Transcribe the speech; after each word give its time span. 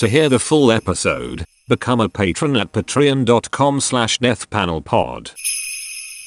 To 0.00 0.08
hear 0.08 0.30
the 0.30 0.38
full 0.38 0.72
episode, 0.72 1.44
become 1.68 2.00
a 2.00 2.08
patron 2.08 2.56
at 2.56 2.72
patreon.com 2.72 3.80
slash 3.80 4.18
deathpanelpod. 4.18 5.34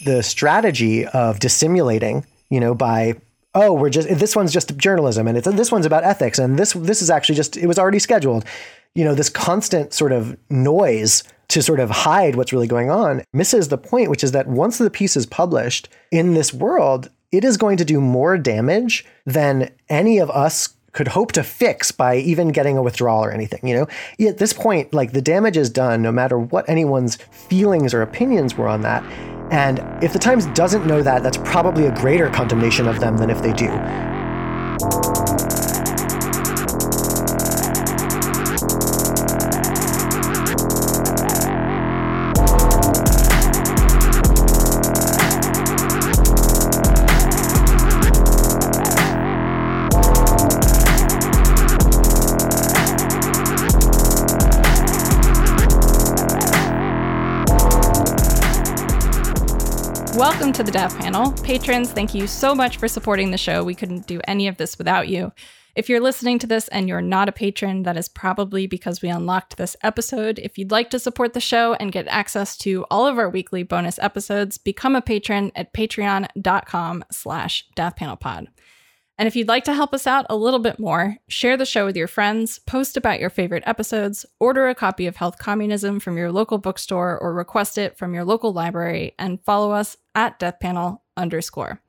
The 0.05 0.21
strategy 0.21 1.07
of 1.07 1.39
dissimulating, 1.39 2.23
you 2.51 2.59
know, 2.59 2.75
by 2.75 3.15
oh, 3.55 3.73
we're 3.73 3.89
just 3.89 4.07
this 4.19 4.35
one's 4.35 4.53
just 4.53 4.77
journalism 4.77 5.27
and 5.27 5.39
it's 5.39 5.47
this 5.47 5.71
one's 5.71 5.87
about 5.87 6.03
ethics 6.03 6.37
and 6.37 6.59
this 6.59 6.73
this 6.73 7.01
is 7.01 7.09
actually 7.09 7.33
just 7.33 7.57
it 7.57 7.65
was 7.65 7.79
already 7.79 7.97
scheduled. 7.97 8.45
You 8.93 9.05
know, 9.05 9.15
this 9.15 9.31
constant 9.31 9.91
sort 9.91 10.11
of 10.11 10.37
noise 10.51 11.23
to 11.47 11.63
sort 11.63 11.79
of 11.79 11.89
hide 11.89 12.35
what's 12.35 12.53
really 12.53 12.67
going 12.67 12.91
on 12.91 13.23
misses 13.33 13.69
the 13.69 13.79
point, 13.79 14.11
which 14.11 14.23
is 14.23 14.33
that 14.33 14.45
once 14.45 14.77
the 14.77 14.91
piece 14.91 15.17
is 15.17 15.25
published 15.25 15.89
in 16.11 16.35
this 16.35 16.53
world, 16.53 17.09
it 17.31 17.43
is 17.43 17.57
going 17.57 17.77
to 17.77 17.85
do 17.85 17.99
more 17.99 18.37
damage 18.37 19.03
than 19.25 19.71
any 19.89 20.19
of 20.19 20.29
us 20.29 20.75
could 20.93 21.09
hope 21.09 21.31
to 21.33 21.43
fix 21.43 21.91
by 21.91 22.17
even 22.17 22.49
getting 22.49 22.77
a 22.77 22.81
withdrawal 22.81 23.23
or 23.23 23.31
anything, 23.31 23.67
you 23.67 23.75
know? 23.75 23.87
At 24.27 24.37
this 24.37 24.53
point, 24.53 24.93
like 24.93 25.11
the 25.11 25.21
damage 25.21 25.57
is 25.57 25.69
done 25.69 26.01
no 26.01 26.11
matter 26.11 26.39
what 26.39 26.69
anyone's 26.69 27.17
feelings 27.31 27.93
or 27.93 28.01
opinions 28.01 28.55
were 28.55 28.67
on 28.67 28.81
that. 28.81 29.03
And 29.51 29.81
if 30.03 30.13
the 30.13 30.19
Times 30.19 30.45
doesn't 30.47 30.85
know 30.85 31.03
that, 31.03 31.21
that's 31.21 31.37
probably 31.37 31.85
a 31.85 31.95
greater 31.95 32.29
condemnation 32.29 32.87
of 32.87 32.99
them 32.99 33.17
than 33.17 33.29
if 33.29 33.41
they 33.41 33.53
do. 33.53 33.69
Welcome 60.43 60.65
to 60.65 60.69
the 60.69 60.77
Death 60.77 60.99
Panel. 60.99 61.31
Patrons, 61.41 61.93
thank 61.93 62.13
you 62.13 62.27
so 62.27 62.53
much 62.53 62.75
for 62.75 62.89
supporting 62.89 63.31
the 63.31 63.37
show. 63.37 63.63
We 63.63 63.75
couldn't 63.75 64.07
do 64.07 64.19
any 64.27 64.49
of 64.49 64.57
this 64.57 64.77
without 64.77 65.07
you. 65.07 65.31
If 65.73 65.87
you're 65.87 66.01
listening 66.01 66.37
to 66.39 66.47
this 66.47 66.67
and 66.67 66.89
you're 66.89 66.99
not 66.99 67.29
a 67.29 67.31
patron, 67.31 67.83
that 67.83 67.95
is 67.95 68.09
probably 68.09 68.67
because 68.67 69.01
we 69.01 69.07
unlocked 69.07 69.55
this 69.55 69.77
episode. 69.83 70.39
If 70.39 70.57
you'd 70.57 70.69
like 70.69 70.89
to 70.89 70.99
support 70.99 71.31
the 71.31 71.39
show 71.39 71.75
and 71.75 71.93
get 71.93 72.09
access 72.09 72.57
to 72.57 72.85
all 72.91 73.07
of 73.07 73.17
our 73.17 73.29
weekly 73.29 73.63
bonus 73.63 73.97
episodes, 73.99 74.57
become 74.57 74.97
a 74.97 75.01
patron 75.01 75.53
at 75.55 75.73
patreon.com 75.73 77.05
slash 77.09 77.65
deathpanelpod. 77.77 78.47
And 79.17 79.27
if 79.27 79.37
you'd 79.37 79.47
like 79.47 79.63
to 79.63 79.73
help 79.73 79.93
us 79.93 80.07
out 80.07 80.25
a 80.29 80.35
little 80.35 80.59
bit 80.59 80.77
more, 80.77 81.15
share 81.29 81.55
the 81.55 81.65
show 81.65 81.85
with 81.85 81.95
your 81.95 82.07
friends, 82.07 82.59
post 82.59 82.97
about 82.97 83.21
your 83.21 83.29
favorite 83.29 83.63
episodes, 83.65 84.25
order 84.41 84.67
a 84.67 84.75
copy 84.75 85.07
of 85.07 85.15
Health 85.15 85.37
Communism 85.37 86.01
from 86.01 86.17
your 86.17 86.33
local 86.33 86.57
bookstore 86.57 87.17
or 87.17 87.33
request 87.33 87.77
it 87.77 87.97
from 87.97 88.13
your 88.13 88.25
local 88.25 88.51
library, 88.51 89.15
and 89.17 89.41
follow 89.45 89.71
us 89.71 89.95
at 90.15 90.39
deathpanel 90.39 90.99
underscore. 91.17 91.79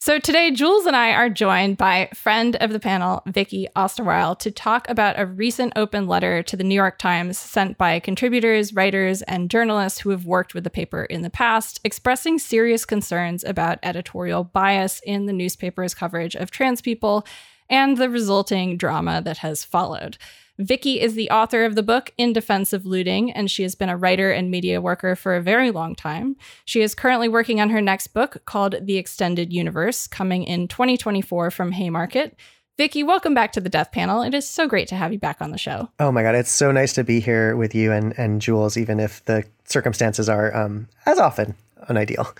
So 0.00 0.20
today, 0.20 0.52
Jules 0.52 0.86
and 0.86 0.94
I 0.94 1.10
are 1.10 1.28
joined 1.28 1.76
by 1.76 2.08
friend 2.14 2.54
of 2.60 2.72
the 2.72 2.78
panel, 2.78 3.20
Vicky 3.26 3.66
Osterweil, 3.74 4.38
to 4.38 4.50
talk 4.52 4.88
about 4.88 5.18
a 5.18 5.26
recent 5.26 5.72
open 5.74 6.06
letter 6.06 6.40
to 6.44 6.56
the 6.56 6.62
New 6.62 6.76
York 6.76 6.98
Times 6.98 7.36
sent 7.36 7.76
by 7.76 7.98
contributors, 7.98 8.72
writers, 8.72 9.22
and 9.22 9.50
journalists 9.50 9.98
who 9.98 10.10
have 10.10 10.24
worked 10.24 10.54
with 10.54 10.62
the 10.62 10.70
paper 10.70 11.02
in 11.02 11.22
the 11.22 11.30
past, 11.30 11.80
expressing 11.82 12.38
serious 12.38 12.84
concerns 12.84 13.42
about 13.42 13.80
editorial 13.82 14.44
bias 14.44 15.00
in 15.04 15.26
the 15.26 15.32
newspaper's 15.32 15.94
coverage 15.94 16.36
of 16.36 16.52
trans 16.52 16.80
people 16.80 17.26
and 17.68 17.96
the 17.96 18.08
resulting 18.08 18.76
drama 18.76 19.20
that 19.20 19.38
has 19.38 19.64
followed. 19.64 20.16
Vicky 20.60 21.00
is 21.00 21.14
the 21.14 21.30
author 21.30 21.64
of 21.64 21.76
the 21.76 21.84
book 21.84 22.12
In 22.18 22.32
Defense 22.32 22.72
of 22.72 22.84
Looting, 22.84 23.30
and 23.30 23.48
she 23.48 23.62
has 23.62 23.76
been 23.76 23.88
a 23.88 23.96
writer 23.96 24.32
and 24.32 24.50
media 24.50 24.80
worker 24.80 25.14
for 25.14 25.36
a 25.36 25.40
very 25.40 25.70
long 25.70 25.94
time. 25.94 26.34
She 26.64 26.80
is 26.80 26.96
currently 26.96 27.28
working 27.28 27.60
on 27.60 27.70
her 27.70 27.80
next 27.80 28.08
book 28.08 28.42
called 28.44 28.74
The 28.82 28.96
Extended 28.96 29.52
Universe, 29.52 30.08
coming 30.08 30.42
in 30.42 30.66
2024 30.66 31.52
from 31.52 31.70
Haymarket. 31.70 32.34
Vicky, 32.76 33.04
welcome 33.04 33.34
back 33.34 33.52
to 33.52 33.60
the 33.60 33.68
Death 33.68 33.92
Panel. 33.92 34.22
It 34.22 34.34
is 34.34 34.48
so 34.48 34.66
great 34.66 34.88
to 34.88 34.96
have 34.96 35.12
you 35.12 35.20
back 35.20 35.40
on 35.40 35.52
the 35.52 35.58
show. 35.58 35.90
Oh 36.00 36.10
my 36.10 36.24
God, 36.24 36.34
it's 36.34 36.50
so 36.50 36.72
nice 36.72 36.92
to 36.94 37.04
be 37.04 37.20
here 37.20 37.54
with 37.54 37.72
you 37.72 37.92
and, 37.92 38.12
and 38.18 38.42
Jules, 38.42 38.76
even 38.76 38.98
if 38.98 39.24
the 39.26 39.44
circumstances 39.62 40.28
are, 40.28 40.52
um, 40.56 40.88
as 41.06 41.20
often, 41.20 41.54
unideal. 41.88 42.34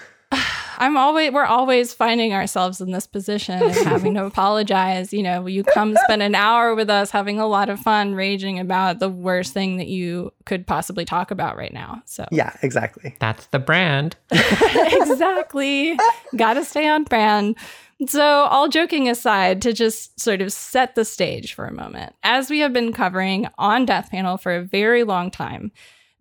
I'm 0.78 0.96
always 0.96 1.32
we're 1.32 1.44
always 1.44 1.92
finding 1.92 2.32
ourselves 2.32 2.80
in 2.80 2.92
this 2.92 3.06
position 3.06 3.62
and 3.62 3.74
having 3.74 4.14
to 4.14 4.24
apologize. 4.26 5.12
You 5.12 5.22
know, 5.22 5.46
you 5.46 5.64
come 5.64 5.96
spend 6.04 6.22
an 6.22 6.34
hour 6.34 6.74
with 6.74 6.88
us 6.88 7.10
having 7.10 7.38
a 7.38 7.46
lot 7.46 7.68
of 7.68 7.80
fun 7.80 8.14
raging 8.14 8.58
about 8.58 9.00
the 9.00 9.08
worst 9.08 9.52
thing 9.52 9.76
that 9.76 9.88
you 9.88 10.32
could 10.46 10.66
possibly 10.66 11.04
talk 11.04 11.30
about 11.30 11.56
right 11.56 11.72
now. 11.72 12.02
So 12.06 12.26
Yeah, 12.30 12.56
exactly. 12.62 13.16
That's 13.18 13.46
the 13.46 13.58
brand. 13.58 14.16
exactly. 14.30 15.98
Got 16.36 16.54
to 16.54 16.64
stay 16.64 16.88
on 16.88 17.04
brand. 17.04 17.56
So, 18.06 18.22
all 18.22 18.68
joking 18.68 19.08
aside, 19.08 19.60
to 19.62 19.72
just 19.72 20.20
sort 20.20 20.40
of 20.40 20.52
set 20.52 20.94
the 20.94 21.04
stage 21.04 21.54
for 21.54 21.66
a 21.66 21.72
moment, 21.72 22.14
as 22.22 22.48
we 22.48 22.60
have 22.60 22.72
been 22.72 22.92
covering 22.92 23.48
on 23.58 23.86
Death 23.86 24.10
Panel 24.12 24.36
for 24.36 24.54
a 24.54 24.62
very 24.62 25.02
long 25.02 25.32
time, 25.32 25.72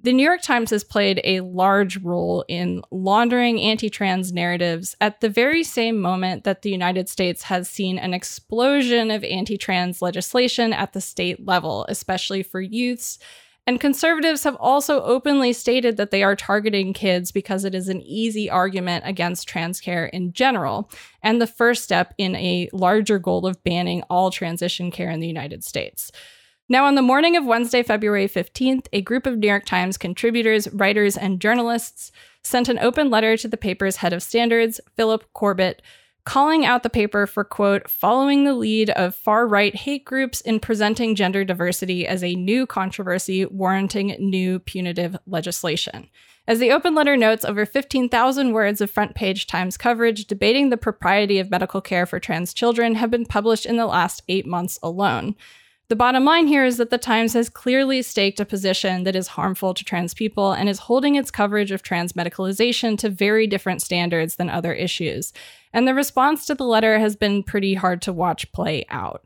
the 0.07 0.13
New 0.13 0.23
York 0.23 0.41
Times 0.41 0.69
has 0.69 0.85
played 0.85 1.19
a 1.25 1.41
large 1.41 1.97
role 1.97 2.45
in 2.47 2.81
laundering 2.91 3.59
anti 3.59 3.90
trans 3.90 4.31
narratives 4.31 4.95
at 5.01 5.19
the 5.19 5.28
very 5.28 5.66
same 5.66 6.00
moment 6.00 6.45
that 6.45 6.62
the 6.62 6.69
United 6.69 7.09
States 7.09 7.44
has 7.44 7.68
seen 7.68 8.00
an 8.00 8.13
explosion 8.13 9.12
of 9.12 9.25
anti 9.25 9.57
trans 9.57 10.01
legislation 10.01 10.72
at 10.72 10.94
the 10.94 11.01
state 11.01 11.45
level, 11.45 11.85
especially 11.90 12.41
for 12.41 12.62
youths. 12.62 13.19
And 13.66 13.81
conservatives 13.81 14.45
have 14.45 14.56
also 14.62 15.03
openly 15.03 15.51
stated 15.51 15.97
that 15.97 16.12
they 16.12 16.24
are 16.24 16.38
targeting 16.38 16.94
kids 16.94 17.34
because 17.34 17.66
it 17.66 17.75
is 17.75 17.89
an 17.89 18.01
easy 18.01 18.50
argument 18.50 19.03
against 19.06 19.50
trans 19.50 19.81
care 19.81 20.06
in 20.06 20.31
general, 20.31 20.89
and 21.22 21.41
the 21.41 21.47
first 21.47 21.84
step 21.84 22.13
in 22.18 22.34
a 22.38 22.69
larger 22.72 23.19
goal 23.19 23.45
of 23.45 23.62
banning 23.66 24.03
all 24.03 24.31
transition 24.31 24.89
care 24.89 25.09
in 25.09 25.19
the 25.19 25.28
United 25.28 25.66
States. 25.66 26.13
Now, 26.69 26.85
on 26.85 26.95
the 26.95 27.01
morning 27.01 27.38
of 27.38 27.45
Wednesday, 27.45 27.81
February 27.81 28.28
15th, 28.28 28.88
a 28.91 29.01
group 29.01 29.25
of 29.25 29.38
New 29.38 29.47
York 29.47 29.66
Times 29.66 29.97
contributors, 29.97 30.69
writers, 30.73 31.16
and 31.16 31.39
journalists 31.39 32.11
sent 32.44 32.67
an 32.67 32.78
open 32.79 33.09
letter 33.09 33.38
to 33.38 33.47
the 33.47 33.55
paper's 33.55 33.97
head 33.97 34.11
of 34.11 34.22
standards, 34.22 34.81
Philip 34.97 35.23
Corbett, 35.31 35.81
calling 36.25 36.66
out 36.66 36.83
the 36.83 36.89
paper 36.89 37.25
for, 37.25 37.45
quote, 37.45 37.89
following 37.89 38.44
the 38.44 38.53
lead 38.53 38.89
of 38.89 39.16
far 39.16 39.47
right 39.47 39.73
hate 39.73 40.03
groups 40.03 40.41
in 40.41 40.59
presenting 40.59 41.16
gender 41.16 41.45
diversity 41.45 42.06
as 42.06 42.22
a 42.22 42.35
new 42.35 42.66
controversy 42.66 43.45
warranting 43.45 44.17
new 44.19 44.59
punitive 44.59 45.16
legislation. 45.25 46.09
As 46.50 46.59
the 46.59 46.72
open 46.72 46.94
letter 46.94 47.16
notes, 47.16 47.45
over 47.45 47.66
15,000 47.66 48.51
words 48.51 48.81
of 48.81 48.91
front 48.91 49.16
page 49.16 49.47
Times 49.47 49.77
coverage 49.77 50.25
debating 50.25 50.69
the 50.69 50.75
propriety 50.75 51.39
of 51.39 51.50
medical 51.50 51.79
care 51.79 52.06
for 52.06 52.19
trans 52.19 52.53
children 52.53 52.95
have 52.95 53.09
been 53.09 53.25
published 53.25 53.66
in 53.66 53.77
the 53.77 53.85
last 53.85 54.22
eight 54.27 54.45
months 54.45 54.77
alone. 54.83 55.33
The 55.89 55.95
bottom 55.95 56.25
line 56.25 56.47
here 56.47 56.65
is 56.65 56.75
that 56.77 56.89
the 56.89 56.97
Times 56.97 57.31
has 57.31 57.49
clearly 57.49 58.01
staked 58.01 58.41
a 58.41 58.45
position 58.45 59.05
that 59.05 59.15
is 59.15 59.27
harmful 59.27 59.73
to 59.73 59.85
trans 59.85 60.13
people 60.13 60.51
and 60.51 60.67
is 60.67 60.79
holding 60.79 61.15
its 61.15 61.31
coverage 61.31 61.71
of 61.71 61.81
trans 61.81 62.11
medicalization 62.11 62.97
to 62.97 63.09
very 63.09 63.47
different 63.47 63.81
standards 63.81 64.35
than 64.35 64.49
other 64.49 64.73
issues. 64.73 65.31
And 65.71 65.87
the 65.87 65.93
response 65.93 66.45
to 66.47 66.55
the 66.55 66.65
letter 66.65 66.99
has 66.99 67.15
been 67.15 67.41
pretty 67.41 67.73
hard 67.73 68.01
to 68.01 68.11
watch 68.11 68.51
play 68.51 68.83
out. 68.89 69.25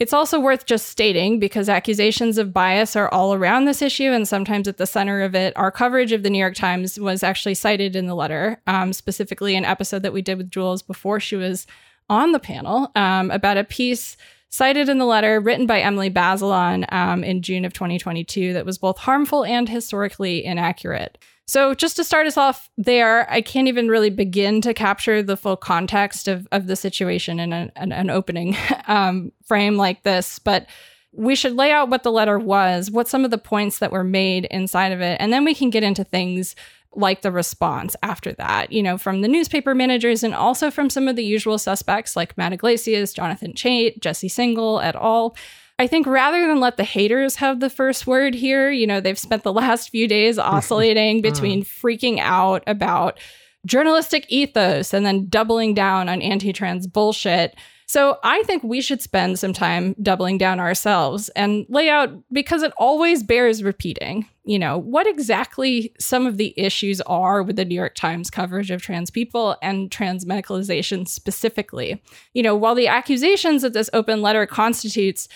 It's 0.00 0.12
also 0.12 0.40
worth 0.40 0.66
just 0.66 0.88
stating, 0.88 1.38
because 1.38 1.68
accusations 1.68 2.38
of 2.38 2.52
bias 2.52 2.96
are 2.96 3.08
all 3.10 3.32
around 3.32 3.66
this 3.66 3.80
issue 3.80 4.10
and 4.10 4.26
sometimes 4.26 4.66
at 4.66 4.78
the 4.78 4.86
center 4.86 5.22
of 5.22 5.36
it, 5.36 5.56
our 5.56 5.70
coverage 5.70 6.10
of 6.10 6.24
the 6.24 6.30
New 6.30 6.38
York 6.38 6.56
Times 6.56 6.98
was 6.98 7.22
actually 7.22 7.54
cited 7.54 7.94
in 7.94 8.06
the 8.06 8.16
letter, 8.16 8.60
um, 8.66 8.92
specifically 8.92 9.54
an 9.54 9.64
episode 9.64 10.02
that 10.02 10.12
we 10.12 10.22
did 10.22 10.38
with 10.38 10.50
Jules 10.50 10.82
before 10.82 11.20
she 11.20 11.36
was 11.36 11.68
on 12.08 12.32
the 12.32 12.40
panel 12.40 12.90
um, 12.96 13.30
about 13.30 13.58
a 13.58 13.62
piece 13.62 14.16
cited 14.50 14.88
in 14.88 14.98
the 14.98 15.06
letter 15.06 15.40
written 15.40 15.66
by 15.66 15.80
Emily 15.80 16.10
Bazelon 16.10 16.92
um, 16.92 17.24
in 17.24 17.40
June 17.40 17.64
of 17.64 17.72
2022 17.72 18.52
that 18.52 18.66
was 18.66 18.78
both 18.78 18.98
harmful 18.98 19.44
and 19.44 19.68
historically 19.68 20.44
inaccurate. 20.44 21.18
So, 21.46 21.74
just 21.74 21.96
to 21.96 22.04
start 22.04 22.28
us 22.28 22.36
off 22.36 22.70
there, 22.76 23.28
I 23.28 23.40
can't 23.40 23.66
even 23.66 23.88
really 23.88 24.10
begin 24.10 24.60
to 24.60 24.72
capture 24.72 25.20
the 25.20 25.36
full 25.36 25.56
context 25.56 26.28
of, 26.28 26.46
of 26.52 26.68
the 26.68 26.76
situation 26.76 27.40
in 27.40 27.52
an, 27.52 27.72
an, 27.74 27.90
an 27.90 28.08
opening 28.08 28.56
um, 28.86 29.32
frame 29.46 29.76
like 29.76 30.04
this, 30.04 30.38
but 30.38 30.66
we 31.12 31.34
should 31.34 31.56
lay 31.56 31.72
out 31.72 31.88
what 31.88 32.04
the 32.04 32.12
letter 32.12 32.38
was, 32.38 32.88
what 32.88 33.08
some 33.08 33.24
of 33.24 33.32
the 33.32 33.38
points 33.38 33.80
that 33.80 33.90
were 33.90 34.04
made 34.04 34.44
inside 34.44 34.92
of 34.92 35.00
it, 35.00 35.16
and 35.20 35.32
then 35.32 35.44
we 35.44 35.54
can 35.54 35.70
get 35.70 35.82
into 35.82 36.04
things 36.04 36.54
like 36.94 37.22
the 37.22 37.30
response 37.30 37.94
after 38.02 38.32
that, 38.32 38.72
you 38.72 38.82
know, 38.82 38.98
from 38.98 39.20
the 39.20 39.28
newspaper 39.28 39.74
managers 39.74 40.22
and 40.22 40.34
also 40.34 40.70
from 40.70 40.90
some 40.90 41.06
of 41.06 41.16
the 41.16 41.24
usual 41.24 41.58
suspects 41.58 42.16
like 42.16 42.36
Matt 42.36 42.52
Yglesias, 42.52 43.12
Jonathan 43.12 43.52
Chait, 43.52 44.00
Jesse 44.00 44.28
Singal 44.28 44.82
et 44.82 44.96
al. 44.96 45.36
I 45.78 45.86
think 45.86 46.06
rather 46.06 46.46
than 46.46 46.60
let 46.60 46.76
the 46.76 46.84
haters 46.84 47.36
have 47.36 47.60
the 47.60 47.70
first 47.70 48.06
word 48.06 48.34
here, 48.34 48.70
you 48.70 48.86
know, 48.86 49.00
they've 49.00 49.18
spent 49.18 49.44
the 49.44 49.52
last 49.62 49.90
few 49.90 50.08
days 50.08 50.38
oscillating 50.38 51.18
uh. 51.20 51.22
between 51.22 51.64
freaking 51.64 52.18
out 52.18 52.62
about 52.66 53.18
journalistic 53.66 54.26
ethos 54.28 54.92
and 54.92 55.06
then 55.06 55.28
doubling 55.28 55.74
down 55.74 56.08
on 56.08 56.20
anti 56.22 56.52
trans 56.52 56.86
bullshit. 56.86 57.54
So 57.90 58.18
I 58.22 58.44
think 58.44 58.62
we 58.62 58.80
should 58.82 59.02
spend 59.02 59.40
some 59.40 59.52
time 59.52 59.96
doubling 60.00 60.38
down 60.38 60.60
ourselves 60.60 61.28
and 61.30 61.66
lay 61.68 61.88
out, 61.88 62.10
because 62.30 62.62
it 62.62 62.72
always 62.76 63.24
bears 63.24 63.64
repeating, 63.64 64.28
you 64.44 64.60
know, 64.60 64.78
what 64.78 65.08
exactly 65.08 65.92
some 65.98 66.24
of 66.24 66.36
the 66.36 66.54
issues 66.56 67.00
are 67.00 67.42
with 67.42 67.56
the 67.56 67.64
New 67.64 67.74
York 67.74 67.96
Times 67.96 68.30
coverage 68.30 68.70
of 68.70 68.80
trans 68.80 69.10
people 69.10 69.56
and 69.60 69.90
trans 69.90 70.24
medicalization 70.24 71.08
specifically. 71.08 72.00
You 72.32 72.44
know, 72.44 72.54
while 72.54 72.76
the 72.76 72.86
accusations 72.86 73.62
that 73.62 73.72
this 73.72 73.90
open 73.92 74.22
letter 74.22 74.46
constitutes 74.46 75.26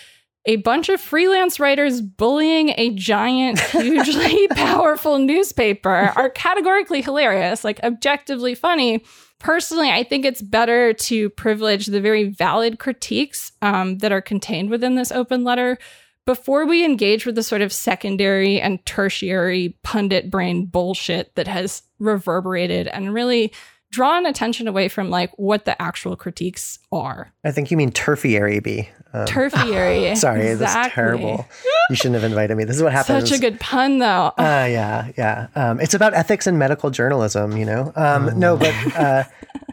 a 0.45 0.55
bunch 0.55 0.87
of 0.87 1.01
freelance 1.01 1.59
writers 1.59 1.99
bullying 1.99 2.69
a 2.77 2.91
giant, 2.91 3.59
hugely 3.71 4.47
powerful 4.49 5.19
newspaper 5.19 6.13
are 6.15 6.29
categorically 6.29 7.01
hilarious, 7.01 7.65
like 7.65 7.81
objectively 7.83 8.55
funny. 8.55 9.03
Personally, 9.45 9.91
I 9.91 10.01
think 10.01 10.25
it's 10.25 10.41
better 10.41 10.91
to 10.91 11.29
privilege 11.29 11.85
the 11.85 12.01
very 12.01 12.23
valid 12.23 12.79
critiques 12.79 13.51
um, 13.61 13.99
that 13.99 14.11
are 14.11 14.19
contained 14.19 14.71
within 14.71 14.95
this 14.95 15.11
open 15.11 15.43
letter 15.43 15.77
before 16.25 16.65
we 16.65 16.83
engage 16.83 17.27
with 17.27 17.35
the 17.35 17.43
sort 17.43 17.61
of 17.61 17.71
secondary 17.71 18.59
and 18.59 18.83
tertiary 18.87 19.77
pundit 19.83 20.31
brain 20.31 20.65
bullshit 20.65 21.35
that 21.35 21.47
has 21.47 21.83
reverberated 21.99 22.87
and 22.87 23.13
really 23.13 23.53
drawn 23.91 24.25
attention 24.25 24.67
away 24.67 24.89
from 24.89 25.09
like 25.09 25.31
what 25.37 25.65
the 25.65 25.79
actual 25.81 26.15
critiques 26.15 26.79
are. 26.91 27.33
I 27.43 27.51
think 27.51 27.71
you 27.71 27.77
mean 27.77 27.91
tertiary 27.91 28.59
B. 28.59 28.89
Um, 29.13 29.25
tertiary. 29.25 30.13
sorry, 30.15 30.47
exactly. 30.47 30.55
that's 30.55 30.93
terrible. 30.93 31.47
You 31.89 31.95
shouldn't 31.95 32.15
have 32.15 32.25
invited 32.25 32.55
me. 32.57 32.65
This 32.65 32.75
is 32.75 32.83
what 32.83 32.91
happens. 32.91 33.29
Such 33.29 33.37
a 33.37 33.41
good 33.41 33.59
pun, 33.59 33.99
though. 33.99 34.33
Uh, 34.37 34.67
yeah, 34.69 35.11
yeah. 35.17 35.47
Um, 35.55 35.79
it's 35.79 35.93
about 35.93 36.13
ethics 36.13 36.47
and 36.47 36.59
medical 36.59 36.89
journalism, 36.89 37.55
you 37.55 37.65
know? 37.65 37.93
Um, 37.95 38.29
oh. 38.29 38.31
No, 38.31 38.57
but 38.57 38.73
uh, 38.95 39.23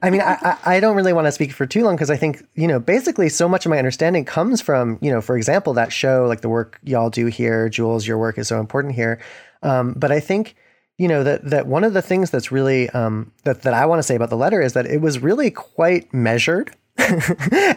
I 0.03 0.11
mean, 0.11 0.21
I, 0.21 0.57
I 0.65 0.81
don't 0.81 0.95
really 0.95 1.13
want 1.13 1.27
to 1.27 1.33
speak 1.33 1.53
for 1.53 1.67
too 1.67 1.83
long 1.83 1.97
because 1.97 2.11
I 2.11 2.17
think, 2.17 2.47
you 2.55 2.69
know, 2.69 2.79
basically 2.79 3.29
so 3.29 3.49
much 3.49 3.67
of 3.67 3.71
my 3.71 3.79
understanding 3.79 4.25
comes 4.25 4.61
from, 4.61 4.99
you 5.01 5.11
know, 5.11 5.21
for 5.21 5.37
example, 5.37 5.73
that 5.75 5.93
show, 5.93 6.27
like 6.29 6.43
the 6.43 6.49
work 6.49 6.79
y'all 6.85 7.11
do 7.11 7.27
here, 7.27 7.69
Jules, 7.69 8.07
your 8.07 8.19
work 8.19 8.39
is 8.39 8.47
so 8.47 8.61
important 8.61 8.95
here. 8.95 9.21
Um, 9.63 9.95
but 9.97 10.13
I 10.13 10.21
think, 10.21 10.55
you 10.99 11.09
know 11.09 11.25
that 11.25 11.49
that 11.51 11.67
one 11.67 11.85
of 11.85 11.95
the 11.95 12.03
things 12.03 12.31
that's 12.31 12.53
really 12.53 12.89
um, 12.91 13.33
that 13.45 13.63
that 13.63 13.75
I 13.75 13.87
want 13.87 13.99
to 13.99 14.03
say 14.03 14.15
about 14.15 14.31
the 14.31 14.37
letter 14.37 14.61
is 14.61 14.73
that 14.75 14.87
it 14.87 15.01
was 15.01 15.19
really 15.19 15.51
quite 15.51 16.13
measured 16.13 16.75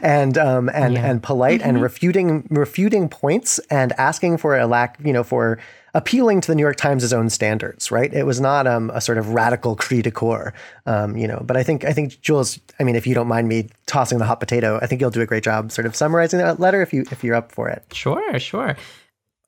and 0.01 0.37
um, 0.37 0.69
and 0.73 0.95
yeah. 0.95 1.09
and 1.09 1.23
polite 1.23 1.61
mm-hmm. 1.61 1.69
and 1.69 1.81
refuting 1.81 2.47
refuting 2.49 3.09
points 3.09 3.59
and 3.69 3.93
asking 3.93 4.37
for 4.37 4.57
a 4.57 4.67
lack 4.67 4.99
you 5.03 5.13
know 5.13 5.23
for 5.23 5.59
appealing 5.95 6.41
to 6.41 6.49
the 6.49 6.55
New 6.55 6.61
York 6.61 6.75
Times' 6.75 7.13
own 7.13 7.29
standards, 7.29 7.89
right? 7.89 8.13
It 8.13 8.25
was 8.25 8.41
not 8.41 8.67
um, 8.67 8.91
a 8.93 8.99
sort 8.99 9.17
of 9.17 9.29
radical 9.29 9.77
cri 9.77 10.01
de 10.01 10.11
coeur, 10.11 10.53
um, 10.85 11.15
you 11.15 11.25
know. 11.25 11.41
But 11.43 11.55
I 11.55 11.63
think 11.63 11.85
I 11.85 11.93
think 11.93 12.21
Jules, 12.21 12.59
I 12.79 12.83
mean, 12.83 12.95
if 12.95 13.07
you 13.07 13.15
don't 13.15 13.29
mind 13.29 13.47
me 13.47 13.69
tossing 13.85 14.19
the 14.19 14.25
hot 14.25 14.41
potato, 14.41 14.77
I 14.81 14.87
think 14.87 14.99
you'll 14.99 15.09
do 15.09 15.21
a 15.21 15.25
great 15.25 15.43
job, 15.43 15.71
sort 15.71 15.87
of 15.87 15.95
summarizing 15.95 16.39
that 16.39 16.59
letter 16.59 16.81
if 16.81 16.93
you 16.93 17.05
if 17.11 17.23
you're 17.23 17.35
up 17.35 17.51
for 17.51 17.69
it. 17.69 17.85
Sure, 17.93 18.37
sure. 18.37 18.75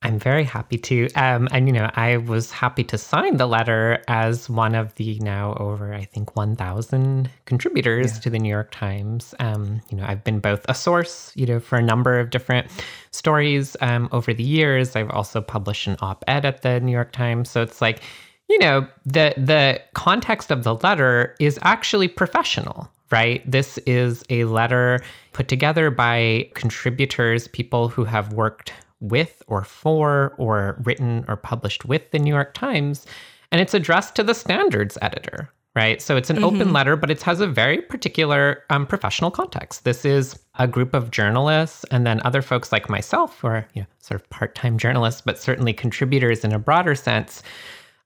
I'm 0.03 0.19
very 0.19 0.43
happy 0.43 0.77
to. 0.77 1.09
Um, 1.13 1.47
and, 1.51 1.67
you 1.67 1.73
know, 1.73 1.89
I 1.95 2.17
was 2.17 2.51
happy 2.51 2.83
to 2.83 2.99
sign 2.99 3.37
the 3.37 3.47
letter 3.47 4.03
as 4.07 4.47
one 4.47 4.75
of 4.75 4.93
the 4.95 5.17
now 5.19 5.55
over, 5.55 5.91
I 5.91 6.03
think, 6.03 6.35
1,000 6.35 7.29
contributors 7.45 8.13
yeah. 8.13 8.19
to 8.19 8.29
the 8.29 8.37
New 8.37 8.49
York 8.49 8.69
Times. 8.71 9.33
Um, 9.39 9.81
you 9.89 9.97
know, 9.97 10.05
I've 10.05 10.23
been 10.23 10.39
both 10.39 10.63
a 10.69 10.75
source, 10.75 11.31
you 11.35 11.47
know, 11.47 11.59
for 11.59 11.77
a 11.77 11.81
number 11.81 12.19
of 12.19 12.29
different 12.29 12.67
stories 13.09 13.75
um, 13.81 14.07
over 14.11 14.35
the 14.35 14.43
years. 14.43 14.95
I've 14.95 15.09
also 15.09 15.41
published 15.41 15.87
an 15.87 15.97
op 15.99 16.23
ed 16.27 16.45
at 16.45 16.61
the 16.61 16.79
New 16.79 16.91
York 16.91 17.11
Times. 17.11 17.49
So 17.49 17.63
it's 17.63 17.81
like, 17.81 18.01
you 18.49 18.59
know, 18.59 18.87
the 19.05 19.33
the 19.35 19.81
context 19.93 20.51
of 20.51 20.63
the 20.63 20.75
letter 20.75 21.35
is 21.39 21.59
actually 21.63 22.07
professional, 22.07 22.89
right? 23.11 23.41
This 23.49 23.77
is 23.79 24.23
a 24.29 24.45
letter 24.45 25.01
put 25.33 25.47
together 25.47 25.89
by 25.89 26.49
contributors, 26.53 27.47
people 27.47 27.89
who 27.89 28.05
have 28.05 28.31
worked 28.31 28.73
with 28.99 29.43
or 29.47 29.63
for 29.63 30.33
or 30.37 30.81
written 30.83 31.25
or 31.27 31.35
published 31.35 31.85
with 31.85 32.11
the 32.11 32.19
New 32.19 32.33
York 32.33 32.53
Times. 32.53 33.05
And 33.51 33.61
it's 33.61 33.73
addressed 33.73 34.15
to 34.15 34.23
the 34.23 34.33
standards 34.33 34.97
editor, 35.01 35.49
right? 35.75 36.01
So 36.01 36.17
it's 36.17 36.29
an 36.29 36.37
mm-hmm. 36.37 36.45
open 36.45 36.73
letter, 36.73 36.95
but 36.95 37.11
it 37.11 37.21
has 37.23 37.39
a 37.39 37.47
very 37.47 37.81
particular 37.81 38.63
um, 38.69 38.85
professional 38.85 39.31
context. 39.31 39.83
This 39.83 40.03
is 40.03 40.37
a 40.59 40.67
group 40.67 40.93
of 40.93 41.11
journalists 41.11 41.85
and 41.91 42.05
then 42.05 42.21
other 42.25 42.41
folks 42.41 42.71
like 42.71 42.89
myself, 42.89 43.39
who 43.39 43.47
are 43.47 43.67
you 43.73 43.83
know, 43.83 43.87
sort 43.99 44.19
of 44.19 44.29
part 44.29 44.55
time 44.55 44.77
journalists, 44.77 45.21
but 45.21 45.39
certainly 45.39 45.73
contributors 45.73 46.43
in 46.43 46.51
a 46.51 46.59
broader 46.59 46.95
sense, 46.95 47.43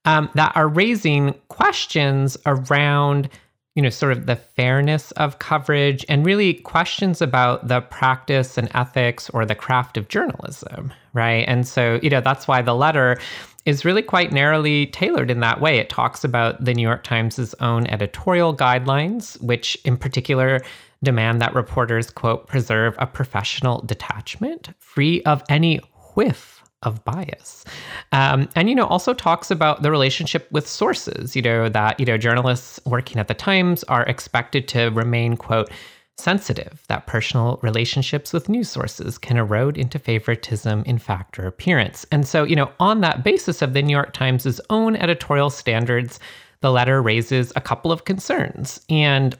um, 0.05 0.29
that 0.35 0.51
are 0.55 0.67
raising 0.67 1.33
questions 1.47 2.37
around 2.45 3.29
you 3.75 3.81
know, 3.81 3.89
sort 3.89 4.11
of 4.11 4.25
the 4.25 4.35
fairness 4.35 5.11
of 5.11 5.39
coverage 5.39 6.05
and 6.09 6.25
really 6.25 6.55
questions 6.55 7.21
about 7.21 7.67
the 7.67 7.81
practice 7.81 8.57
and 8.57 8.69
ethics 8.73 9.29
or 9.29 9.45
the 9.45 9.55
craft 9.55 9.97
of 9.97 10.09
journalism, 10.09 10.91
right? 11.13 11.45
And 11.47 11.65
so, 11.65 11.99
you 12.03 12.09
know, 12.09 12.21
that's 12.21 12.47
why 12.47 12.61
the 12.61 12.75
letter 12.75 13.17
is 13.65 13.85
really 13.85 14.01
quite 14.01 14.33
narrowly 14.33 14.87
tailored 14.87 15.31
in 15.31 15.39
that 15.39 15.61
way. 15.61 15.77
It 15.77 15.89
talks 15.89 16.23
about 16.23 16.63
the 16.63 16.73
New 16.73 16.81
York 16.81 17.03
Times' 17.03 17.55
own 17.59 17.87
editorial 17.87 18.55
guidelines, 18.55 19.41
which 19.41 19.77
in 19.85 19.97
particular 19.97 20.61
demand 21.03 21.41
that 21.41 21.53
reporters, 21.53 22.09
quote, 22.09 22.47
preserve 22.47 22.95
a 22.99 23.07
professional 23.07 23.81
detachment 23.81 24.69
free 24.79 25.21
of 25.23 25.43
any 25.49 25.77
whiff 26.15 26.60
of 26.83 27.03
bias. 27.05 27.63
Um, 28.11 28.49
and, 28.55 28.69
you 28.69 28.75
know, 28.75 28.87
also 28.87 29.13
talks 29.13 29.51
about 29.51 29.83
the 29.83 29.91
relationship 29.91 30.51
with 30.51 30.67
sources, 30.67 31.35
you 31.35 31.41
know, 31.41 31.69
that, 31.69 31.99
you 31.99 32.05
know, 32.05 32.17
journalists 32.17 32.79
working 32.85 33.19
at 33.19 33.27
the 33.27 33.33
Times 33.33 33.83
are 33.85 34.03
expected 34.03 34.67
to 34.69 34.89
remain, 34.89 35.37
quote, 35.37 35.69
sensitive, 36.17 36.83
that 36.87 37.07
personal 37.07 37.59
relationships 37.63 38.33
with 38.33 38.49
news 38.49 38.69
sources 38.69 39.17
can 39.17 39.37
erode 39.37 39.77
into 39.77 39.97
favoritism 39.97 40.83
in 40.85 40.97
fact 40.97 41.39
or 41.39 41.47
appearance. 41.47 42.05
And 42.11 42.27
so, 42.27 42.43
you 42.43 42.55
know, 42.55 42.71
on 42.79 43.01
that 43.01 43.23
basis 43.23 43.61
of 43.61 43.73
the 43.73 43.81
New 43.81 43.91
York 43.91 44.13
Times' 44.13 44.61
own 44.69 44.95
editorial 44.95 45.49
standards, 45.49 46.19
the 46.59 46.71
letter 46.71 47.01
raises 47.01 47.51
a 47.55 47.61
couple 47.61 47.91
of 47.91 48.05
concerns. 48.05 48.81
And, 48.89 49.37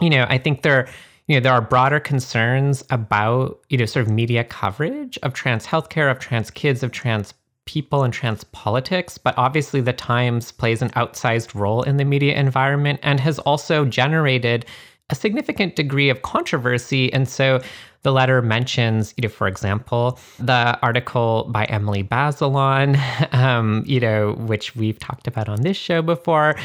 you 0.00 0.10
know, 0.10 0.26
I 0.28 0.38
think 0.38 0.62
there 0.62 0.88
you 1.30 1.36
know, 1.36 1.40
there 1.40 1.52
are 1.52 1.60
broader 1.60 2.00
concerns 2.00 2.82
about, 2.90 3.60
you 3.68 3.78
know, 3.78 3.84
sort 3.84 4.04
of 4.04 4.12
media 4.12 4.42
coverage 4.42 5.16
of 5.22 5.32
trans 5.32 5.64
healthcare, 5.64 6.10
of 6.10 6.18
trans 6.18 6.50
kids, 6.50 6.82
of 6.82 6.90
trans 6.90 7.34
people 7.66 8.02
and 8.02 8.12
trans 8.12 8.42
politics, 8.42 9.16
but 9.16 9.32
obviously 9.38 9.80
the 9.80 9.92
Times 9.92 10.50
plays 10.50 10.82
an 10.82 10.90
outsized 10.90 11.54
role 11.54 11.84
in 11.84 11.98
the 11.98 12.04
media 12.04 12.34
environment 12.34 12.98
and 13.04 13.20
has 13.20 13.38
also 13.38 13.84
generated 13.84 14.66
a 15.10 15.14
significant 15.14 15.76
degree 15.76 16.08
of 16.08 16.22
controversy. 16.22 17.12
And 17.12 17.28
so 17.28 17.60
the 18.02 18.12
letter 18.12 18.40
mentions, 18.40 19.12
you 19.16 19.22
know, 19.22 19.28
for 19.28 19.46
example, 19.46 20.18
the 20.38 20.78
article 20.80 21.48
by 21.50 21.64
Emily 21.66 22.02
Bazelon, 22.02 22.98
um, 23.34 23.82
you 23.86 24.00
know, 24.00 24.32
which 24.32 24.74
we've 24.74 24.98
talked 24.98 25.26
about 25.26 25.48
on 25.48 25.62
this 25.62 25.76
show 25.76 26.00
before, 26.00 26.56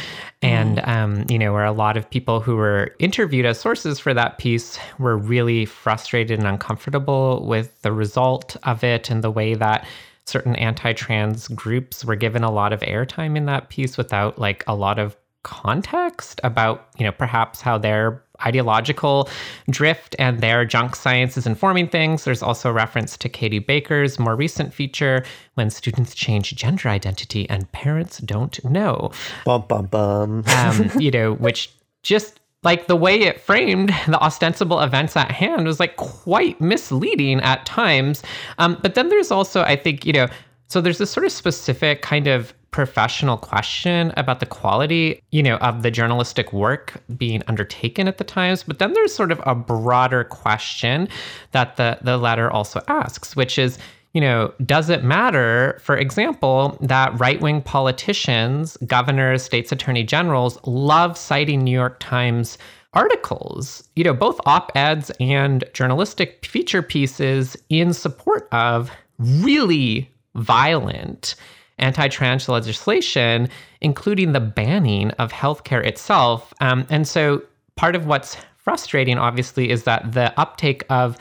and 0.42 0.78
mm. 0.78 0.88
um, 0.88 1.26
you 1.30 1.38
know, 1.38 1.52
where 1.52 1.66
a 1.66 1.72
lot 1.72 1.98
of 1.98 2.10
people 2.10 2.40
who 2.40 2.56
were 2.56 2.96
interviewed 3.00 3.46
as 3.46 3.60
sources 3.60 4.00
for 4.00 4.14
that 4.14 4.38
piece 4.38 4.80
were 4.98 5.18
really 5.18 5.66
frustrated 5.66 6.40
and 6.40 6.48
uncomfortable 6.48 7.46
with 7.46 7.82
the 7.82 7.92
result 7.92 8.56
of 8.64 8.84
it 8.84 9.10
and 9.10 9.24
the 9.24 9.32
way 9.32 9.56
that 9.56 9.86
certain 10.26 10.56
anti-trans 10.56 11.48
groups 11.50 12.04
were 12.04 12.16
given 12.16 12.44
a 12.44 12.52
lot 12.52 12.74
of 12.74 12.80
airtime 12.82 13.38
in 13.38 13.46
that 13.46 13.70
piece 13.70 13.96
without 13.98 14.40
like 14.40 14.64
a 14.68 14.76
lot 14.76 14.98
of 14.98 15.16
context 15.44 16.42
about, 16.44 16.88
you 16.98 17.06
know, 17.06 17.12
perhaps 17.12 17.62
how 17.62 17.78
their 17.78 18.24
ideological 18.46 19.30
drift 19.70 20.16
and 20.20 20.40
their 20.40 20.66
junk 20.66 20.96
science 20.96 21.38
is 21.38 21.46
informing 21.46 21.88
things. 21.88 22.24
There's 22.24 22.44
also 22.44 22.72
reference 22.72 23.18
to 23.18 23.30
Katie 23.30 23.60
Baker's 23.60 24.20
more 24.20 24.36
recent 24.36 24.74
feature, 24.74 25.24
When 25.56 25.70
Students 25.70 26.16
Change 26.16 26.56
Gender 26.56 26.90
Identity 26.90 27.50
and 27.50 27.72
Parents 27.72 28.20
Don't 28.20 28.64
Know. 28.66 29.12
Bum, 29.46 29.66
bum, 29.68 29.86
bum. 29.88 30.44
um, 30.48 30.92
you 31.00 31.12
know, 31.12 31.34
which 31.34 31.72
just 32.04 32.40
like 32.64 32.88
the 32.88 32.96
way 32.96 33.22
it 33.22 33.40
framed 33.40 33.90
the 34.08 34.20
ostensible 34.22 34.82
events 34.82 35.16
at 35.16 35.32
hand 35.32 35.66
was 35.68 35.80
like 35.80 35.96
quite 35.96 36.60
misleading 36.60 37.40
at 37.42 37.66
times. 37.66 38.24
Um, 38.58 38.78
but 38.82 38.96
then 38.96 39.10
there's 39.10 39.32
also, 39.32 39.62
I 39.62 39.76
think, 39.76 40.06
you 40.06 40.14
know, 40.14 40.28
so 40.68 40.82
there's 40.82 40.98
this 40.98 41.12
sort 41.12 41.26
of 41.26 41.32
specific 41.32 42.02
kind 42.02 42.28
of 42.28 42.54
professional 42.76 43.38
question 43.38 44.12
about 44.18 44.42
the 44.42 44.46
quality, 44.46 45.22
you 45.32 45.42
know, 45.42 45.56
of 45.60 45.82
the 45.82 45.90
journalistic 45.90 46.52
work 46.52 47.02
being 47.16 47.42
undertaken 47.48 48.06
at 48.06 48.18
the 48.18 48.26
Times. 48.26 48.64
But 48.64 48.80
then 48.80 48.92
there's 48.92 49.16
sort 49.16 49.32
of 49.32 49.42
a 49.46 49.56
broader 49.56 50.26
question 50.26 51.08
that 51.54 51.78
the 51.78 51.98
the 52.02 52.18
letter 52.18 52.52
also 52.52 52.82
asks, 52.90 53.34
which 53.34 53.58
is, 53.58 53.80
you 54.12 54.20
know, 54.20 54.54
does 54.66 54.90
it 54.90 55.06
matter, 55.06 55.80
for 55.82 55.96
example, 55.96 56.78
that 56.82 57.18
right 57.18 57.40
wing 57.40 57.62
politicians, 57.62 58.76
governors, 58.86 59.42
states 59.42 59.72
attorney 59.72 60.04
generals 60.04 60.60
love 60.66 61.18
citing 61.18 61.64
New 61.64 61.72
York 61.72 61.96
Times 62.02 62.58
articles, 62.94 63.88
you 63.96 64.04
know, 64.04 64.14
both 64.14 64.38
op 64.46 64.74
eds 64.76 65.14
and 65.22 65.64
journalistic 65.72 66.46
feature 66.46 66.82
pieces 66.82 67.56
in 67.70 67.94
support 67.94 68.50
of 68.52 68.92
really 69.18 70.12
violent 70.36 71.36
anti 71.80 72.08
trans 72.08 72.48
legislation, 72.48 73.50
including 73.82 74.32
the 74.34 74.40
banning 74.40 75.12
of 75.12 75.32
healthcare 75.32 75.86
itself. 75.86 76.54
Um, 76.62 76.86
and 76.90 77.08
so 77.08 77.42
part 77.76 77.96
of 77.96 78.06
what's 78.06 78.38
frustrating, 78.58 79.18
obviously, 79.18 79.70
is 79.70 79.84
that 79.84 80.14
the 80.14 80.38
uptake 80.40 80.84
of 80.90 81.18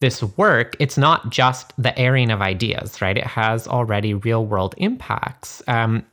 this 0.00 0.22
work, 0.36 0.76
it's 0.80 0.98
not 0.98 1.30
just 1.30 1.72
the 1.78 1.96
airing 1.98 2.30
of 2.30 2.42
ideas, 2.42 3.00
right? 3.00 3.16
It 3.16 3.26
has 3.26 3.68
already 3.68 4.14
real 4.14 4.44
world 4.44 4.74
impacts. 4.76 5.62
Um, 5.68 6.04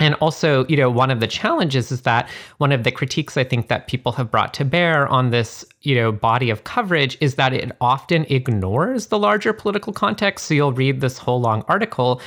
and 0.00 0.14
also, 0.16 0.66
you 0.66 0.76
know, 0.76 0.90
one 0.90 1.10
of 1.10 1.20
the 1.20 1.26
challenges 1.26 1.90
is 1.90 2.02
that 2.02 2.28
one 2.58 2.72
of 2.72 2.84
the 2.84 2.92
critiques 2.92 3.36
I 3.36 3.44
think 3.44 3.68
that 3.68 3.88
people 3.88 4.12
have 4.12 4.30
brought 4.30 4.54
to 4.54 4.64
bear 4.64 5.08
on 5.08 5.30
this, 5.30 5.64
you 5.82 5.94
know, 5.94 6.12
body 6.12 6.50
of 6.50 6.64
coverage 6.64 7.18
is 7.20 7.34
that 7.36 7.52
it 7.52 7.72
often 7.80 8.24
ignores 8.28 9.06
the 9.06 9.18
larger 9.18 9.52
political 9.52 9.92
context. 9.92 10.46
So 10.46 10.54
you'll 10.54 10.72
read 10.72 11.00
this 11.00 11.18
whole 11.18 11.40
long 11.40 11.64
article 11.68 12.20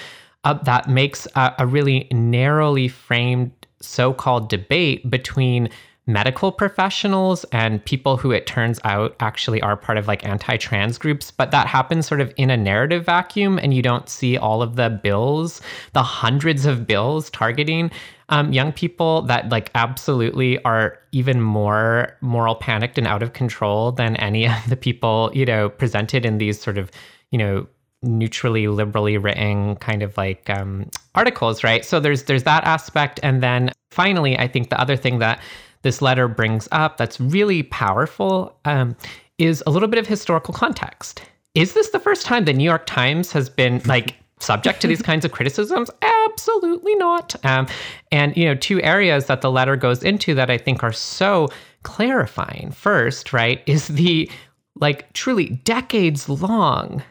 that 0.43 0.89
makes 0.89 1.27
a, 1.35 1.53
a 1.59 1.67
really 1.67 2.07
narrowly 2.11 2.87
framed 2.87 3.51
so 3.79 4.13
called 4.13 4.49
debate 4.49 5.09
between 5.09 5.69
medical 6.07 6.51
professionals 6.51 7.45
and 7.51 7.83
people 7.85 8.17
who 8.17 8.31
it 8.31 8.47
turns 8.47 8.79
out 8.83 9.15
actually 9.19 9.61
are 9.61 9.77
part 9.77 9.97
of 9.97 10.07
like 10.07 10.25
anti-trans 10.25 10.97
groups. 10.97 11.29
But 11.29 11.51
that 11.51 11.67
happens 11.67 12.07
sort 12.07 12.21
of 12.21 12.33
in 12.37 12.49
a 12.49 12.57
narrative 12.57 13.05
vacuum 13.05 13.59
and 13.59 13.73
you 13.73 13.81
don't 13.81 14.09
see 14.09 14.35
all 14.37 14.61
of 14.61 14.75
the 14.75 14.89
bills 14.89 15.61
the 15.93 16.03
hundreds 16.03 16.65
of 16.65 16.87
bills 16.87 17.29
targeting 17.29 17.91
um, 18.29 18.51
young 18.51 18.71
people 18.71 19.21
that 19.23 19.49
like 19.49 19.69
absolutely 19.75 20.61
are 20.63 20.97
even 21.11 21.41
more 21.41 22.17
moral 22.21 22.55
panicked 22.55 22.97
and 22.97 23.05
out 23.05 23.21
of 23.21 23.33
control 23.33 23.91
than 23.91 24.15
any 24.15 24.47
of 24.47 24.69
the 24.69 24.77
people 24.77 25.29
you 25.33 25.45
know 25.45 25.69
presented 25.69 26.25
in 26.25 26.39
these 26.39 26.59
sort 26.59 26.77
of 26.77 26.89
you 27.29 27.37
know 27.37 27.67
neutrally 28.03 28.67
liberally 28.67 29.17
written 29.17 29.75
kind 29.77 30.01
of 30.01 30.17
like 30.17 30.49
um, 30.49 30.89
articles 31.15 31.63
right 31.63 31.85
so 31.85 31.99
there's 31.99 32.23
there's 32.23 32.43
that 32.43 32.63
aspect 32.63 33.19
and 33.21 33.43
then 33.43 33.71
finally 33.91 34.37
i 34.39 34.47
think 34.47 34.69
the 34.69 34.79
other 34.81 34.95
thing 34.95 35.19
that 35.19 35.39
this 35.83 36.01
letter 36.01 36.27
brings 36.27 36.67
up 36.71 36.97
that's 36.97 37.19
really 37.19 37.63
powerful 37.63 38.55
um, 38.65 38.95
is 39.37 39.63
a 39.65 39.71
little 39.71 39.87
bit 39.87 39.99
of 39.99 40.07
historical 40.07 40.53
context. 40.53 41.23
Is 41.55 41.73
this 41.73 41.89
the 41.89 41.99
first 41.99 42.25
time 42.25 42.45
the 42.45 42.53
New 42.53 42.63
York 42.63 42.85
Times 42.85 43.31
has 43.31 43.49
been 43.49 43.81
like 43.85 44.15
subject 44.39 44.81
to 44.81 44.87
these 44.87 45.01
kinds 45.01 45.25
of 45.25 45.31
criticisms? 45.31 45.89
Absolutely 46.01 46.95
not. 46.95 47.35
Um, 47.43 47.67
and, 48.11 48.35
you 48.37 48.45
know, 48.45 48.55
two 48.55 48.81
areas 48.81 49.25
that 49.25 49.41
the 49.41 49.51
letter 49.51 49.75
goes 49.75 50.03
into 50.03 50.33
that 50.35 50.49
I 50.49 50.57
think 50.57 50.83
are 50.83 50.91
so 50.91 51.49
clarifying. 51.83 52.71
First, 52.71 53.33
right, 53.33 53.61
is 53.65 53.87
the 53.87 54.29
like 54.75 55.11
truly 55.13 55.49
decades 55.63 56.29
long 56.29 57.03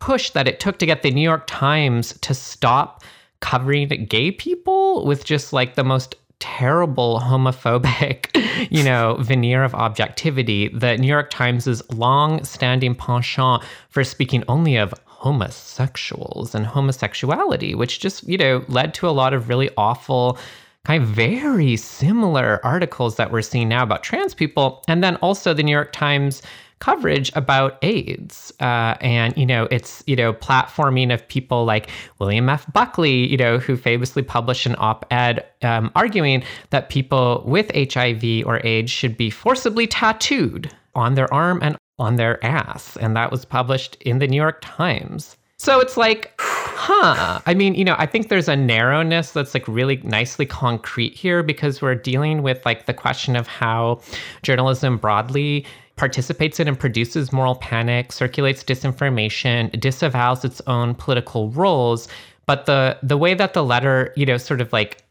push 0.00 0.30
that 0.30 0.48
it 0.48 0.60
took 0.60 0.78
to 0.78 0.86
get 0.86 1.02
the 1.02 1.10
New 1.10 1.22
York 1.22 1.44
Times 1.46 2.18
to 2.20 2.34
stop 2.34 3.02
covering 3.40 3.88
gay 4.08 4.30
people 4.30 5.06
with 5.06 5.24
just 5.24 5.52
like 5.52 5.74
the 5.74 5.84
most 5.84 6.16
terrible 6.40 7.20
homophobic, 7.20 8.28
you 8.70 8.82
know, 8.82 9.16
veneer 9.20 9.64
of 9.64 9.74
objectivity, 9.74 10.68
the 10.68 10.96
New 10.96 11.08
York 11.08 11.30
Times' 11.30 11.82
long-standing 11.92 12.94
penchant 12.94 13.62
for 13.88 14.04
speaking 14.04 14.44
only 14.48 14.76
of 14.76 14.94
homosexuals 15.04 16.54
and 16.54 16.64
homosexuality, 16.64 17.74
which 17.74 17.98
just, 17.98 18.22
you 18.28 18.38
know, 18.38 18.64
led 18.68 18.94
to 18.94 19.08
a 19.08 19.10
lot 19.10 19.34
of 19.34 19.48
really 19.48 19.68
awful 19.76 20.38
kind 20.84 21.02
of 21.02 21.08
very 21.08 21.76
similar 21.76 22.60
articles 22.64 23.16
that 23.16 23.30
we're 23.30 23.42
seeing 23.42 23.68
now 23.68 23.82
about 23.82 24.02
trans 24.02 24.34
people. 24.34 24.82
And 24.88 25.04
then 25.04 25.16
also 25.16 25.52
the 25.52 25.62
New 25.62 25.72
York 25.72 25.92
Times 25.92 26.42
coverage 26.78 27.30
about 27.34 27.78
AIDS. 27.82 28.52
Uh, 28.60 28.94
and, 29.00 29.36
you 29.36 29.44
know, 29.44 29.66
it's, 29.70 30.02
you 30.06 30.16
know, 30.16 30.32
platforming 30.32 31.12
of 31.12 31.26
people 31.28 31.64
like 31.64 31.90
William 32.18 32.48
F. 32.48 32.72
Buckley, 32.72 33.26
you 33.26 33.36
know, 33.36 33.58
who 33.58 33.76
famously 33.76 34.22
published 34.22 34.66
an 34.66 34.76
op 34.78 35.04
ed 35.10 35.44
um, 35.62 35.90
arguing 35.94 36.42
that 36.70 36.88
people 36.88 37.42
with 37.46 37.70
HIV 37.74 38.46
or 38.46 38.64
AIDS 38.64 38.90
should 38.90 39.16
be 39.16 39.30
forcibly 39.30 39.86
tattooed 39.86 40.72
on 40.94 41.14
their 41.14 41.32
arm 41.34 41.58
and 41.62 41.76
on 41.98 42.16
their 42.16 42.42
ass. 42.44 42.96
And 42.98 43.16
that 43.16 43.30
was 43.30 43.44
published 43.44 43.96
in 44.02 44.20
the 44.20 44.28
New 44.28 44.36
York 44.36 44.60
Times. 44.62 45.36
So 45.56 45.80
it's 45.80 45.96
like, 45.96 46.40
huh. 46.78 47.40
I 47.44 47.54
mean, 47.54 47.74
you 47.74 47.84
know, 47.84 47.96
I 47.98 48.06
think 48.06 48.28
there's 48.28 48.48
a 48.48 48.56
narrowness 48.56 49.32
that's 49.32 49.52
like 49.52 49.66
really 49.66 49.96
nicely 50.04 50.46
concrete 50.46 51.14
here 51.14 51.42
because 51.42 51.82
we're 51.82 51.96
dealing 51.96 52.42
with 52.42 52.64
like 52.64 52.86
the 52.86 52.94
question 52.94 53.36
of 53.36 53.46
how 53.46 54.00
journalism 54.42 54.96
broadly 54.96 55.66
participates 55.96 56.60
in 56.60 56.68
and 56.68 56.78
produces 56.78 57.32
moral 57.32 57.56
panic, 57.56 58.12
circulates 58.12 58.62
disinformation, 58.62 59.78
disavows 59.80 60.44
its 60.44 60.62
own 60.66 60.94
political 60.94 61.50
roles. 61.50 62.08
But 62.46 62.66
the 62.66 62.96
the 63.02 63.18
way 63.18 63.34
that 63.34 63.52
the 63.52 63.64
letter, 63.64 64.12
you 64.16 64.24
know, 64.24 64.36
sort 64.38 64.60
of 64.60 64.72
like 64.72 65.02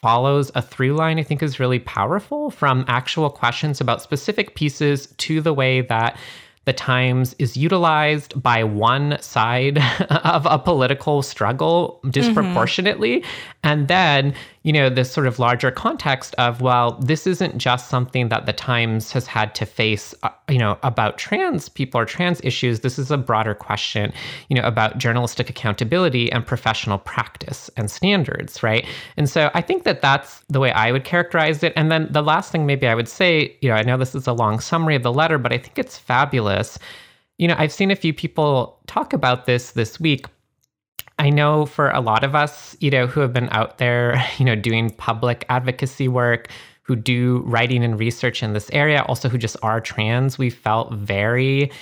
follows 0.00 0.52
a 0.54 0.62
through 0.62 0.94
line, 0.94 1.18
I 1.18 1.24
think 1.24 1.42
is 1.42 1.58
really 1.58 1.80
powerful 1.80 2.50
from 2.50 2.84
actual 2.86 3.28
questions 3.28 3.80
about 3.80 4.00
specific 4.00 4.54
pieces 4.54 5.08
to 5.18 5.40
the 5.40 5.52
way 5.52 5.80
that 5.80 6.16
the 6.66 6.72
Times 6.72 7.34
is 7.38 7.56
utilized 7.56 8.40
by 8.42 8.64
one 8.64 9.16
side 9.20 9.78
of 10.10 10.46
a 10.46 10.58
political 10.58 11.22
struggle 11.22 12.00
disproportionately. 12.10 13.20
Mm-hmm. 13.20 13.58
And 13.62 13.88
then 13.88 14.34
you 14.66 14.72
know, 14.72 14.90
this 14.90 15.12
sort 15.12 15.28
of 15.28 15.38
larger 15.38 15.70
context 15.70 16.34
of, 16.38 16.60
well, 16.60 16.98
this 17.00 17.24
isn't 17.24 17.56
just 17.56 17.88
something 17.88 18.30
that 18.30 18.46
the 18.46 18.52
Times 18.52 19.12
has 19.12 19.24
had 19.24 19.54
to 19.54 19.64
face, 19.64 20.12
uh, 20.24 20.28
you 20.48 20.58
know, 20.58 20.76
about 20.82 21.18
trans 21.18 21.68
people 21.68 22.00
or 22.00 22.04
trans 22.04 22.40
issues. 22.42 22.80
This 22.80 22.98
is 22.98 23.12
a 23.12 23.16
broader 23.16 23.54
question, 23.54 24.12
you 24.48 24.56
know, 24.56 24.66
about 24.66 24.98
journalistic 24.98 25.48
accountability 25.48 26.32
and 26.32 26.44
professional 26.44 26.98
practice 26.98 27.70
and 27.76 27.88
standards, 27.88 28.60
right? 28.64 28.84
And 29.16 29.30
so 29.30 29.52
I 29.54 29.62
think 29.62 29.84
that 29.84 30.02
that's 30.02 30.40
the 30.48 30.58
way 30.58 30.72
I 30.72 30.90
would 30.90 31.04
characterize 31.04 31.62
it. 31.62 31.72
And 31.76 31.92
then 31.92 32.08
the 32.10 32.22
last 32.22 32.50
thing 32.50 32.66
maybe 32.66 32.88
I 32.88 32.96
would 32.96 33.08
say, 33.08 33.56
you 33.60 33.68
know, 33.68 33.76
I 33.76 33.82
know 33.82 33.96
this 33.96 34.16
is 34.16 34.26
a 34.26 34.32
long 34.32 34.58
summary 34.58 34.96
of 34.96 35.04
the 35.04 35.12
letter, 35.12 35.38
but 35.38 35.52
I 35.52 35.58
think 35.58 35.78
it's 35.78 35.96
fabulous. 35.96 36.76
You 37.38 37.46
know, 37.46 37.54
I've 37.56 37.72
seen 37.72 37.92
a 37.92 37.96
few 37.96 38.12
people 38.12 38.80
talk 38.88 39.12
about 39.12 39.46
this 39.46 39.70
this 39.70 40.00
week 40.00 40.26
I 41.18 41.30
know 41.30 41.66
for 41.66 41.90
a 41.90 42.00
lot 42.00 42.24
of 42.24 42.34
us, 42.34 42.76
you 42.80 42.90
know, 42.90 43.06
who 43.06 43.20
have 43.20 43.32
been 43.32 43.48
out 43.50 43.78
there, 43.78 44.22
you 44.38 44.44
know, 44.44 44.54
doing 44.54 44.90
public 44.90 45.44
advocacy 45.48 46.08
work, 46.08 46.48
who 46.82 46.94
do 46.94 47.42
writing 47.46 47.82
and 47.82 47.98
research 47.98 48.42
in 48.42 48.52
this 48.52 48.70
area, 48.72 49.02
also 49.02 49.28
who 49.28 49.38
just 49.38 49.56
are 49.62 49.80
trans, 49.80 50.38
we 50.38 50.50
felt 50.50 50.92
very 50.92 51.72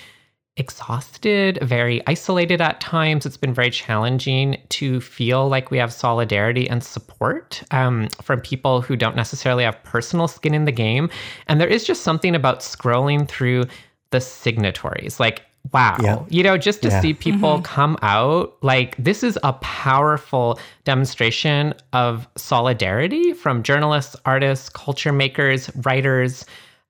exhausted, 0.57 1.59
very 1.63 2.01
isolated 2.07 2.61
at 2.61 2.81
times. 2.81 3.27
It's 3.27 3.37
been 3.37 3.53
very 3.53 3.71
challenging 3.71 4.57
to 4.71 5.01
feel 5.01 5.49
like 5.49 5.71
we 5.71 5.79
have 5.79 5.93
solidarity 5.93 6.71
and 6.71 6.83
support 6.83 7.63
um, 7.71 8.09
from 8.23 8.41
people 8.41 8.81
who 8.81 8.97
don't 8.97 9.17
necessarily 9.17 9.65
have 9.65 9.83
personal 9.83 10.29
skin 10.29 10.55
in 10.55 10.65
the 10.65 10.73
game. 10.73 11.11
And 11.49 11.61
there 11.61 11.69
is 11.69 11.85
just 11.85 12.03
something 12.03 12.35
about 12.35 12.61
scrolling 12.61 13.29
through 13.29 13.65
the 14.11 14.21
signatories. 14.21 15.19
Like 15.19 15.43
wow 15.73 15.97
yeah. 16.03 16.23
you 16.29 16.43
know 16.43 16.59
just 16.59 16.83
to 16.83 16.89
yeah. 16.89 17.01
see 17.01 17.15
people 17.15 17.55
mm-hmm. 17.55 17.63
come 17.63 17.97
out 18.03 18.57
like 18.63 18.97
this 18.97 19.23
is 19.23 19.39
a 19.43 19.53
powerful 19.55 20.59
demonstration 20.85 21.75
of 21.93 22.29
solidarity 22.37 23.33
from 23.33 23.63
journalists 23.63 24.15
artists 24.25 24.69
culture 24.69 25.13
makers 25.13 25.71
writers 25.85 26.45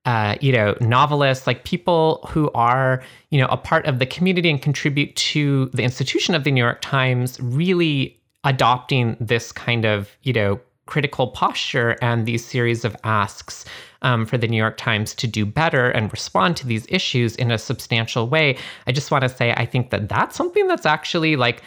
uh, 0.05 0.37
you 0.43 0.53
know 0.53 0.77
novelists 0.81 1.47
like 1.47 1.65
people 1.65 2.27
who 2.31 2.51
are 2.53 3.03
you 3.31 3.41
know 3.41 3.47
a 3.47 3.57
part 3.57 3.87
of 3.87 3.99
the 3.99 4.07
community 4.07 4.51
and 4.51 4.61
contribute 4.61 5.15
to 5.17 5.71
the 5.73 5.83
institution 5.83 6.35
of 6.35 6.45
the 6.45 6.51
new 6.51 6.63
york 6.63 6.81
times 6.83 7.41
really 7.41 8.19
adopting 8.45 9.17
this 9.19 9.51
kind 9.51 9.87
of 9.87 10.11
you 10.23 10.33
know 10.33 10.61
critical 10.87 11.29
posture 11.29 11.97
and 12.03 12.27
these 12.27 12.45
series 12.45 12.85
of 12.85 12.95
asks 13.05 13.65
um, 14.05 14.25
for 14.27 14.39
the 14.39 14.47
New 14.47 14.57
York 14.57 14.77
Times 14.77 15.15
to 15.17 15.27
do 15.27 15.45
better 15.45 15.91
and 15.91 16.13
respond 16.13 16.57
to 16.59 16.67
these 16.67 16.87
issues 16.89 17.35
in 17.37 17.51
a 17.51 17.59
substantial 17.59 18.29
way. 18.29 18.57
I 18.87 18.93
just 18.93 19.11
want 19.11 19.23
to 19.23 19.29
say, 19.29 19.53
I 19.53 19.67
think 19.67 19.91
that 19.91 20.09
that's 20.09 20.37
something 20.37 20.69
that's 20.69 20.87
actually 20.87 21.35
like 21.35 21.63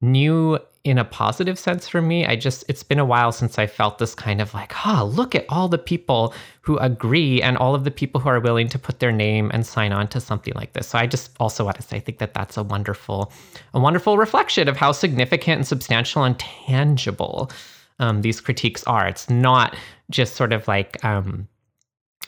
new 0.00 0.58
in 0.84 0.98
a 0.98 1.04
positive 1.04 1.58
sense 1.58 1.88
for 1.88 2.00
me. 2.00 2.24
I 2.24 2.36
just, 2.36 2.64
it's 2.68 2.84
been 2.84 3.00
a 3.00 3.04
while 3.04 3.32
since 3.32 3.58
I 3.58 3.66
felt 3.66 3.98
this 3.98 4.14
kind 4.14 4.40
of 4.40 4.54
like, 4.54 4.72
oh, 4.86 5.10
look 5.12 5.34
at 5.34 5.44
all 5.48 5.68
the 5.68 5.78
people 5.78 6.32
who 6.60 6.78
agree 6.78 7.42
and 7.42 7.56
all 7.56 7.74
of 7.74 7.82
the 7.82 7.90
people 7.90 8.20
who 8.20 8.28
are 8.28 8.38
willing 8.38 8.68
to 8.68 8.78
put 8.78 9.00
their 9.00 9.10
name 9.10 9.50
and 9.52 9.66
sign 9.66 9.92
on 9.92 10.06
to 10.08 10.20
something 10.20 10.54
like 10.54 10.74
this. 10.74 10.86
So 10.86 10.98
I 10.98 11.06
just 11.08 11.32
also 11.40 11.64
want 11.64 11.76
to 11.76 11.82
say, 11.82 11.96
I 11.96 12.00
think 12.00 12.18
that 12.18 12.34
that's 12.34 12.56
a 12.56 12.62
wonderful, 12.62 13.32
a 13.74 13.80
wonderful 13.80 14.16
reflection 14.16 14.68
of 14.68 14.76
how 14.76 14.92
significant 14.92 15.58
and 15.58 15.66
substantial 15.66 16.22
and 16.22 16.38
tangible 16.38 17.50
um, 17.98 18.22
these 18.22 18.40
critiques 18.40 18.84
are. 18.84 19.08
It's 19.08 19.28
not 19.28 19.76
just 20.08 20.36
sort 20.36 20.52
of 20.52 20.68
like, 20.68 21.04
um, 21.04 21.48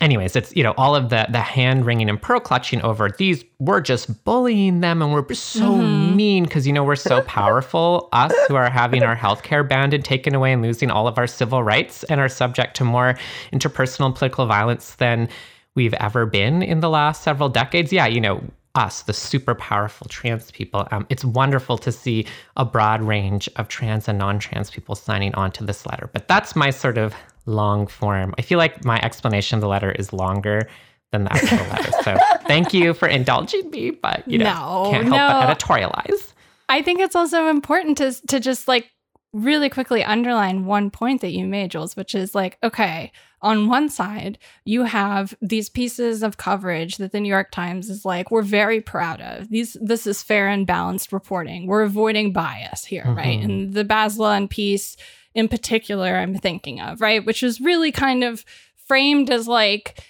anyways, 0.00 0.36
it's 0.36 0.54
you 0.54 0.62
know 0.62 0.74
all 0.76 0.94
of 0.94 1.10
the 1.10 1.26
the 1.30 1.40
hand 1.40 1.86
wringing 1.86 2.08
and 2.08 2.20
pearl 2.20 2.40
clutching 2.40 2.82
over 2.82 3.10
these. 3.10 3.44
We're 3.58 3.80
just 3.80 4.24
bullying 4.24 4.80
them, 4.80 5.02
and 5.02 5.12
we're 5.12 5.32
so 5.34 5.72
mm-hmm. 5.72 6.16
mean 6.16 6.44
because 6.44 6.66
you 6.66 6.72
know 6.72 6.84
we're 6.84 6.96
so 6.96 7.22
powerful. 7.22 8.08
Us 8.12 8.32
who 8.48 8.56
are 8.56 8.70
having 8.70 9.02
our 9.02 9.16
healthcare 9.16 9.68
banned 9.68 9.94
and 9.94 10.04
taken 10.04 10.34
away 10.34 10.52
and 10.52 10.62
losing 10.62 10.90
all 10.90 11.08
of 11.08 11.18
our 11.18 11.26
civil 11.26 11.62
rights 11.62 12.04
and 12.04 12.20
are 12.20 12.28
subject 12.28 12.76
to 12.76 12.84
more 12.84 13.14
interpersonal 13.52 14.06
and 14.06 14.14
political 14.14 14.46
violence 14.46 14.94
than 14.96 15.28
we've 15.74 15.94
ever 15.94 16.26
been 16.26 16.62
in 16.62 16.80
the 16.80 16.90
last 16.90 17.22
several 17.22 17.48
decades. 17.48 17.92
Yeah, 17.92 18.06
you 18.06 18.20
know, 18.20 18.42
us, 18.74 19.02
the 19.02 19.12
super 19.12 19.54
powerful 19.54 20.06
trans 20.08 20.50
people. 20.50 20.86
Um, 20.90 21.06
it's 21.08 21.24
wonderful 21.24 21.78
to 21.78 21.90
see 21.90 22.26
a 22.56 22.64
broad 22.64 23.02
range 23.02 23.48
of 23.56 23.68
trans 23.68 24.08
and 24.08 24.18
non 24.18 24.38
trans 24.38 24.70
people 24.70 24.94
signing 24.94 25.34
on 25.34 25.50
to 25.52 25.64
this 25.64 25.84
letter. 25.84 26.08
But 26.12 26.28
that's 26.28 26.54
my 26.54 26.70
sort 26.70 26.98
of 26.98 27.14
long 27.48 27.86
form. 27.86 28.34
I 28.38 28.42
feel 28.42 28.58
like 28.58 28.84
my 28.84 29.00
explanation 29.02 29.56
of 29.56 29.60
the 29.62 29.68
letter 29.68 29.90
is 29.92 30.12
longer 30.12 30.68
than 31.12 31.24
the 31.24 31.32
actual 31.32 31.58
letter. 31.68 31.92
So 32.04 32.16
thank 32.46 32.72
you 32.72 32.94
for 32.94 33.08
indulging 33.08 33.70
me, 33.70 33.90
but 33.90 34.26
you 34.26 34.38
know, 34.38 34.44
No, 34.44 34.90
can't 34.92 35.04
help 35.08 35.16
no. 35.16 35.46
but 35.46 35.58
editorialize. 35.58 36.32
I 36.68 36.82
think 36.82 37.00
it's 37.00 37.16
also 37.16 37.48
important 37.48 37.98
to 37.98 38.12
to 38.28 38.38
just 38.40 38.68
like 38.68 38.90
really 39.34 39.68
quickly 39.68 40.02
underline 40.04 40.64
one 40.64 40.90
point 40.90 41.20
that 41.20 41.32
you 41.32 41.44
made, 41.46 41.70
Jules, 41.70 41.96
which 41.96 42.14
is 42.14 42.34
like, 42.34 42.56
okay, 42.62 43.12
on 43.42 43.68
one 43.68 43.88
side, 43.90 44.38
you 44.64 44.84
have 44.84 45.34
these 45.42 45.68
pieces 45.68 46.22
of 46.22 46.38
coverage 46.38 46.96
that 46.96 47.12
the 47.12 47.20
New 47.20 47.28
York 47.28 47.50
Times 47.50 47.90
is 47.90 48.04
like, 48.06 48.30
we're 48.30 48.42
very 48.42 48.80
proud 48.80 49.20
of. 49.20 49.48
These 49.50 49.76
this 49.80 50.06
is 50.06 50.22
fair 50.22 50.48
and 50.48 50.66
balanced 50.66 51.12
reporting. 51.12 51.66
We're 51.66 51.82
avoiding 51.82 52.32
bias 52.32 52.84
here, 52.86 53.04
right? 53.06 53.38
Mhm. 53.40 53.44
And 53.44 53.74
the 53.74 53.84
Bazelon 53.84 54.48
piece 54.48 54.96
in 55.38 55.48
particular, 55.48 56.16
I'm 56.16 56.36
thinking 56.36 56.80
of, 56.80 57.00
right? 57.00 57.24
Which 57.24 57.42
is 57.42 57.60
really 57.60 57.92
kind 57.92 58.24
of 58.24 58.44
framed 58.86 59.30
as 59.30 59.46
like 59.46 60.02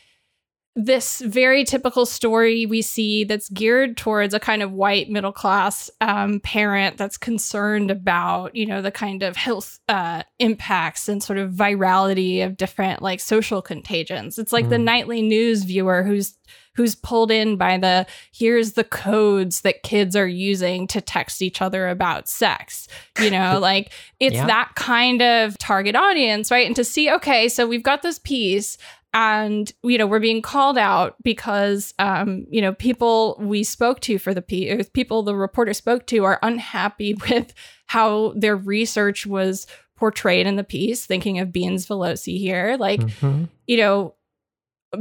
this 0.81 1.21
very 1.21 1.65
typical 1.65 2.07
story 2.07 2.65
we 2.65 2.81
see 2.83 3.25
that's 3.25 3.49
geared 3.49 3.97
towards 3.97 4.33
a 4.33 4.39
kind 4.39 4.63
of 4.63 4.71
white 4.73 5.11
middle 5.11 5.33
class 5.33 5.91
um, 6.01 6.39
parent 6.41 6.97
that's 6.97 7.17
concerned 7.19 7.91
about 7.91 8.55
you 8.55 8.65
know 8.65 8.81
the 8.81 8.93
kind 8.93 9.25
of 9.25 9.37
health 9.37 9.81
uh, 9.89 10.23
impacts 10.39 11.09
and 11.09 11.21
sort 11.21 11.37
of 11.39 11.51
virality 11.51 12.45
of 12.47 12.57
different 12.57 13.03
like 13.03 13.19
social 13.19 13.61
contagions 13.61 14.39
it's 14.39 14.53
like 14.53 14.69
the 14.69 14.77
Mm. 14.77 14.85
nightly 14.85 15.21
news 15.23 15.65
viewer 15.65 16.05
who's 16.05 16.37
who's 16.79 16.95
pulled 16.95 17.31
in 17.31 17.57
by 17.57 17.77
the 17.77 18.07
here's 18.33 18.73
the 18.73 18.85
codes 18.85 19.61
that 19.61 19.83
kids 19.83 20.17
are 20.17 20.27
using 20.27 20.87
to 20.87 21.01
text 21.03 21.43
each 21.43 21.61
other 21.61 21.89
about 21.89 22.29
sex 22.29 22.89
you 23.21 23.31
know 23.31 23.59
like 23.71 23.93
it's 24.21 24.37
Yeah. 24.37 24.47
that 24.47 24.71
kind 24.77 25.21
of 25.21 25.59
target 25.59 25.95
audience 25.97 26.51
right 26.51 26.67
and 26.67 26.77
to 26.77 26.85
see 26.85 27.11
okay 27.11 27.49
so 27.49 27.67
we've 27.67 27.83
got 27.83 28.03
this 28.03 28.19
piece 28.21 28.79
and 29.13 29.73
you 29.83 29.99
know 29.99 30.07
we're 30.07 30.21
being 30.21 30.41
called 30.43 30.79
out 30.79 31.17
because 31.23 31.95
um 31.99 32.47
you 32.51 32.61
know 32.63 32.73
people 32.75 33.37
we 33.41 33.65
spoke 33.65 34.01
to 34.01 34.19
for 34.19 34.33
the 34.35 34.43
P- 34.43 34.71
or 34.71 34.85
people 34.85 35.23
the 35.23 35.35
reporter 35.35 35.73
spoke 35.75 36.07
to 36.07 36.25
are 36.25 36.39
unhappy 36.43 37.15
with 37.31 37.53
how 37.87 38.33
their 38.37 38.57
research 38.57 39.27
was 39.27 39.67
portrayed 39.97 40.47
in 40.47 40.55
the 40.57 40.63
piece 40.65 41.07
thinking 41.07 41.39
of 41.41 41.51
Beans 41.53 41.87
Velocci 41.87 42.39
here 42.39 42.77
like 42.79 43.01
Mhm. 43.01 43.49
you 43.67 43.79
know 43.79 44.15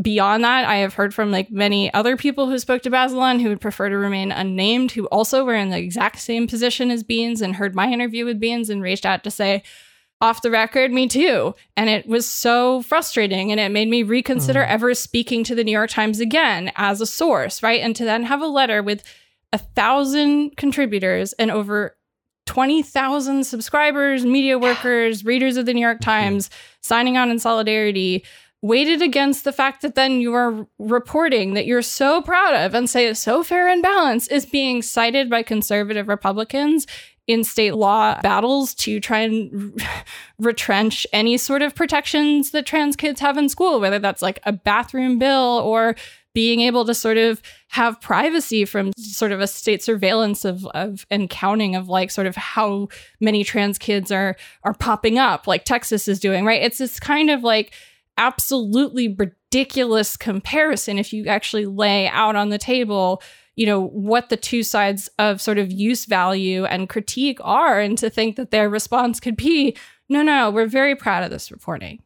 beyond 0.01 0.43
that 0.43 0.65
i 0.65 0.75
have 0.77 0.93
heard 0.95 1.13
from 1.13 1.31
like 1.31 1.49
many 1.49 1.93
other 1.93 2.17
people 2.17 2.47
who 2.47 2.59
spoke 2.59 2.81
to 2.81 2.91
Bazelon 2.91 3.41
who 3.41 3.47
would 3.47 3.61
prefer 3.61 3.87
to 3.87 3.97
remain 3.97 4.31
unnamed 4.33 4.91
who 4.91 5.05
also 5.05 5.45
were 5.45 5.55
in 5.55 5.69
the 5.69 5.77
exact 5.77 6.19
same 6.19 6.45
position 6.45 6.91
as 6.91 7.03
beans 7.03 7.41
and 7.41 7.55
heard 7.55 7.73
my 7.73 7.89
interview 7.89 8.25
with 8.25 8.39
beans 8.39 8.69
and 8.69 8.81
reached 8.81 9.05
out 9.05 9.23
to 9.23 9.31
say 9.31 9.63
off 10.19 10.41
the 10.41 10.49
record 10.49 10.91
me 10.91 11.07
too. 11.07 11.53
And 11.75 11.91
it 11.91 12.07
was 12.07 12.27
so 12.27 12.81
frustrating 12.81 13.51
and 13.51 13.59
it 13.59 13.69
made 13.71 13.87
me 13.87 14.01
reconsider 14.01 14.61
Mm. 14.61 14.67
ever 14.67 14.93
speaking 14.95 15.43
to 15.43 15.53
the 15.53 15.63
new 15.63 15.71
york 15.71 15.91
times 15.91 16.19
again 16.19 16.71
as 16.75 17.01
a 17.01 17.05
source 17.05 17.61
right? 17.61 17.81
And 17.81 17.95
to 17.95 18.03
then 18.03 18.23
have 18.23 18.41
a 18.41 18.47
letter 18.47 18.81
with 18.81 19.03
a 19.53 19.59
thousand 19.59 20.57
contributors 20.57 21.33
and 21.33 21.51
over 21.51 21.95
20,000 22.47 23.43
subscribers, 23.43 24.25
media 24.25 24.57
workers, 24.57 25.23
readers 25.23 25.57
of 25.57 25.65
the 25.65 25.73
New 25.73 25.81
York 25.81 25.99
Times 26.01 26.49
signing 26.81 27.17
on 27.17 27.29
in 27.29 27.39
solidarity, 27.39 28.23
weighted 28.61 29.01
against 29.01 29.43
the 29.43 29.51
fact 29.51 29.81
that 29.81 29.95
then 29.95 30.19
you 30.19 30.33
are 30.33 30.67
reporting 30.79 31.53
that 31.53 31.67
you're 31.67 31.81
so 31.81 32.21
proud 32.21 32.55
of 32.55 32.73
and 32.73 32.89
say 32.89 33.05
is 33.05 33.19
so 33.19 33.43
fair 33.43 33.67
and 33.67 33.83
balanced 33.83 34.31
is 34.31 34.45
being 34.45 34.81
cited 34.81 35.29
by 35.29 35.43
conservative 35.43 36.07
Republicans 36.07 36.87
in 37.27 37.43
state 37.43 37.75
law 37.75 38.19
battles 38.21 38.73
to 38.73 38.99
try 38.99 39.19
and 39.19 39.79
retrench 40.39 41.05
any 41.11 41.37
sort 41.37 41.61
of 41.61 41.75
protections 41.75 42.51
that 42.51 42.65
trans 42.65 42.95
kids 42.95 43.19
have 43.19 43.37
in 43.37 43.49
school, 43.49 43.79
whether 43.79 43.99
that's 43.99 44.21
like 44.21 44.39
a 44.43 44.53
bathroom 44.53 45.19
bill 45.19 45.61
or 45.63 45.95
being 46.33 46.61
able 46.61 46.85
to 46.85 46.93
sort 46.93 47.17
of 47.17 47.41
have 47.69 47.99
privacy 47.99 48.63
from 48.63 48.93
sort 48.95 49.31
of 49.31 49.41
a 49.41 49.47
state 49.47 49.83
surveillance 49.83 50.45
of, 50.45 50.65
of 50.67 51.05
and 51.09 51.29
counting 51.29 51.75
of 51.75 51.89
like 51.89 52.11
sort 52.11 52.27
of 52.27 52.35
how 52.35 52.87
many 53.19 53.43
trans 53.43 53.77
kids 53.77 54.11
are 54.11 54.35
are 54.63 54.73
popping 54.73 55.17
up 55.17 55.47
like 55.47 55.65
Texas 55.65 56.07
is 56.07 56.19
doing, 56.19 56.45
right? 56.45 56.61
It's 56.61 56.77
this 56.77 56.99
kind 56.99 57.29
of 57.29 57.43
like 57.43 57.73
absolutely 58.17 59.15
ridiculous 59.17 60.17
comparison 60.17 60.97
if 60.97 61.13
you 61.13 61.25
actually 61.27 61.65
lay 61.65 62.07
out 62.07 62.35
on 62.35 62.49
the 62.49 62.57
table 62.57 63.21
you 63.55 63.65
know 63.65 63.87
what 63.87 64.29
the 64.29 64.37
two 64.37 64.63
sides 64.63 65.09
of 65.19 65.41
sort 65.41 65.57
of 65.57 65.71
use 65.71 66.05
value 66.05 66.65
and 66.65 66.89
critique 66.89 67.39
are 67.41 67.79
and 67.79 67.97
to 67.97 68.09
think 68.09 68.35
that 68.35 68.51
their 68.51 68.69
response 68.69 69.19
could 69.19 69.37
be 69.37 69.75
no 70.09 70.21
no 70.21 70.49
we're 70.49 70.67
very 70.67 70.95
proud 70.95 71.23
of 71.23 71.29
this 71.29 71.51
reporting 71.51 72.01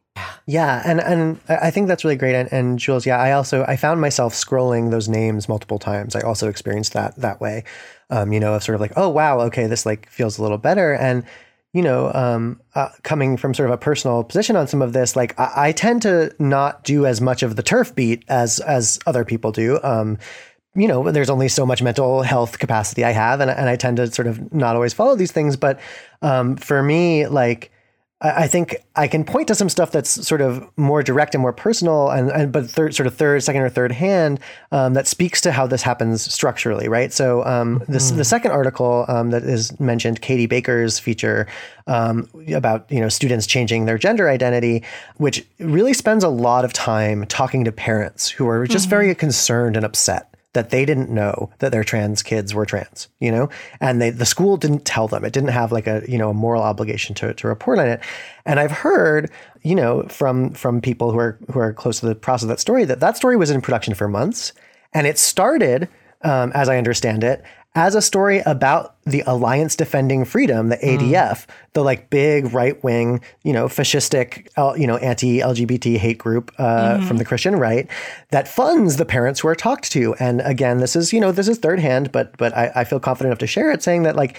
Yeah, 0.46 0.82
and 0.84 1.00
and 1.00 1.40
I 1.48 1.70
think 1.70 1.88
that's 1.88 2.04
really 2.04 2.16
great. 2.16 2.34
And, 2.34 2.52
and 2.52 2.78
Jules, 2.78 3.06
yeah, 3.06 3.18
I 3.18 3.32
also 3.32 3.64
I 3.66 3.76
found 3.76 4.00
myself 4.00 4.34
scrolling 4.34 4.90
those 4.90 5.08
names 5.08 5.48
multiple 5.48 5.78
times. 5.78 6.14
I 6.14 6.20
also 6.20 6.48
experienced 6.48 6.92
that 6.92 7.16
that 7.16 7.40
way. 7.40 7.64
Um, 8.10 8.32
you 8.32 8.40
know, 8.40 8.54
of 8.54 8.62
sort 8.62 8.74
of 8.74 8.80
like, 8.80 8.92
oh 8.96 9.08
wow, 9.08 9.40
okay, 9.40 9.66
this 9.66 9.86
like 9.86 10.08
feels 10.10 10.38
a 10.38 10.42
little 10.42 10.58
better. 10.58 10.92
And 10.92 11.24
you 11.72 11.82
know, 11.82 12.12
um, 12.12 12.60
uh, 12.74 12.90
coming 13.02 13.36
from 13.36 13.54
sort 13.54 13.68
of 13.68 13.74
a 13.74 13.78
personal 13.78 14.24
position 14.24 14.56
on 14.56 14.66
some 14.66 14.82
of 14.82 14.92
this, 14.92 15.16
like 15.16 15.38
I, 15.40 15.68
I 15.68 15.72
tend 15.72 16.02
to 16.02 16.34
not 16.38 16.84
do 16.84 17.06
as 17.06 17.20
much 17.20 17.42
of 17.42 17.56
the 17.56 17.62
turf 17.62 17.94
beat 17.94 18.24
as 18.28 18.60
as 18.60 18.98
other 19.06 19.24
people 19.24 19.52
do. 19.52 19.80
Um, 19.82 20.18
you 20.74 20.88
know, 20.88 21.10
there's 21.10 21.30
only 21.30 21.48
so 21.48 21.66
much 21.66 21.82
mental 21.82 22.22
health 22.22 22.58
capacity 22.58 23.04
I 23.04 23.10
have, 23.10 23.40
and, 23.40 23.50
and 23.50 23.68
I 23.68 23.76
tend 23.76 23.98
to 23.98 24.10
sort 24.10 24.26
of 24.26 24.52
not 24.54 24.74
always 24.74 24.94
follow 24.94 25.16
these 25.16 25.32
things. 25.32 25.56
But 25.56 25.80
um, 26.22 26.56
for 26.56 26.82
me, 26.82 27.26
like, 27.26 27.70
I 28.24 28.46
think 28.46 28.76
I 28.94 29.08
can 29.08 29.24
point 29.24 29.48
to 29.48 29.54
some 29.56 29.68
stuff 29.68 29.90
that's 29.90 30.08
sort 30.08 30.40
of 30.40 30.64
more 30.76 31.02
direct 31.02 31.34
and 31.34 31.42
more 31.42 31.52
personal, 31.52 32.08
and, 32.08 32.30
and 32.30 32.52
but 32.52 32.70
third, 32.70 32.94
sort 32.94 33.08
of 33.08 33.16
third, 33.16 33.42
second, 33.42 33.62
or 33.62 33.68
third 33.68 33.90
hand 33.90 34.38
um, 34.70 34.94
that 34.94 35.08
speaks 35.08 35.40
to 35.40 35.50
how 35.50 35.66
this 35.66 35.82
happens 35.82 36.32
structurally, 36.32 36.88
right? 36.88 37.12
So 37.12 37.44
um, 37.44 37.82
this 37.88 38.12
the 38.12 38.24
second 38.24 38.52
article 38.52 39.06
um, 39.08 39.30
that 39.30 39.42
is 39.42 39.78
mentioned, 39.80 40.22
Katie 40.22 40.46
Baker's 40.46 41.00
feature 41.00 41.48
um, 41.88 42.28
about 42.54 42.90
you 42.92 43.00
know 43.00 43.08
students 43.08 43.44
changing 43.44 43.86
their 43.86 43.98
gender 43.98 44.28
identity, 44.28 44.84
which 45.16 45.44
really 45.58 45.92
spends 45.92 46.22
a 46.22 46.28
lot 46.28 46.64
of 46.64 46.72
time 46.72 47.26
talking 47.26 47.64
to 47.64 47.72
parents 47.72 48.28
who 48.28 48.46
are 48.48 48.68
just 48.68 48.88
very 48.88 49.12
concerned 49.16 49.76
and 49.76 49.84
upset 49.84 50.31
that 50.54 50.70
they 50.70 50.84
didn't 50.84 51.10
know 51.10 51.50
that 51.58 51.72
their 51.72 51.84
trans 51.84 52.22
kids 52.22 52.54
were 52.54 52.66
trans, 52.66 53.08
you 53.20 53.30
know, 53.30 53.48
and 53.80 54.00
they 54.00 54.10
the 54.10 54.26
school 54.26 54.56
didn't 54.56 54.84
tell 54.84 55.08
them. 55.08 55.24
It 55.24 55.32
didn't 55.32 55.50
have 55.50 55.72
like 55.72 55.86
a 55.86 56.02
you 56.06 56.18
know 56.18 56.30
a 56.30 56.34
moral 56.34 56.62
obligation 56.62 57.14
to 57.16 57.34
to 57.34 57.48
report 57.48 57.78
on 57.78 57.88
it. 57.88 58.00
And 58.44 58.60
I've 58.60 58.70
heard 58.70 59.30
you 59.62 59.74
know 59.74 60.02
from 60.04 60.52
from 60.52 60.80
people 60.80 61.10
who 61.12 61.18
are 61.18 61.38
who 61.50 61.58
are 61.58 61.72
close 61.72 62.00
to 62.00 62.06
the 62.06 62.14
process 62.14 62.44
of 62.44 62.48
that 62.50 62.60
story 62.60 62.84
that 62.84 63.00
that 63.00 63.16
story 63.16 63.36
was 63.36 63.50
in 63.50 63.60
production 63.60 63.94
for 63.94 64.08
months, 64.08 64.52
and 64.92 65.06
it 65.06 65.18
started, 65.18 65.88
um, 66.22 66.52
as 66.54 66.68
I 66.68 66.78
understand 66.78 67.24
it. 67.24 67.42
As 67.74 67.94
a 67.94 68.02
story 68.02 68.40
about 68.44 68.96
the 69.04 69.22
Alliance 69.26 69.76
Defending 69.76 70.26
Freedom, 70.26 70.68
the 70.68 70.76
ADF, 70.76 71.46
the 71.72 71.82
like 71.82 72.10
big 72.10 72.52
right 72.52 72.82
wing, 72.84 73.22
you 73.44 73.54
know, 73.54 73.66
fascistic, 73.66 74.48
uh, 74.58 74.74
you 74.74 74.86
know, 74.86 74.98
anti 74.98 75.38
LGBT 75.38 75.96
hate 75.96 76.18
group 76.18 76.52
uh, 76.58 77.00
from 77.06 77.16
the 77.16 77.24
Christian 77.24 77.56
right 77.56 77.88
that 78.30 78.46
funds 78.46 78.96
the 78.96 79.06
parents 79.06 79.40
who 79.40 79.48
are 79.48 79.54
talked 79.54 79.90
to. 79.92 80.14
And 80.16 80.42
again, 80.42 80.78
this 80.78 80.94
is 80.94 81.14
you 81.14 81.20
know 81.20 81.32
this 81.32 81.48
is 81.48 81.58
third 81.58 81.80
hand, 81.80 82.12
but 82.12 82.36
but 82.36 82.54
I, 82.54 82.70
I 82.74 82.84
feel 82.84 83.00
confident 83.00 83.30
enough 83.30 83.38
to 83.38 83.46
share 83.46 83.70
it, 83.70 83.82
saying 83.82 84.02
that 84.02 84.16
like 84.16 84.36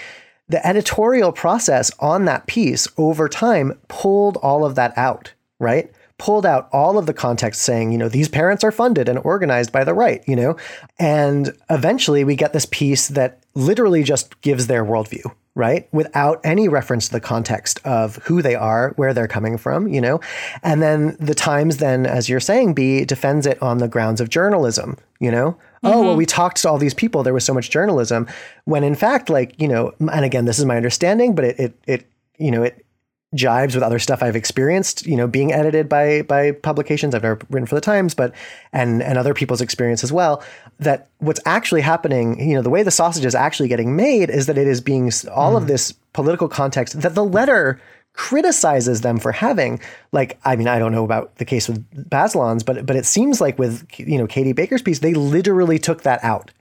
the 0.47 0.65
editorial 0.65 1.31
process 1.31 1.91
on 1.99 2.25
that 2.25 2.45
piece 2.45 2.87
over 2.97 3.27
time 3.27 3.79
pulled 3.87 4.37
all 4.37 4.63
of 4.63 4.75
that 4.75 4.95
out, 4.95 5.33
right? 5.59 5.91
Pulled 6.19 6.45
out 6.45 6.69
all 6.71 6.97
of 6.97 7.05
the 7.05 7.13
context 7.13 7.63
saying, 7.63 7.91
you 7.91 7.97
know, 7.97 8.07
these 8.07 8.29
parents 8.29 8.63
are 8.63 8.71
funded 8.71 9.09
and 9.09 9.19
organized 9.19 9.71
by 9.71 9.83
the 9.83 9.93
right, 9.93 10.23
you 10.27 10.35
know? 10.35 10.55
And 10.99 11.57
eventually 11.69 12.23
we 12.23 12.35
get 12.35 12.53
this 12.53 12.67
piece 12.67 13.07
that 13.09 13.43
literally 13.55 14.03
just 14.03 14.39
gives 14.41 14.67
their 14.67 14.85
worldview, 14.85 15.23
right? 15.55 15.89
Without 15.91 16.39
any 16.43 16.69
reference 16.69 17.07
to 17.07 17.13
the 17.13 17.19
context 17.19 17.79
of 17.83 18.17
who 18.17 18.41
they 18.41 18.55
are, 18.55 18.93
where 18.95 19.13
they're 19.13 19.27
coming 19.27 19.57
from, 19.57 19.87
you 19.87 19.99
know? 19.99 20.21
And 20.61 20.81
then 20.81 21.17
the 21.19 21.35
Times, 21.35 21.77
then, 21.77 22.05
as 22.05 22.29
you're 22.29 22.39
saying, 22.39 22.73
B, 22.73 23.03
defends 23.05 23.45
it 23.45 23.61
on 23.61 23.79
the 23.79 23.87
grounds 23.87 24.21
of 24.21 24.29
journalism, 24.29 24.97
you 25.19 25.31
know? 25.31 25.57
Oh, 25.83 25.89
well, 25.89 26.03
mm-hmm. 26.11 26.17
we 26.19 26.25
talked 26.25 26.57
to 26.61 26.69
all 26.69 26.77
these 26.77 26.93
people. 26.93 27.23
There 27.23 27.33
was 27.33 27.43
so 27.43 27.53
much 27.53 27.69
journalism. 27.69 28.27
When 28.65 28.83
in 28.83 28.95
fact, 28.95 29.29
like, 29.29 29.59
you 29.59 29.67
know, 29.67 29.93
and 29.99 30.23
again, 30.23 30.45
this 30.45 30.59
is 30.59 30.65
my 30.65 30.77
understanding, 30.77 31.35
but 31.35 31.43
it, 31.43 31.59
it, 31.59 31.79
it 31.85 32.07
you 32.37 32.51
know, 32.51 32.63
it, 32.63 32.85
jibes 33.33 33.75
with 33.75 33.83
other 33.83 33.99
stuff 33.99 34.21
I've 34.21 34.35
experienced, 34.35 35.05
you 35.05 35.15
know, 35.15 35.27
being 35.27 35.51
edited 35.51 35.89
by 35.89 36.21
by 36.23 36.51
publications. 36.51 37.15
I've 37.15 37.23
never 37.23 37.39
written 37.49 37.67
for 37.67 37.75
the 37.75 37.81
Times, 37.81 38.13
but 38.13 38.33
and 38.71 39.01
and 39.01 39.17
other 39.17 39.33
people's 39.33 39.61
experience 39.61 40.03
as 40.03 40.11
well. 40.11 40.43
That 40.79 41.09
what's 41.19 41.39
actually 41.45 41.81
happening, 41.81 42.39
you 42.39 42.55
know, 42.55 42.61
the 42.61 42.69
way 42.69 42.83
the 42.83 42.91
sausage 42.91 43.25
is 43.25 43.35
actually 43.35 43.69
getting 43.69 43.95
made 43.95 44.29
is 44.29 44.45
that 44.47 44.57
it 44.57 44.67
is 44.67 44.81
being 44.81 45.11
all 45.31 45.57
of 45.57 45.63
mm. 45.63 45.67
this 45.67 45.91
political 46.13 46.47
context 46.47 47.01
that 47.01 47.15
the 47.15 47.25
letter 47.25 47.79
criticizes 48.13 49.01
them 49.01 49.19
for 49.19 49.31
having. 49.31 49.79
Like, 50.11 50.39
I 50.45 50.55
mean, 50.55 50.67
I 50.67 50.79
don't 50.79 50.91
know 50.91 51.03
about 51.03 51.35
the 51.37 51.45
case 51.45 51.67
with 51.67 51.83
Bazelons, 52.09 52.65
but 52.65 52.85
but 52.85 52.95
it 52.95 53.05
seems 53.05 53.41
like 53.41 53.59
with 53.59 53.85
you 53.97 54.17
know 54.17 54.27
Katie 54.27 54.53
Baker's 54.53 54.81
piece, 54.81 54.99
they 54.99 55.13
literally 55.13 55.79
took 55.79 56.03
that 56.03 56.23
out. 56.23 56.51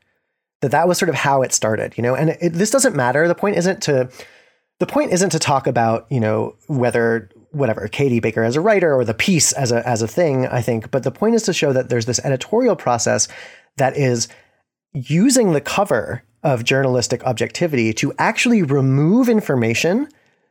That 0.60 0.70
that 0.70 0.88
was 0.88 0.98
sort 0.98 1.08
of 1.08 1.16
how 1.16 1.42
it 1.42 1.52
started, 1.52 1.94
you 1.96 2.02
know. 2.02 2.14
And 2.14 2.30
it, 2.40 2.52
this 2.52 2.70
doesn't 2.70 2.96
matter. 2.96 3.28
The 3.28 3.34
point 3.34 3.56
isn't 3.56 3.82
to 3.82 4.10
the 4.78 4.86
point 4.86 5.12
isn't 5.12 5.30
to 5.30 5.38
talk 5.38 5.66
about 5.66 6.06
you 6.10 6.20
know 6.20 6.56
whether 6.66 7.30
whatever 7.52 7.86
Katie 7.88 8.20
Baker 8.20 8.42
as 8.42 8.56
a 8.56 8.60
writer 8.60 8.94
or 8.94 9.04
the 9.04 9.14
piece 9.14 9.52
as 9.52 9.72
a 9.72 9.86
as 9.86 10.02
a 10.02 10.08
thing. 10.08 10.46
I 10.46 10.62
think, 10.62 10.90
but 10.90 11.02
the 11.02 11.10
point 11.10 11.34
is 11.34 11.42
to 11.44 11.52
show 11.52 11.72
that 11.72 11.88
there's 11.88 12.06
this 12.06 12.20
editorial 12.24 12.76
process 12.76 13.28
that 13.76 13.96
is 13.96 14.28
using 14.92 15.52
the 15.52 15.60
cover 15.60 16.22
of 16.42 16.64
journalistic 16.64 17.24
objectivity 17.24 17.92
to 17.94 18.12
actually 18.18 18.62
remove 18.62 19.28
information 19.28 20.06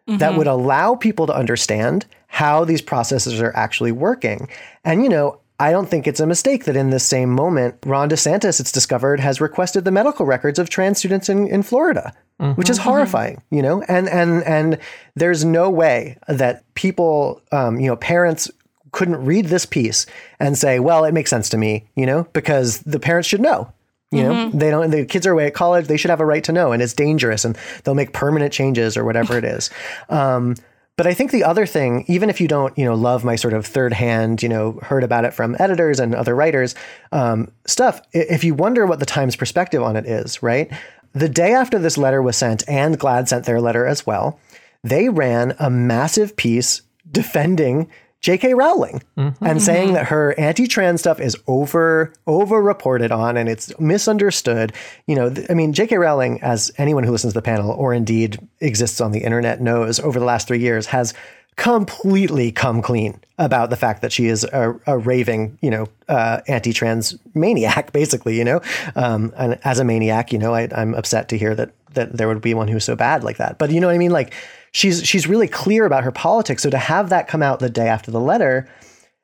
mm-hmm. 0.07 0.17
that 0.17 0.35
would 0.37 0.47
allow 0.47 0.95
people 0.95 1.27
to 1.27 1.35
understand 1.35 2.05
how 2.27 2.63
these 2.63 2.81
processes 2.81 3.41
are 3.41 3.55
actually 3.55 3.91
working. 3.91 4.47
And 4.83 5.03
you 5.03 5.09
know, 5.09 5.40
I 5.61 5.71
don't 5.71 5.87
think 5.87 6.07
it's 6.07 6.19
a 6.19 6.25
mistake 6.25 6.65
that 6.65 6.75
in 6.75 6.89
this 6.89 7.05
same 7.05 7.29
moment, 7.29 7.75
Ron 7.85 8.09
DeSantis, 8.09 8.59
it's 8.59 8.71
discovered, 8.71 9.19
has 9.19 9.39
requested 9.39 9.85
the 9.85 9.91
medical 9.91 10.25
records 10.25 10.57
of 10.57 10.69
trans 10.69 10.97
students 10.97 11.29
in, 11.29 11.47
in 11.47 11.61
Florida, 11.61 12.13
mm-hmm. 12.39 12.53
which 12.53 12.67
is 12.67 12.79
mm-hmm. 12.79 12.89
horrifying, 12.89 13.43
you 13.51 13.61
know? 13.61 13.83
And 13.83 14.09
and 14.09 14.43
and 14.43 14.79
there's 15.15 15.45
no 15.45 15.69
way 15.69 16.17
that 16.27 16.63
people, 16.73 17.43
um, 17.51 17.79
you 17.79 17.85
know, 17.85 17.95
parents 17.95 18.49
couldn't 18.91 19.23
read 19.23 19.45
this 19.45 19.67
piece 19.67 20.07
and 20.39 20.57
say, 20.57 20.79
well, 20.79 21.05
it 21.05 21.13
makes 21.13 21.29
sense 21.29 21.47
to 21.49 21.57
me, 21.59 21.87
you 21.95 22.07
know, 22.07 22.27
because 22.33 22.79
the 22.79 22.99
parents 22.99 23.29
should 23.29 23.41
know. 23.41 23.71
You 24.13 24.23
know, 24.23 24.33
mm-hmm. 24.33 24.57
they 24.57 24.71
don't. 24.71 24.89
The 24.89 25.05
kids 25.05 25.27
are 25.27 25.31
away 25.31 25.45
at 25.45 25.53
college. 25.53 25.87
They 25.87 25.95
should 25.95 26.09
have 26.09 26.19
a 26.19 26.25
right 26.25 26.43
to 26.43 26.51
know, 26.51 26.73
and 26.73 26.81
it's 26.81 26.91
dangerous, 26.91 27.45
and 27.45 27.57
they'll 27.83 27.95
make 27.95 28.11
permanent 28.11 28.51
changes 28.51 28.97
or 28.97 29.05
whatever 29.05 29.37
it 29.37 29.45
is. 29.45 29.69
Um, 30.09 30.55
but 30.97 31.07
I 31.07 31.13
think 31.13 31.31
the 31.31 31.43
other 31.43 31.65
thing, 31.65 32.05
even 32.07 32.29
if 32.29 32.39
you 32.39 32.47
don't, 32.47 32.77
you 32.77 32.85
know, 32.85 32.95
love 32.95 33.23
my 33.23 33.35
sort 33.35 33.53
of 33.53 33.65
third 33.65 33.93
hand, 33.93 34.43
you 34.43 34.49
know, 34.49 34.79
heard 34.83 35.03
about 35.03 35.25
it 35.25 35.33
from 35.33 35.55
editors 35.59 35.99
and 35.99 36.13
other 36.13 36.35
writers 36.35 36.75
um, 37.11 37.51
stuff, 37.65 38.01
if 38.13 38.43
you 38.43 38.53
wonder 38.53 38.85
what 38.85 38.99
the 38.99 39.05
Times 39.05 39.35
perspective 39.35 39.81
on 39.81 39.95
it 39.95 40.05
is, 40.05 40.43
right? 40.43 40.71
The 41.13 41.29
day 41.29 41.53
after 41.53 41.79
this 41.79 41.97
letter 41.97 42.21
was 42.21 42.37
sent, 42.37 42.67
and 42.67 42.99
GLAAD 42.99 43.27
sent 43.27 43.45
their 43.45 43.61
letter 43.61 43.85
as 43.85 44.05
well, 44.05 44.39
they 44.83 45.09
ran 45.09 45.55
a 45.59 45.69
massive 45.69 46.35
piece 46.35 46.81
defending 47.09 47.89
J.K. 48.21 48.53
Rowling 48.53 49.01
mm-hmm. 49.17 49.45
and 49.45 49.61
saying 49.61 49.93
that 49.93 50.07
her 50.07 50.37
anti-trans 50.39 51.01
stuff 51.01 51.19
is 51.19 51.35
over 51.47 52.13
over 52.27 52.61
reported 52.61 53.11
on 53.11 53.35
and 53.35 53.49
it's 53.49 53.77
misunderstood. 53.79 54.73
You 55.07 55.15
know, 55.15 55.33
th- 55.33 55.47
I 55.49 55.55
mean, 55.55 55.73
J.K. 55.73 55.97
Rowling, 55.97 56.41
as 56.41 56.71
anyone 56.77 57.03
who 57.03 57.11
listens 57.11 57.33
to 57.33 57.39
the 57.39 57.43
panel 57.43 57.71
or 57.71 57.93
indeed 57.93 58.39
exists 58.59 59.01
on 59.01 59.11
the 59.11 59.19
internet 59.19 59.59
knows, 59.59 59.99
over 59.99 60.19
the 60.19 60.25
last 60.25 60.47
three 60.47 60.59
years 60.59 60.85
has 60.87 61.15
completely 61.57 62.51
come 62.51 62.81
clean 62.81 63.19
about 63.37 63.69
the 63.69 63.75
fact 63.75 64.01
that 64.03 64.11
she 64.11 64.27
is 64.27 64.43
a, 64.45 64.79
a 64.85 64.97
raving, 64.97 65.57
you 65.61 65.69
know, 65.69 65.87
uh, 66.07 66.41
anti-trans 66.47 67.17
maniac, 67.33 67.91
basically. 67.93 68.37
You 68.37 68.45
know, 68.45 68.61
um, 68.95 69.33
and 69.35 69.59
as 69.63 69.79
a 69.79 69.83
maniac, 69.83 70.31
you 70.31 70.37
know, 70.37 70.53
I, 70.53 70.69
I'm 70.75 70.93
upset 70.93 71.27
to 71.29 71.37
hear 71.39 71.55
that 71.55 71.71
that 71.93 72.15
there 72.15 72.27
would 72.27 72.41
be 72.41 72.53
one 72.53 72.67
who's 72.67 72.85
so 72.85 72.95
bad 72.95 73.23
like 73.23 73.37
that. 73.37 73.57
But 73.57 73.71
you 73.71 73.81
know 73.81 73.87
what 73.87 73.95
I 73.95 73.97
mean, 73.99 74.11
like 74.11 74.33
she's 74.71 75.05
she's 75.05 75.27
really 75.27 75.47
clear 75.47 75.85
about 75.85 76.03
her 76.03 76.11
politics. 76.11 76.63
So 76.63 76.69
to 76.69 76.77
have 76.77 77.09
that 77.09 77.27
come 77.27 77.43
out 77.43 77.59
the 77.59 77.69
day 77.69 77.87
after 77.87 78.11
the 78.11 78.19
letter, 78.19 78.67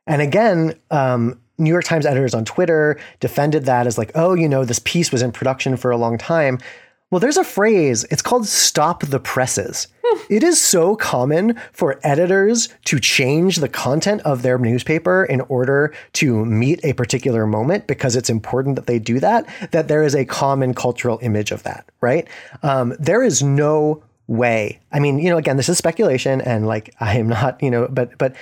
and 0.05 0.21
again, 0.21 0.79
um, 0.91 1.39
New 1.57 1.71
York 1.71 1.85
Times 1.85 2.05
editors 2.05 2.33
on 2.33 2.45
Twitter 2.45 2.99
defended 3.19 3.65
that 3.65 3.87
as 3.87 3.97
like, 3.97 4.11
oh, 4.15 4.33
you 4.33 4.47
know, 4.47 4.63
this 4.63 4.79
piece 4.79 5.11
was 5.11 5.21
in 5.21 5.31
production 5.31 5.77
for 5.77 5.91
a 5.91 5.97
long 5.97 6.17
time. 6.17 6.59
Well, 7.09 7.21
there's 7.21 7.37
a 7.37 7.43
phrase, 7.45 8.03
it's 8.11 8.21
called 8.21 8.45
stop 8.47 9.05
the 9.05 9.19
presses. 9.19 9.87
it 10.29 10.43
is 10.43 10.59
so 10.59 10.97
common 10.97 11.57
for 11.71 12.01
editors 12.03 12.67
to 12.83 12.99
change 12.99 13.57
the 13.57 13.69
content 13.69 14.21
of 14.23 14.41
their 14.41 14.57
newspaper 14.57 15.23
in 15.23 15.39
order 15.41 15.93
to 16.13 16.43
meet 16.43 16.83
a 16.83 16.91
particular 16.91 17.47
moment 17.47 17.87
because 17.87 18.17
it's 18.17 18.29
important 18.29 18.75
that 18.75 18.87
they 18.87 18.99
do 18.99 19.21
that, 19.21 19.47
that 19.71 19.87
there 19.87 20.03
is 20.03 20.15
a 20.15 20.25
common 20.25 20.73
cultural 20.73 21.17
image 21.21 21.51
of 21.51 21.63
that, 21.63 21.89
right? 22.01 22.27
Um, 22.61 22.93
there 22.99 23.23
is 23.23 23.41
no 23.41 24.03
way. 24.27 24.79
I 24.91 24.99
mean, 24.99 25.19
you 25.19 25.29
know, 25.29 25.37
again, 25.37 25.57
this 25.57 25.69
is 25.69 25.77
speculation 25.77 26.41
and 26.41 26.67
like 26.67 26.93
I 26.99 27.17
am 27.17 27.27
not, 27.27 27.61
you 27.61 27.71
know, 27.71 27.87
but 27.89 28.17
but 28.17 28.35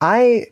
I 0.00 0.46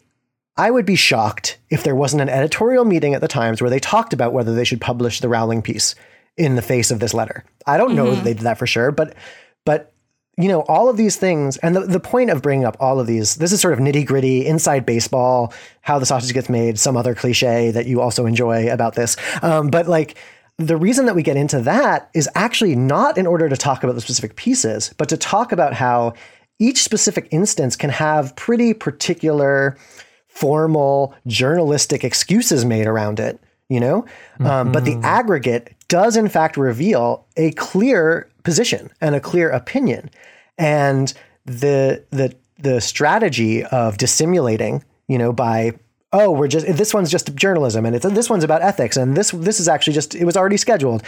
I 0.56 0.70
would 0.70 0.84
be 0.84 0.96
shocked 0.96 1.58
if 1.70 1.82
there 1.82 1.94
wasn't 1.94 2.22
an 2.22 2.28
editorial 2.28 2.84
meeting 2.84 3.14
at 3.14 3.20
the 3.20 3.28
Times 3.28 3.60
where 3.60 3.70
they 3.70 3.80
talked 3.80 4.12
about 4.12 4.32
whether 4.32 4.54
they 4.54 4.64
should 4.64 4.80
publish 4.80 5.20
the 5.20 5.28
Rowling 5.28 5.62
piece 5.62 5.94
in 6.36 6.56
the 6.56 6.62
face 6.62 6.90
of 6.90 7.00
this 7.00 7.14
letter. 7.14 7.44
I 7.66 7.76
don't 7.76 7.94
know 7.94 8.06
mm-hmm. 8.06 8.16
that 8.16 8.24
they 8.24 8.34
did 8.34 8.42
that 8.42 8.58
for 8.58 8.66
sure, 8.66 8.90
but 8.90 9.14
but 9.64 9.92
you 10.38 10.48
know, 10.48 10.60
all 10.62 10.88
of 10.88 10.96
these 10.96 11.16
things, 11.16 11.58
and 11.58 11.76
the, 11.76 11.80
the 11.80 12.00
point 12.00 12.30
of 12.30 12.40
bringing 12.40 12.64
up 12.64 12.76
all 12.80 12.98
of 12.98 13.06
these, 13.06 13.36
this 13.36 13.52
is 13.52 13.60
sort 13.60 13.74
of 13.74 13.80
nitty 13.80 14.06
gritty, 14.06 14.46
inside 14.46 14.86
baseball, 14.86 15.52
how 15.82 15.98
the 15.98 16.06
sausage 16.06 16.32
gets 16.32 16.48
made, 16.48 16.78
some 16.78 16.96
other 16.96 17.14
cliche 17.14 17.70
that 17.70 17.86
you 17.86 18.00
also 18.00 18.24
enjoy 18.24 18.72
about 18.72 18.94
this. 18.94 19.16
Um, 19.42 19.68
but 19.68 19.88
like, 19.88 20.16
the 20.58 20.76
reason 20.76 21.06
that 21.06 21.14
we 21.14 21.22
get 21.22 21.36
into 21.36 21.60
that 21.62 22.10
is 22.14 22.28
actually 22.34 22.76
not 22.76 23.18
in 23.18 23.26
order 23.26 23.48
to 23.48 23.56
talk 23.56 23.82
about 23.82 23.94
the 23.94 24.00
specific 24.00 24.36
pieces, 24.36 24.92
but 24.98 25.08
to 25.08 25.16
talk 25.16 25.52
about 25.52 25.74
how 25.74 26.14
each 26.58 26.82
specific 26.82 27.26
instance 27.30 27.74
can 27.74 27.90
have 27.90 28.36
pretty 28.36 28.74
particular 28.74 29.76
formal 30.28 31.14
journalistic 31.26 32.04
excuses 32.04 32.64
made 32.64 32.86
around 32.86 33.18
it, 33.18 33.40
you 33.68 33.80
know? 33.80 34.02
Mm-hmm. 34.34 34.46
Um, 34.46 34.72
but 34.72 34.84
the 34.84 34.92
mm-hmm. 34.92 35.04
aggregate 35.04 35.74
does, 35.88 36.16
in 36.16 36.28
fact, 36.28 36.56
reveal 36.56 37.26
a 37.36 37.52
clear 37.52 38.30
position 38.44 38.90
and 39.00 39.14
a 39.14 39.20
clear 39.20 39.50
opinion. 39.50 40.10
And 40.58 41.12
the, 41.44 42.04
the, 42.10 42.34
the 42.58 42.80
strategy 42.80 43.64
of 43.64 43.98
dissimulating, 43.98 44.84
you 45.08 45.18
know, 45.18 45.32
by 45.32 45.72
oh, 46.12 46.30
we're 46.30 46.48
just 46.48 46.66
this 46.66 46.92
one's 46.92 47.10
just 47.10 47.34
journalism, 47.34 47.86
and 47.86 47.96
it's 47.96 48.06
this 48.06 48.30
one's 48.30 48.44
about 48.44 48.62
ethics, 48.62 48.96
and 48.96 49.16
this 49.16 49.30
this 49.30 49.60
is 49.60 49.68
actually 49.68 49.94
just 49.94 50.14
it 50.14 50.24
was 50.24 50.36
already 50.36 50.56
scheduled. 50.56 51.02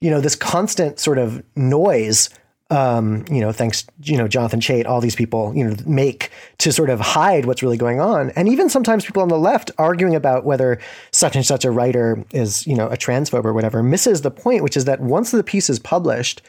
You 0.00 0.10
know, 0.10 0.20
this 0.20 0.36
constant 0.36 0.98
sort 0.98 1.18
of 1.18 1.42
noise. 1.56 2.30
Um, 2.72 3.24
you 3.28 3.40
know, 3.40 3.50
thanks, 3.50 3.84
you 4.04 4.16
know, 4.16 4.28
Jonathan 4.28 4.60
Chait, 4.60 4.86
all 4.86 5.00
these 5.00 5.16
people, 5.16 5.52
you 5.56 5.64
know, 5.64 5.74
make 5.86 6.30
to 6.58 6.70
sort 6.70 6.88
of 6.88 7.00
hide 7.00 7.44
what's 7.44 7.64
really 7.64 7.76
going 7.76 7.98
on. 7.98 8.30
And 8.36 8.48
even 8.48 8.68
sometimes 8.68 9.04
people 9.04 9.22
on 9.22 9.28
the 9.28 9.36
left 9.36 9.72
arguing 9.76 10.14
about 10.14 10.44
whether 10.44 10.78
such 11.10 11.34
and 11.34 11.44
such 11.44 11.64
a 11.64 11.72
writer 11.72 12.24
is, 12.30 12.68
you 12.68 12.76
know, 12.76 12.86
a 12.86 12.96
transphobe 12.96 13.44
or 13.44 13.52
whatever, 13.52 13.82
misses 13.82 14.22
the 14.22 14.30
point, 14.30 14.62
which 14.62 14.76
is 14.76 14.84
that 14.84 15.00
once 15.00 15.32
the 15.32 15.42
piece 15.42 15.68
is 15.68 15.80
published 15.80 16.42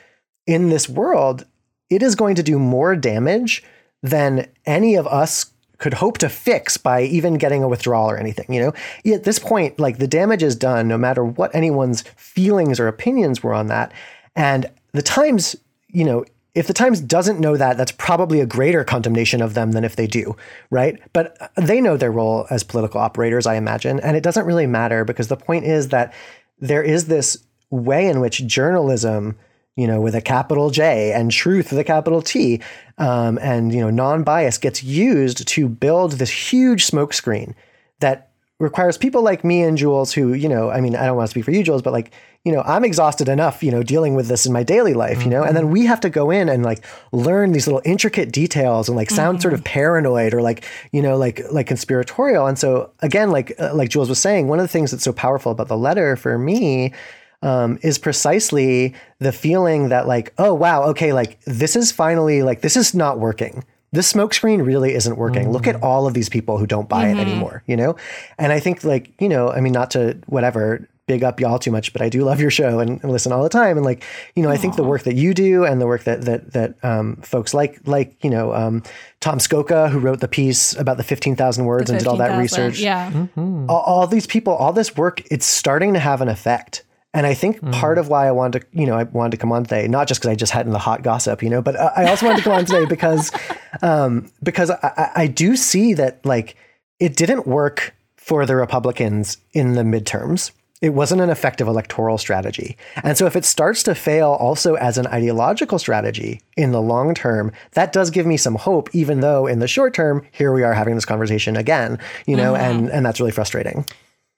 in 0.45 0.69
this 0.69 0.87
world, 0.87 1.43
it 1.89 2.03
is 2.03 2.13
going 2.13 2.35
to 2.35 2.43
do 2.43 2.59
more 2.59 2.95
damage 2.95 3.63
than 4.03 4.47
any 4.67 4.93
of 4.93 5.07
us 5.07 5.51
could 5.81 5.95
hope 5.95 6.19
to 6.19 6.29
fix 6.29 6.77
by 6.77 7.01
even 7.01 7.39
getting 7.39 7.63
a 7.63 7.67
withdrawal 7.67 8.09
or 8.09 8.17
anything. 8.17 8.53
You 8.53 8.61
know, 8.61 9.13
at 9.13 9.23
this 9.23 9.39
point, 9.39 9.79
like 9.79 9.97
the 9.97 10.07
damage 10.07 10.43
is 10.43 10.55
done, 10.55 10.87
no 10.87 10.97
matter 10.97 11.25
what 11.25 11.53
anyone's 11.55 12.03
feelings 12.15 12.79
or 12.79 12.87
opinions 12.87 13.41
were 13.41 13.53
on 13.53 13.67
that. 13.67 13.91
And 14.35 14.69
the 14.91 15.01
Times, 15.01 15.55
you 15.89 16.05
know, 16.05 16.23
if 16.53 16.67
the 16.67 16.73
Times 16.73 17.01
doesn't 17.01 17.39
know 17.39 17.57
that, 17.57 17.77
that's 17.77 17.93
probably 17.93 18.41
a 18.41 18.45
greater 18.45 18.83
condemnation 18.83 19.41
of 19.41 19.55
them 19.55 19.71
than 19.71 19.83
if 19.83 19.95
they 19.95 20.05
do, 20.05 20.35
right? 20.69 21.01
But 21.13 21.51
they 21.55 21.81
know 21.81 21.97
their 21.97 22.11
role 22.11 22.45
as 22.51 22.63
political 22.63 23.01
operators, 23.01 23.47
I 23.47 23.55
imagine, 23.55 23.99
and 24.01 24.15
it 24.15 24.23
doesn't 24.23 24.45
really 24.45 24.67
matter 24.67 25.03
because 25.03 25.29
the 25.29 25.37
point 25.37 25.65
is 25.65 25.89
that 25.89 26.13
there 26.59 26.83
is 26.83 27.07
this 27.07 27.43
way 27.71 28.07
in 28.07 28.19
which 28.19 28.45
journalism 28.45 29.35
you 29.75 29.87
know, 29.87 30.01
with 30.01 30.15
a 30.15 30.21
capital 30.21 30.69
J 30.69 31.13
and 31.13 31.31
truth 31.31 31.71
with 31.71 31.79
a 31.79 31.83
capital 31.83 32.21
T, 32.21 32.61
um, 32.97 33.37
and 33.41 33.73
you 33.73 33.81
know, 33.81 33.89
non-bias 33.89 34.57
gets 34.57 34.83
used 34.83 35.47
to 35.47 35.69
build 35.69 36.13
this 36.13 36.29
huge 36.29 36.87
smokescreen 36.89 37.55
that 37.99 38.31
requires 38.59 38.97
people 38.97 39.23
like 39.23 39.43
me 39.43 39.63
and 39.63 39.77
Jules, 39.77 40.13
who 40.13 40.33
you 40.33 40.49
know, 40.49 40.69
I 40.69 40.81
mean, 40.81 40.95
I 40.95 41.05
don't 41.05 41.15
want 41.15 41.27
to 41.27 41.31
speak 41.31 41.45
for 41.45 41.51
you, 41.51 41.63
Jules, 41.63 41.81
but 41.81 41.93
like, 41.93 42.11
you 42.43 42.51
know, 42.51 42.61
I'm 42.61 42.83
exhausted 42.83 43.29
enough, 43.29 43.63
you 43.63 43.71
know, 43.71 43.83
dealing 43.83 44.15
with 44.15 44.27
this 44.27 44.45
in 44.45 44.53
my 44.53 44.63
daily 44.63 44.93
life, 44.93 45.19
mm-hmm. 45.19 45.29
you 45.29 45.29
know, 45.29 45.43
and 45.43 45.55
then 45.55 45.65
mm-hmm. 45.65 45.73
we 45.73 45.85
have 45.85 45.99
to 46.01 46.09
go 46.09 46.31
in 46.31 46.49
and 46.49 46.63
like 46.63 46.83
learn 47.11 47.51
these 47.51 47.67
little 47.67 47.81
intricate 47.85 48.31
details 48.31 48.87
and 48.87 48.95
like 48.95 49.09
sound 49.09 49.37
mm-hmm. 49.37 49.41
sort 49.41 49.53
of 49.53 49.61
mm-hmm. 49.61 49.73
paranoid 49.73 50.33
or 50.33 50.41
like, 50.41 50.65
you 50.91 51.01
know, 51.01 51.17
like 51.17 51.41
like 51.51 51.67
conspiratorial. 51.67 52.47
And 52.47 52.57
so 52.57 52.91
again, 52.99 53.31
like 53.31 53.53
uh, 53.59 53.73
like 53.73 53.89
Jules 53.89 54.09
was 54.09 54.19
saying, 54.19 54.47
one 54.47 54.59
of 54.59 54.63
the 54.63 54.69
things 54.69 54.91
that's 54.91 55.03
so 55.03 55.13
powerful 55.13 55.51
about 55.51 55.67
the 55.67 55.77
letter 55.77 56.15
for 56.15 56.37
me 56.37 56.93
um, 57.41 57.79
is 57.81 57.97
precisely 57.97 58.93
the 59.19 59.31
feeling 59.31 59.89
that 59.89 60.07
like, 60.07 60.33
oh 60.37 60.53
wow, 60.53 60.83
okay, 60.83 61.13
like 61.13 61.39
this 61.45 61.75
is 61.75 61.91
finally 61.91 62.43
like 62.43 62.61
this 62.61 62.75
is 62.75 62.93
not 62.93 63.19
working. 63.19 63.63
This 63.93 64.11
smokescreen 64.11 64.65
really 64.65 64.93
isn't 64.93 65.17
working. 65.17 65.43
Mm-hmm. 65.43 65.51
Look 65.51 65.67
at 65.67 65.75
mm-hmm. 65.75 65.83
all 65.83 66.07
of 66.07 66.13
these 66.13 66.29
people 66.29 66.57
who 66.57 66.65
don't 66.65 66.87
buy 66.87 67.05
mm-hmm. 67.05 67.19
it 67.19 67.27
anymore, 67.27 67.63
you 67.67 67.75
know? 67.75 67.97
And 68.37 68.53
I 68.53 68.59
think 68.61 68.85
like, 68.85 69.11
you 69.19 69.27
know, 69.27 69.51
I 69.51 69.59
mean, 69.59 69.73
not 69.73 69.91
to 69.91 70.17
whatever 70.27 70.87
big 71.11 71.23
up 71.25 71.41
y'all 71.41 71.59
too 71.59 71.71
much, 71.71 71.91
but 71.91 72.01
I 72.01 72.07
do 72.07 72.23
love 72.23 72.39
your 72.39 72.51
show 72.51 72.79
and, 72.79 73.01
and 73.03 73.11
listen 73.11 73.33
all 73.33 73.43
the 73.43 73.49
time. 73.49 73.75
And 73.75 73.85
like, 73.85 74.01
you 74.33 74.43
know, 74.43 74.47
Aww. 74.47 74.53
I 74.53 74.57
think 74.57 74.77
the 74.77 74.83
work 74.83 75.03
that 75.03 75.15
you 75.15 75.33
do 75.33 75.65
and 75.65 75.81
the 75.81 75.87
work 75.87 76.05
that 76.05 76.21
that 76.21 76.53
that 76.53 76.75
um, 76.85 77.17
folks 77.17 77.53
like 77.53 77.85
like 77.85 78.15
you 78.23 78.29
know 78.29 78.53
um, 78.53 78.81
Tom 79.19 79.39
Scocca, 79.39 79.89
who 79.89 79.99
wrote 79.99 80.21
the 80.21 80.29
piece 80.29 80.73
about 80.77 80.95
the 80.95 81.03
fifteen 81.03 81.35
thousand 81.35 81.65
words 81.65 81.91
the 81.91 81.95
15, 81.95 81.95
and 81.97 82.03
did 82.03 82.09
all 82.09 82.17
that 82.17 82.35
000. 82.35 82.39
research. 82.39 82.79
Yeah, 82.79 83.11
mm-hmm. 83.11 83.69
all, 83.69 83.81
all, 83.81 84.07
these 84.07 84.25
people, 84.25 84.53
all 84.53 84.71
this 84.71 84.95
work, 84.95 85.21
it's 85.29 85.45
starting 85.45 85.93
to 85.95 85.99
have 85.99 86.21
an 86.21 86.29
effect. 86.29 86.83
And 87.13 87.27
I 87.27 87.33
think 87.33 87.59
mm. 87.59 87.73
part 87.73 87.97
of 87.97 88.07
why 88.07 88.27
I 88.27 88.31
wanted 88.31 88.61
to, 88.61 88.67
you 88.71 88.85
know, 88.85 88.97
I 88.97 89.03
wanted 89.03 89.31
to 89.31 89.37
come 89.37 89.51
on 89.51 89.63
today, 89.63 89.87
not 89.87 90.07
just 90.07 90.21
because 90.21 90.31
I 90.31 90.35
just 90.35 90.53
had 90.53 90.65
in 90.65 90.71
the 90.71 90.79
hot 90.79 91.03
gossip, 91.03 91.43
you 91.43 91.49
know, 91.49 91.61
but 91.61 91.77
I 91.77 92.09
also 92.09 92.25
wanted 92.25 92.37
to 92.37 92.43
come 92.43 92.53
on 92.53 92.65
today 92.65 92.85
because, 92.85 93.31
um, 93.81 94.31
because 94.41 94.71
I, 94.71 95.11
I 95.15 95.27
do 95.27 95.55
see 95.57 95.93
that 95.95 96.25
like 96.25 96.55
it 96.99 97.17
didn't 97.17 97.45
work 97.45 97.93
for 98.15 98.45
the 98.45 98.55
Republicans 98.55 99.37
in 99.51 99.73
the 99.73 99.81
midterms. 99.81 100.51
it 100.81 100.93
wasn't 100.95 101.21
an 101.21 101.29
effective 101.29 101.67
electoral 101.67 102.17
strategy. 102.17 102.75
And 103.03 103.17
so 103.17 103.27
if 103.27 103.35
it 103.35 103.45
starts 103.45 103.83
to 103.83 103.93
fail 103.93 104.31
also 104.31 104.75
as 104.75 104.97
an 104.97 105.05
ideological 105.07 105.77
strategy 105.77 106.41
in 106.57 106.71
the 106.71 106.81
long 106.81 107.13
term, 107.13 107.51
that 107.73 107.93
does 107.93 108.09
give 108.09 108.25
me 108.25 108.37
some 108.37 108.55
hope, 108.55 108.89
even 108.93 109.19
though 109.19 109.45
in 109.47 109.59
the 109.59 109.67
short 109.67 109.93
term, 109.93 110.25
here 110.31 110.51
we 110.51 110.63
are 110.63 110.73
having 110.73 110.95
this 110.95 111.05
conversation 111.05 111.55
again, 111.55 111.99
you 112.25 112.35
know, 112.35 112.53
mm-hmm. 112.53 112.63
and, 112.63 112.89
and 112.89 113.05
that's 113.05 113.19
really 113.19 113.31
frustrating. 113.31 113.85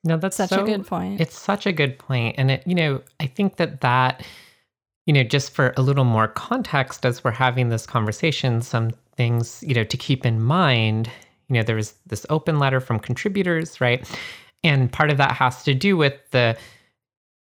No, 0.04 0.18
that's 0.18 0.38
such 0.38 0.50
so, 0.50 0.64
a 0.64 0.66
good 0.66 0.86
point. 0.86 1.22
It's 1.22 1.38
such 1.38 1.66
a 1.66 1.72
good 1.72 1.98
point. 1.98 2.36
And 2.38 2.52
it, 2.52 2.64
you 2.68 2.76
know, 2.76 3.02
I 3.20 3.28
think 3.28 3.56
that 3.56 3.82
that, 3.82 4.26
you 5.06 5.14
know, 5.14 5.24
just 5.24 5.52
for 5.52 5.74
a 5.78 5.82
little 5.82 6.04
more 6.04 6.28
context 6.28 7.06
as 7.06 7.24
we're 7.24 7.32
having 7.32 7.70
this 7.70 7.86
conversation, 7.86 8.62
some 8.62 8.92
things, 9.16 9.64
you 9.66 9.74
know, 9.74 9.84
to 9.86 9.98
keep 9.98 10.26
in 10.26 10.42
mind, 10.42 11.10
you 11.48 11.56
know, 11.56 11.64
there 11.64 11.76
was 11.76 11.94
this 12.06 12.26
open 12.30 12.60
letter 12.60 12.82
from 12.82 13.00
contributors, 13.00 13.80
right? 13.80 14.06
And 14.64 14.92
part 14.92 15.10
of 15.10 15.18
that 15.18 15.32
has 15.32 15.64
to 15.64 15.74
do 15.74 15.96
with 15.96 16.16
the, 16.32 16.58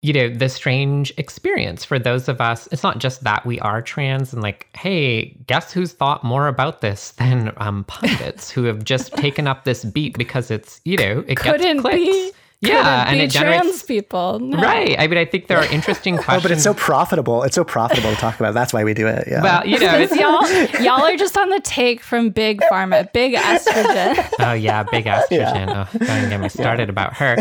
you 0.03 0.13
know, 0.13 0.29
the 0.29 0.49
strange 0.49 1.13
experience 1.17 1.85
for 1.85 1.99
those 1.99 2.29
of 2.29 2.41
us. 2.41 2.69
It's 2.73 2.83
not 2.83 2.99
just 2.99 3.25
that 3.25 3.47
we 3.47 3.61
are 3.61 3.81
trans 3.81 4.33
and 4.33 4.43
like, 4.43 4.69
hey, 4.77 5.37
guess 5.47 5.73
who's 5.73 5.93
thought 5.93 6.23
more 6.23 6.49
about 6.49 6.83
this 6.83 7.11
than 7.19 7.53
um, 7.57 7.85
pundits 7.85 8.51
who 8.51 8.65
have 8.65 8.85
just 8.85 9.15
taken 9.15 9.47
up 9.47 9.65
this 9.65 9.85
beat 9.87 10.19
because 10.19 10.51
it's, 10.51 10.83
you 10.85 10.99
know, 10.99 11.25
it 11.27 11.37
Couldn't 11.37 11.79
gets 11.79 11.81
clicks. 11.81 12.05
Be 12.05 12.33
yeah, 12.63 13.09
and 13.09 13.21
it 13.21 13.31
generates 13.31 13.63
trans 13.63 13.83
people. 13.83 14.39
No. 14.39 14.59
Right. 14.59 14.95
I 14.99 15.09
mean, 15.09 15.19
I 15.19 15.25
think 15.25 15.49
there 15.49 15.59
are 15.59 15.65
interesting 15.73 16.17
questions. 16.17 16.39
oh, 16.39 16.43
but 16.43 16.51
it's 16.53 16.63
so 16.63 16.75
profitable. 16.75 17.43
It's 17.43 17.57
so 17.57 17.65
profitable 17.65 18.11
to 18.11 18.17
talk 18.17 18.39
about. 18.39 18.55
That's 18.55 18.73
why 18.73 18.85
we 18.85 18.95
do 18.95 19.09
it. 19.09 19.27
Yeah. 19.27 19.43
Well, 19.43 19.67
you 19.67 19.81
know, 19.81 19.99
y'all 19.99 20.83
y'all 20.83 21.03
are 21.03 21.17
just 21.17 21.37
on 21.37 21.51
the 21.51 21.61
take 21.61 22.03
from 22.03 22.31
big 22.31 22.61
pharma, 22.71 23.13
big 23.13 23.35
estrogen. 23.35 24.29
oh 24.41 24.53
yeah, 24.53 24.85
big 24.85 25.07
estrogen. 25.07 25.67
Yeah. 25.67 25.89
Oh, 25.93 25.99
don't 25.99 26.29
get 26.29 26.41
me 26.41 26.49
started 26.49 26.89
yeah. 26.89 26.93
about 26.93 27.15
her. 27.15 27.37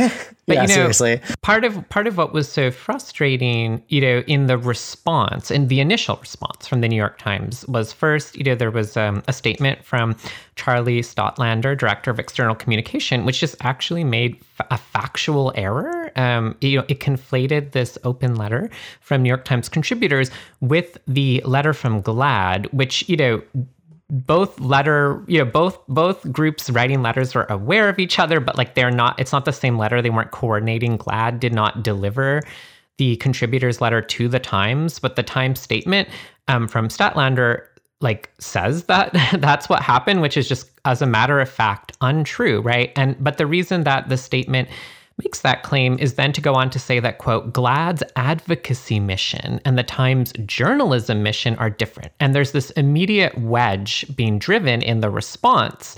But 0.47 0.55
yeah, 0.55 0.61
you 0.63 0.67
know, 0.69 0.73
seriously. 0.91 1.21
part 1.41 1.63
of 1.63 1.87
part 1.89 2.07
of 2.07 2.17
what 2.17 2.33
was 2.33 2.51
so 2.51 2.71
frustrating, 2.71 3.83
you 3.89 4.01
know, 4.01 4.23
in 4.25 4.47
the 4.47 4.57
response, 4.57 5.51
in 5.51 5.67
the 5.67 5.79
initial 5.79 6.17
response 6.17 6.67
from 6.67 6.81
the 6.81 6.89
New 6.89 6.95
York 6.95 7.19
Times 7.19 7.65
was 7.67 7.93
first, 7.93 8.35
you 8.35 8.43
know, 8.43 8.55
there 8.55 8.71
was 8.71 8.97
um, 8.97 9.21
a 9.27 9.33
statement 9.33 9.85
from 9.85 10.15
Charlie 10.61 11.01
Stadtlander, 11.01 11.75
director 11.75 12.11
of 12.11 12.19
external 12.19 12.53
communication, 12.53 13.25
which 13.25 13.39
just 13.39 13.55
actually 13.61 14.03
made 14.03 14.39
f- 14.59 14.67
a 14.69 14.77
factual 14.77 15.51
error. 15.55 16.11
Um, 16.15 16.55
you 16.61 16.77
know, 16.77 16.85
it 16.87 16.99
conflated 16.99 17.71
this 17.71 17.97
open 18.03 18.35
letter 18.35 18.69
from 18.99 19.23
New 19.23 19.29
York 19.29 19.43
Times 19.43 19.67
contributors 19.67 20.29
with 20.59 20.99
the 21.07 21.41
letter 21.45 21.73
from 21.73 22.03
GLAAD, 22.03 22.71
which 22.73 23.09
you 23.09 23.17
know 23.17 23.41
both 24.11 24.59
letter 24.59 25.23
you 25.27 25.39
know 25.39 25.45
both 25.45 25.79
both 25.87 26.31
groups 26.31 26.69
writing 26.69 27.01
letters 27.01 27.33
were 27.33 27.47
aware 27.49 27.87
of 27.87 27.97
each 27.97 28.19
other 28.19 28.41
but 28.41 28.57
like 28.57 28.75
they're 28.75 28.91
not 28.91 29.17
it's 29.17 29.31
not 29.31 29.45
the 29.45 29.53
same 29.53 29.77
letter 29.77 30.01
they 30.01 30.09
weren't 30.09 30.31
coordinating 30.31 30.97
GLAAD 30.97 31.39
did 31.39 31.53
not 31.53 31.81
deliver 31.81 32.41
the 32.97 33.15
contributors 33.17 33.79
letter 33.79 34.01
to 34.01 34.27
the 34.27 34.37
times 34.39 34.99
but 34.99 35.15
the 35.15 35.23
times 35.23 35.61
statement 35.61 36.09
um, 36.49 36.67
from 36.67 36.89
stadtlander 36.89 37.67
like 38.01 38.29
says 38.39 38.85
that 38.85 39.11
that's 39.39 39.69
what 39.69 39.81
happened 39.81 40.21
which 40.21 40.37
is 40.37 40.47
just 40.47 40.69
as 40.85 41.01
a 41.01 41.05
matter 41.05 41.39
of 41.39 41.49
fact 41.49 41.95
untrue 42.01 42.61
right? 42.61 42.91
And 42.95 43.21
but 43.23 43.37
the 43.37 43.45
reason 43.45 43.83
that 43.83 44.09
the 44.09 44.17
statement 44.17 44.69
makes 45.17 45.41
that 45.41 45.63
claim 45.63 45.97
is 45.99 46.15
then 46.15 46.31
to 46.33 46.41
go 46.41 46.53
on 46.53 46.69
to 46.69 46.79
say 46.79 46.99
that, 46.99 47.17
quote, 47.17 47.53
GLAAD's 47.53 48.03
advocacy 48.15 48.99
mission 48.99 49.59
and 49.65 49.77
the 49.77 49.83
Times 49.83 50.33
journalism 50.45 51.21
mission 51.21 51.55
are 51.57 51.69
different. 51.69 52.11
And 52.19 52.33
there's 52.33 52.51
this 52.51 52.71
immediate 52.71 53.37
wedge 53.37 54.05
being 54.15 54.39
driven 54.39 54.81
in 54.81 55.01
the 55.01 55.09
response, 55.09 55.95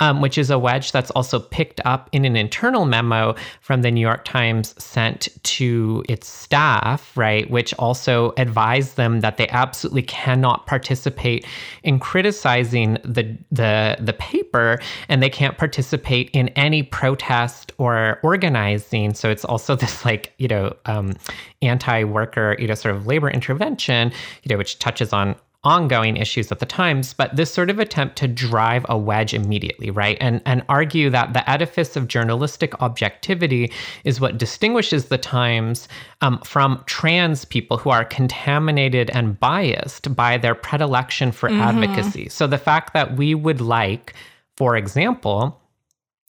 um, 0.00 0.20
which 0.20 0.36
is 0.36 0.50
a 0.50 0.58
wedge 0.58 0.92
that's 0.92 1.10
also 1.12 1.38
picked 1.38 1.80
up 1.84 2.08
in 2.12 2.24
an 2.24 2.36
internal 2.36 2.84
memo 2.84 3.34
from 3.60 3.82
the 3.82 3.90
New 3.90 4.00
York 4.00 4.24
Times 4.24 4.74
sent 4.82 5.28
to 5.44 6.04
its 6.08 6.28
staff, 6.28 7.16
right, 7.16 7.48
which 7.50 7.72
also 7.74 8.32
advised 8.36 8.96
them 8.96 9.20
that 9.20 9.36
they 9.36 9.48
absolutely 9.48 10.02
cannot 10.02 10.66
participate 10.66 11.46
in 11.82 11.98
criticizing 11.98 12.94
the 13.04 13.36
the 13.50 13.96
the 14.00 14.12
paper 14.12 14.78
and 15.08 15.22
they 15.22 15.30
can't 15.30 15.56
participate 15.56 16.30
in 16.32 16.48
any 16.50 16.82
protest 16.82 17.72
or 17.78 18.18
organizing 18.22 18.55
organizing. 18.56 19.14
So 19.14 19.30
it's 19.30 19.44
also 19.44 19.76
this 19.76 20.04
like, 20.04 20.32
you 20.38 20.48
know, 20.48 20.74
um, 20.86 21.14
anti-worker, 21.62 22.56
you 22.58 22.66
know, 22.66 22.74
sort 22.74 22.94
of 22.94 23.06
labor 23.06 23.30
intervention, 23.30 24.12
you 24.42 24.50
know, 24.50 24.58
which 24.58 24.78
touches 24.78 25.12
on 25.12 25.36
ongoing 25.64 26.16
issues 26.16 26.52
at 26.52 26.60
the 26.60 26.66
times, 26.66 27.12
but 27.12 27.34
this 27.34 27.52
sort 27.52 27.70
of 27.70 27.80
attempt 27.80 28.14
to 28.14 28.28
drive 28.28 28.86
a 28.88 28.96
wedge 28.96 29.34
immediately, 29.34 29.90
right? 29.90 30.16
And 30.20 30.40
and 30.46 30.62
argue 30.68 31.10
that 31.10 31.32
the 31.32 31.48
edifice 31.50 31.96
of 31.96 32.06
journalistic 32.06 32.80
objectivity 32.80 33.72
is 34.04 34.20
what 34.20 34.38
distinguishes 34.38 35.06
the 35.06 35.18
Times 35.18 35.88
um, 36.20 36.38
from 36.44 36.84
trans 36.86 37.44
people 37.44 37.78
who 37.78 37.90
are 37.90 38.04
contaminated 38.04 39.10
and 39.10 39.40
biased 39.40 40.14
by 40.14 40.36
their 40.38 40.54
predilection 40.54 41.32
for 41.32 41.48
mm-hmm. 41.48 41.60
advocacy. 41.60 42.28
So 42.28 42.46
the 42.46 42.58
fact 42.58 42.92
that 42.94 43.16
we 43.16 43.34
would 43.34 43.60
like, 43.60 44.14
for 44.56 44.76
example, 44.76 45.60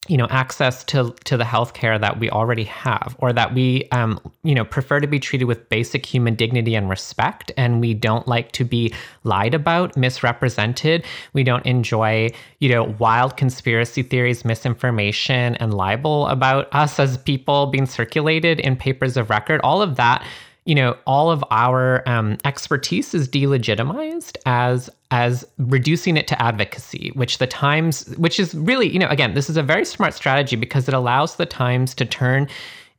you 0.07 0.15
know 0.15 0.27
access 0.29 0.83
to 0.85 1.13
to 1.25 1.35
the 1.37 1.43
healthcare 1.43 1.99
that 1.99 2.19
we 2.19 2.29
already 2.29 2.63
have 2.63 3.15
or 3.19 3.33
that 3.33 3.53
we 3.53 3.87
um 3.91 4.19
you 4.43 4.55
know 4.55 4.63
prefer 4.63 4.99
to 4.99 5.07
be 5.07 5.19
treated 5.19 5.45
with 5.45 5.67
basic 5.69 6.05
human 6.05 6.35
dignity 6.35 6.75
and 6.75 6.89
respect. 6.89 7.51
And 7.57 7.81
we 7.81 7.93
don't 7.93 8.27
like 8.27 8.51
to 8.53 8.63
be 8.63 8.93
lied 9.23 9.53
about 9.53 9.97
misrepresented. 9.97 11.03
We 11.33 11.43
don't 11.43 11.65
enjoy 11.65 12.29
you 12.59 12.69
know 12.69 12.95
wild 12.99 13.37
conspiracy 13.37 14.03
theories 14.03 14.45
misinformation 14.45 15.55
and 15.55 15.73
libel 15.73 16.27
about 16.27 16.73
us 16.73 16.99
as 16.99 17.17
people 17.17 17.67
being 17.67 17.85
circulated 17.85 18.59
in 18.59 18.75
papers 18.75 19.17
of 19.17 19.29
record. 19.29 19.59
All 19.63 19.81
of 19.81 19.95
that 19.97 20.25
you 20.67 20.75
know, 20.75 20.97
all 21.07 21.31
of 21.31 21.43
our 21.49 22.07
um, 22.07 22.37
expertise 22.43 23.13
is 23.13 23.27
delegitimized 23.27 24.35
as 24.45 24.89
as 25.09 25.47
reducing 25.57 26.17
it 26.17 26.27
to 26.27 26.41
advocacy, 26.41 27.11
which 27.15 27.37
the 27.37 27.47
Times, 27.47 28.13
which 28.17 28.37
is 28.37 28.53
really, 28.53 28.89
you 28.89 28.99
know, 28.99 29.07
again, 29.07 29.33
this 29.33 29.49
is 29.49 29.55
a 29.55 29.63
very 29.63 29.85
smart 29.85 30.13
strategy 30.13 30.57
because 30.57 30.89
it 30.89 30.93
allows 30.93 31.37
the 31.37 31.45
Times 31.45 31.95
to 31.95 32.05
turn 32.05 32.49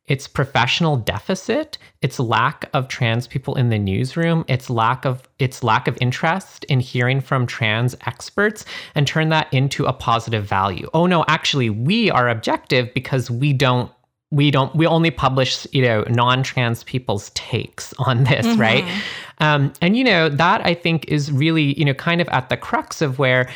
its 0.06 0.26
professional 0.26 0.96
deficit, 0.96 1.76
its 2.00 2.18
lack 2.18 2.70
of 2.72 2.88
trans 2.88 3.26
people 3.26 3.54
in 3.56 3.68
the 3.68 3.78
newsroom, 3.78 4.46
its 4.48 4.70
lack 4.70 5.04
of 5.04 5.28
its 5.38 5.62
lack 5.62 5.86
of 5.86 5.98
interest 6.00 6.64
in 6.64 6.80
hearing 6.80 7.20
from 7.20 7.46
trans 7.46 7.94
experts 8.06 8.64
and 8.94 9.06
turn 9.06 9.28
that 9.28 9.52
into 9.52 9.84
a 9.84 9.92
positive 9.92 10.46
value. 10.46 10.88
Oh 10.94 11.04
no, 11.04 11.22
actually 11.28 11.68
we 11.68 12.10
are 12.10 12.30
objective 12.30 12.92
because 12.94 13.30
we 13.30 13.52
don't 13.52 13.92
we 14.30 14.50
don't 14.50 14.74
we 14.74 14.86
only 14.86 15.10
publish 15.10 15.66
you 15.72 15.82
know 15.82 16.04
non-trans 16.08 16.84
people's 16.84 17.30
takes 17.30 17.94
on 17.98 18.24
this 18.24 18.46
mm-hmm. 18.46 18.60
right? 18.60 18.84
Um, 19.38 19.72
and 19.80 19.96
you 19.96 20.04
know 20.04 20.28
that 20.28 20.66
i 20.66 20.74
think 20.74 21.04
is 21.06 21.30
really 21.30 21.78
you 21.78 21.84
know 21.84 21.94
kind 21.94 22.20
of 22.20 22.28
at 22.28 22.48
the 22.48 22.56
crux 22.56 23.00
of 23.00 23.18
where 23.18 23.48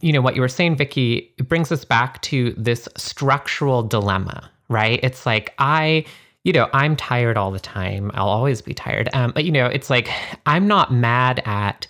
you 0.00 0.12
know 0.12 0.20
what 0.20 0.34
you 0.34 0.40
were 0.40 0.48
saying 0.48 0.76
vicki 0.76 1.32
it 1.38 1.48
brings 1.48 1.72
us 1.72 1.84
back 1.84 2.20
to 2.22 2.54
this 2.56 2.88
structural 2.96 3.82
dilemma 3.82 4.50
right? 4.68 5.00
It's 5.02 5.26
like 5.26 5.54
i 5.58 6.04
you 6.44 6.52
know 6.52 6.68
i'm 6.72 6.96
tired 6.96 7.36
all 7.36 7.50
the 7.50 7.60
time. 7.60 8.10
I'll 8.14 8.28
always 8.28 8.62
be 8.62 8.74
tired. 8.74 9.08
Um, 9.12 9.32
but 9.34 9.44
you 9.44 9.52
know 9.52 9.66
it's 9.66 9.90
like 9.90 10.08
i'm 10.46 10.66
not 10.66 10.92
mad 10.92 11.42
at 11.44 11.86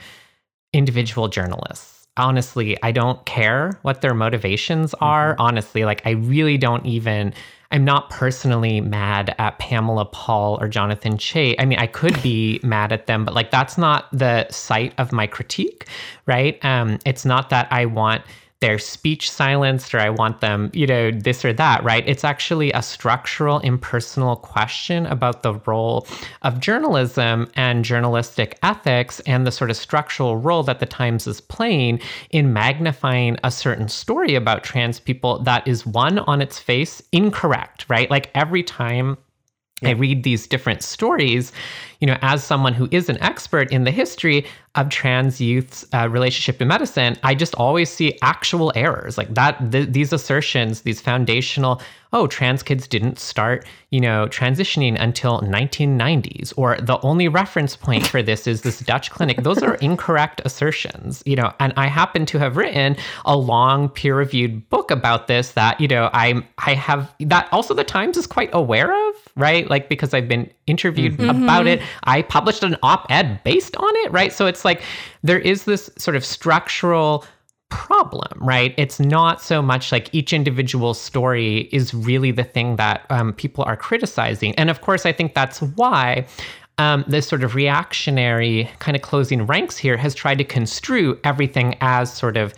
individual 0.72 1.28
journalists. 1.28 2.06
Honestly 2.16 2.76
i 2.82 2.92
don't 2.92 3.24
care 3.26 3.78
what 3.82 4.00
their 4.00 4.14
motivations 4.14 4.94
are. 4.94 5.32
Mm-hmm. 5.32 5.42
honestly 5.42 5.84
like 5.84 6.02
i 6.06 6.10
really 6.10 6.58
don't 6.58 6.86
even 6.86 7.34
I'm 7.70 7.84
not 7.84 8.10
personally 8.10 8.80
mad 8.80 9.34
at 9.38 9.58
Pamela 9.58 10.04
Paul 10.04 10.58
or 10.60 10.68
Jonathan 10.68 11.16
Chait. 11.16 11.56
I 11.58 11.64
mean, 11.64 11.78
I 11.78 11.86
could 11.86 12.20
be 12.22 12.60
mad 12.64 12.92
at 12.92 13.06
them, 13.06 13.24
but 13.24 13.34
like 13.34 13.50
that's 13.50 13.76
not 13.76 14.06
the 14.12 14.48
site 14.50 14.94
of 14.98 15.12
my 15.12 15.26
critique, 15.26 15.86
right? 16.26 16.62
Um, 16.64 16.98
it's 17.04 17.24
not 17.24 17.50
that 17.50 17.68
I 17.70 17.86
want 17.86 18.22
their 18.60 18.78
speech 18.78 19.30
silenced 19.30 19.94
or 19.94 20.00
I 20.00 20.08
want 20.08 20.40
them, 20.40 20.70
you 20.72 20.86
know, 20.86 21.10
this 21.10 21.44
or 21.44 21.52
that, 21.52 21.84
right? 21.84 22.02
It's 22.06 22.24
actually 22.24 22.72
a 22.72 22.82
structural, 22.82 23.58
impersonal 23.58 24.36
question 24.36 25.04
about 25.06 25.42
the 25.42 25.54
role 25.66 26.06
of 26.42 26.58
journalism 26.58 27.50
and 27.54 27.84
journalistic 27.84 28.58
ethics 28.62 29.20
and 29.20 29.46
the 29.46 29.52
sort 29.52 29.70
of 29.70 29.76
structural 29.76 30.38
role 30.38 30.62
that 30.62 30.80
the 30.80 30.86
Times 30.86 31.26
is 31.26 31.40
playing 31.40 32.00
in 32.30 32.54
magnifying 32.54 33.36
a 33.44 33.50
certain 33.50 33.88
story 33.88 34.34
about 34.34 34.64
trans 34.64 35.00
people 35.00 35.42
that 35.42 35.66
is 35.68 35.84
one 35.84 36.20
on 36.20 36.40
its 36.40 36.58
face 36.58 37.02
incorrect, 37.12 37.84
right? 37.88 38.10
Like 38.10 38.30
every 38.34 38.62
time 38.62 39.18
I 39.84 39.90
read 39.90 40.22
these 40.22 40.46
different 40.46 40.82
stories, 40.82 41.52
you 42.00 42.06
know, 42.06 42.16
as 42.22 42.42
someone 42.42 42.72
who 42.72 42.88
is 42.90 43.10
an 43.10 43.22
expert 43.22 43.70
in 43.70 43.84
the 43.84 43.90
history, 43.90 44.46
of 44.76 44.88
trans 44.88 45.40
youth's 45.40 45.86
uh, 45.92 46.08
relationship 46.08 46.60
in 46.60 46.68
medicine, 46.68 47.16
I 47.22 47.34
just 47.34 47.54
always 47.54 47.90
see 47.90 48.18
actual 48.22 48.72
errors 48.74 49.18
like 49.18 49.32
that. 49.34 49.72
Th- 49.72 49.88
these 49.88 50.12
assertions, 50.12 50.82
these 50.82 51.00
foundational, 51.00 51.80
oh, 52.12 52.26
trans 52.26 52.62
kids 52.62 52.86
didn't 52.86 53.18
start, 53.18 53.66
you 53.90 54.00
know, 54.00 54.26
transitioning 54.26 54.96
until 54.98 55.40
1990s, 55.40 56.52
or 56.56 56.76
the 56.80 56.98
only 57.00 57.28
reference 57.28 57.76
point 57.76 58.06
for 58.06 58.22
this 58.22 58.46
is 58.46 58.62
this 58.62 58.80
Dutch 58.80 59.10
clinic. 59.10 59.42
Those 59.42 59.62
are 59.62 59.74
incorrect 59.76 60.40
assertions, 60.44 61.22
you 61.26 61.36
know. 61.36 61.52
And 61.60 61.72
I 61.76 61.88
happen 61.88 62.26
to 62.26 62.38
have 62.38 62.56
written 62.56 62.96
a 63.24 63.36
long 63.36 63.88
peer-reviewed 63.88 64.68
book 64.70 64.90
about 64.90 65.26
this 65.26 65.52
that 65.52 65.80
you 65.80 65.88
know 65.88 66.10
I 66.12 66.42
I 66.58 66.74
have 66.74 67.12
that 67.20 67.48
also 67.52 67.74
the 67.74 67.84
Times 67.84 68.16
is 68.16 68.26
quite 68.26 68.50
aware 68.52 68.90
of, 69.08 69.14
right? 69.36 69.68
Like 69.68 69.88
because 69.88 70.14
I've 70.14 70.28
been 70.28 70.50
interviewed 70.66 71.18
mm-hmm. 71.18 71.44
about 71.44 71.66
it. 71.66 71.80
I 72.04 72.22
published 72.22 72.62
an 72.62 72.76
op-ed 72.82 73.42
based 73.44 73.76
on 73.76 73.96
it, 73.96 74.12
right? 74.12 74.32
So 74.32 74.46
it's 74.46 74.64
like 74.66 74.82
there 75.22 75.38
is 75.38 75.64
this 75.64 75.88
sort 75.96 76.16
of 76.16 76.24
structural 76.24 77.24
problem, 77.68 78.38
right? 78.40 78.74
It's 78.76 79.00
not 79.00 79.42
so 79.42 79.60
much 79.62 79.90
like 79.90 80.14
each 80.14 80.32
individual 80.32 80.94
story 80.94 81.68
is 81.72 81.94
really 81.94 82.30
the 82.30 82.44
thing 82.44 82.76
that 82.76 83.06
um, 83.10 83.32
people 83.32 83.64
are 83.64 83.76
criticizing. 83.76 84.54
And 84.56 84.70
of 84.70 84.82
course, 84.82 85.06
I 85.06 85.12
think 85.12 85.34
that's 85.34 85.62
why 85.62 86.26
um, 86.78 87.04
this 87.08 87.26
sort 87.26 87.42
of 87.42 87.54
reactionary 87.54 88.70
kind 88.78 88.96
of 88.96 89.02
closing 89.02 89.46
ranks 89.46 89.76
here 89.76 89.96
has 89.96 90.14
tried 90.14 90.38
to 90.38 90.44
construe 90.44 91.18
everything 91.24 91.76
as 91.80 92.12
sort 92.12 92.36
of 92.36 92.54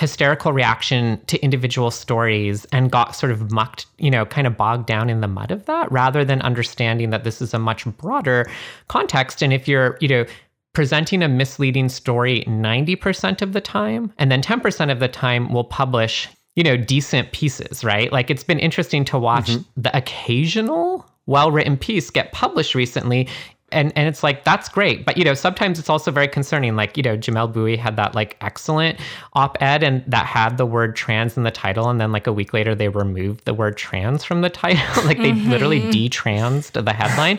hysterical 0.00 0.52
reaction 0.52 1.20
to 1.26 1.38
individual 1.40 1.90
stories 1.90 2.64
and 2.72 2.90
got 2.90 3.14
sort 3.14 3.30
of 3.30 3.52
mucked, 3.52 3.84
you 3.98 4.10
know, 4.10 4.24
kind 4.24 4.46
of 4.46 4.56
bogged 4.56 4.86
down 4.86 5.10
in 5.10 5.20
the 5.20 5.28
mud 5.28 5.50
of 5.50 5.66
that 5.66 5.92
rather 5.92 6.24
than 6.24 6.40
understanding 6.40 7.10
that 7.10 7.22
this 7.22 7.42
is 7.42 7.52
a 7.52 7.58
much 7.58 7.84
broader 7.98 8.50
context. 8.88 9.42
And 9.42 9.52
if 9.52 9.68
you're, 9.68 9.98
you 10.00 10.08
know, 10.08 10.24
presenting 10.72 11.22
a 11.22 11.28
misleading 11.28 11.88
story 11.88 12.44
90% 12.46 13.42
of 13.42 13.52
the 13.52 13.60
time 13.60 14.12
and 14.18 14.30
then 14.30 14.42
10% 14.42 14.92
of 14.92 15.00
the 15.00 15.08
time 15.08 15.52
we'll 15.52 15.64
publish 15.64 16.28
you 16.56 16.64
know 16.64 16.76
decent 16.76 17.32
pieces 17.32 17.84
right 17.84 18.12
like 18.12 18.30
it's 18.30 18.44
been 18.44 18.58
interesting 18.58 19.04
to 19.04 19.18
watch 19.18 19.50
mm-hmm. 19.50 19.62
the 19.80 19.96
occasional 19.96 21.06
well-written 21.26 21.76
piece 21.76 22.10
get 22.10 22.32
published 22.32 22.74
recently 22.74 23.28
and 23.72 23.92
and 23.96 24.08
it's 24.08 24.22
like 24.22 24.44
that's 24.44 24.68
great. 24.68 25.04
But 25.04 25.16
you 25.16 25.24
know 25.24 25.34
sometimes 25.34 25.78
it's 25.78 25.88
also 25.88 26.10
very 26.10 26.28
concerning. 26.28 26.76
Like 26.76 26.96
you 26.96 27.02
know 27.02 27.16
jamelle 27.16 27.52
bouie 27.52 27.76
had 27.76 27.96
that 27.96 28.14
like 28.14 28.36
excellent 28.40 28.98
op-ed 29.34 29.82
and 29.82 30.04
that 30.06 30.26
had 30.26 30.56
the 30.56 30.66
word 30.66 30.96
trans 30.96 31.36
in 31.36 31.42
the 31.42 31.50
title. 31.50 31.88
And 31.88 32.00
then 32.00 32.12
like 32.12 32.26
a 32.26 32.32
week 32.32 32.52
later 32.52 32.74
they 32.74 32.88
removed 32.88 33.44
the 33.44 33.54
word 33.54 33.76
trans 33.76 34.24
from 34.24 34.40
the 34.40 34.50
title. 34.50 34.80
Like 35.10 35.18
they 35.18 35.32
mm-hmm. 35.32 35.50
literally 35.50 35.80
detransed 35.80 36.84
the 36.84 36.92
headline. 36.92 37.38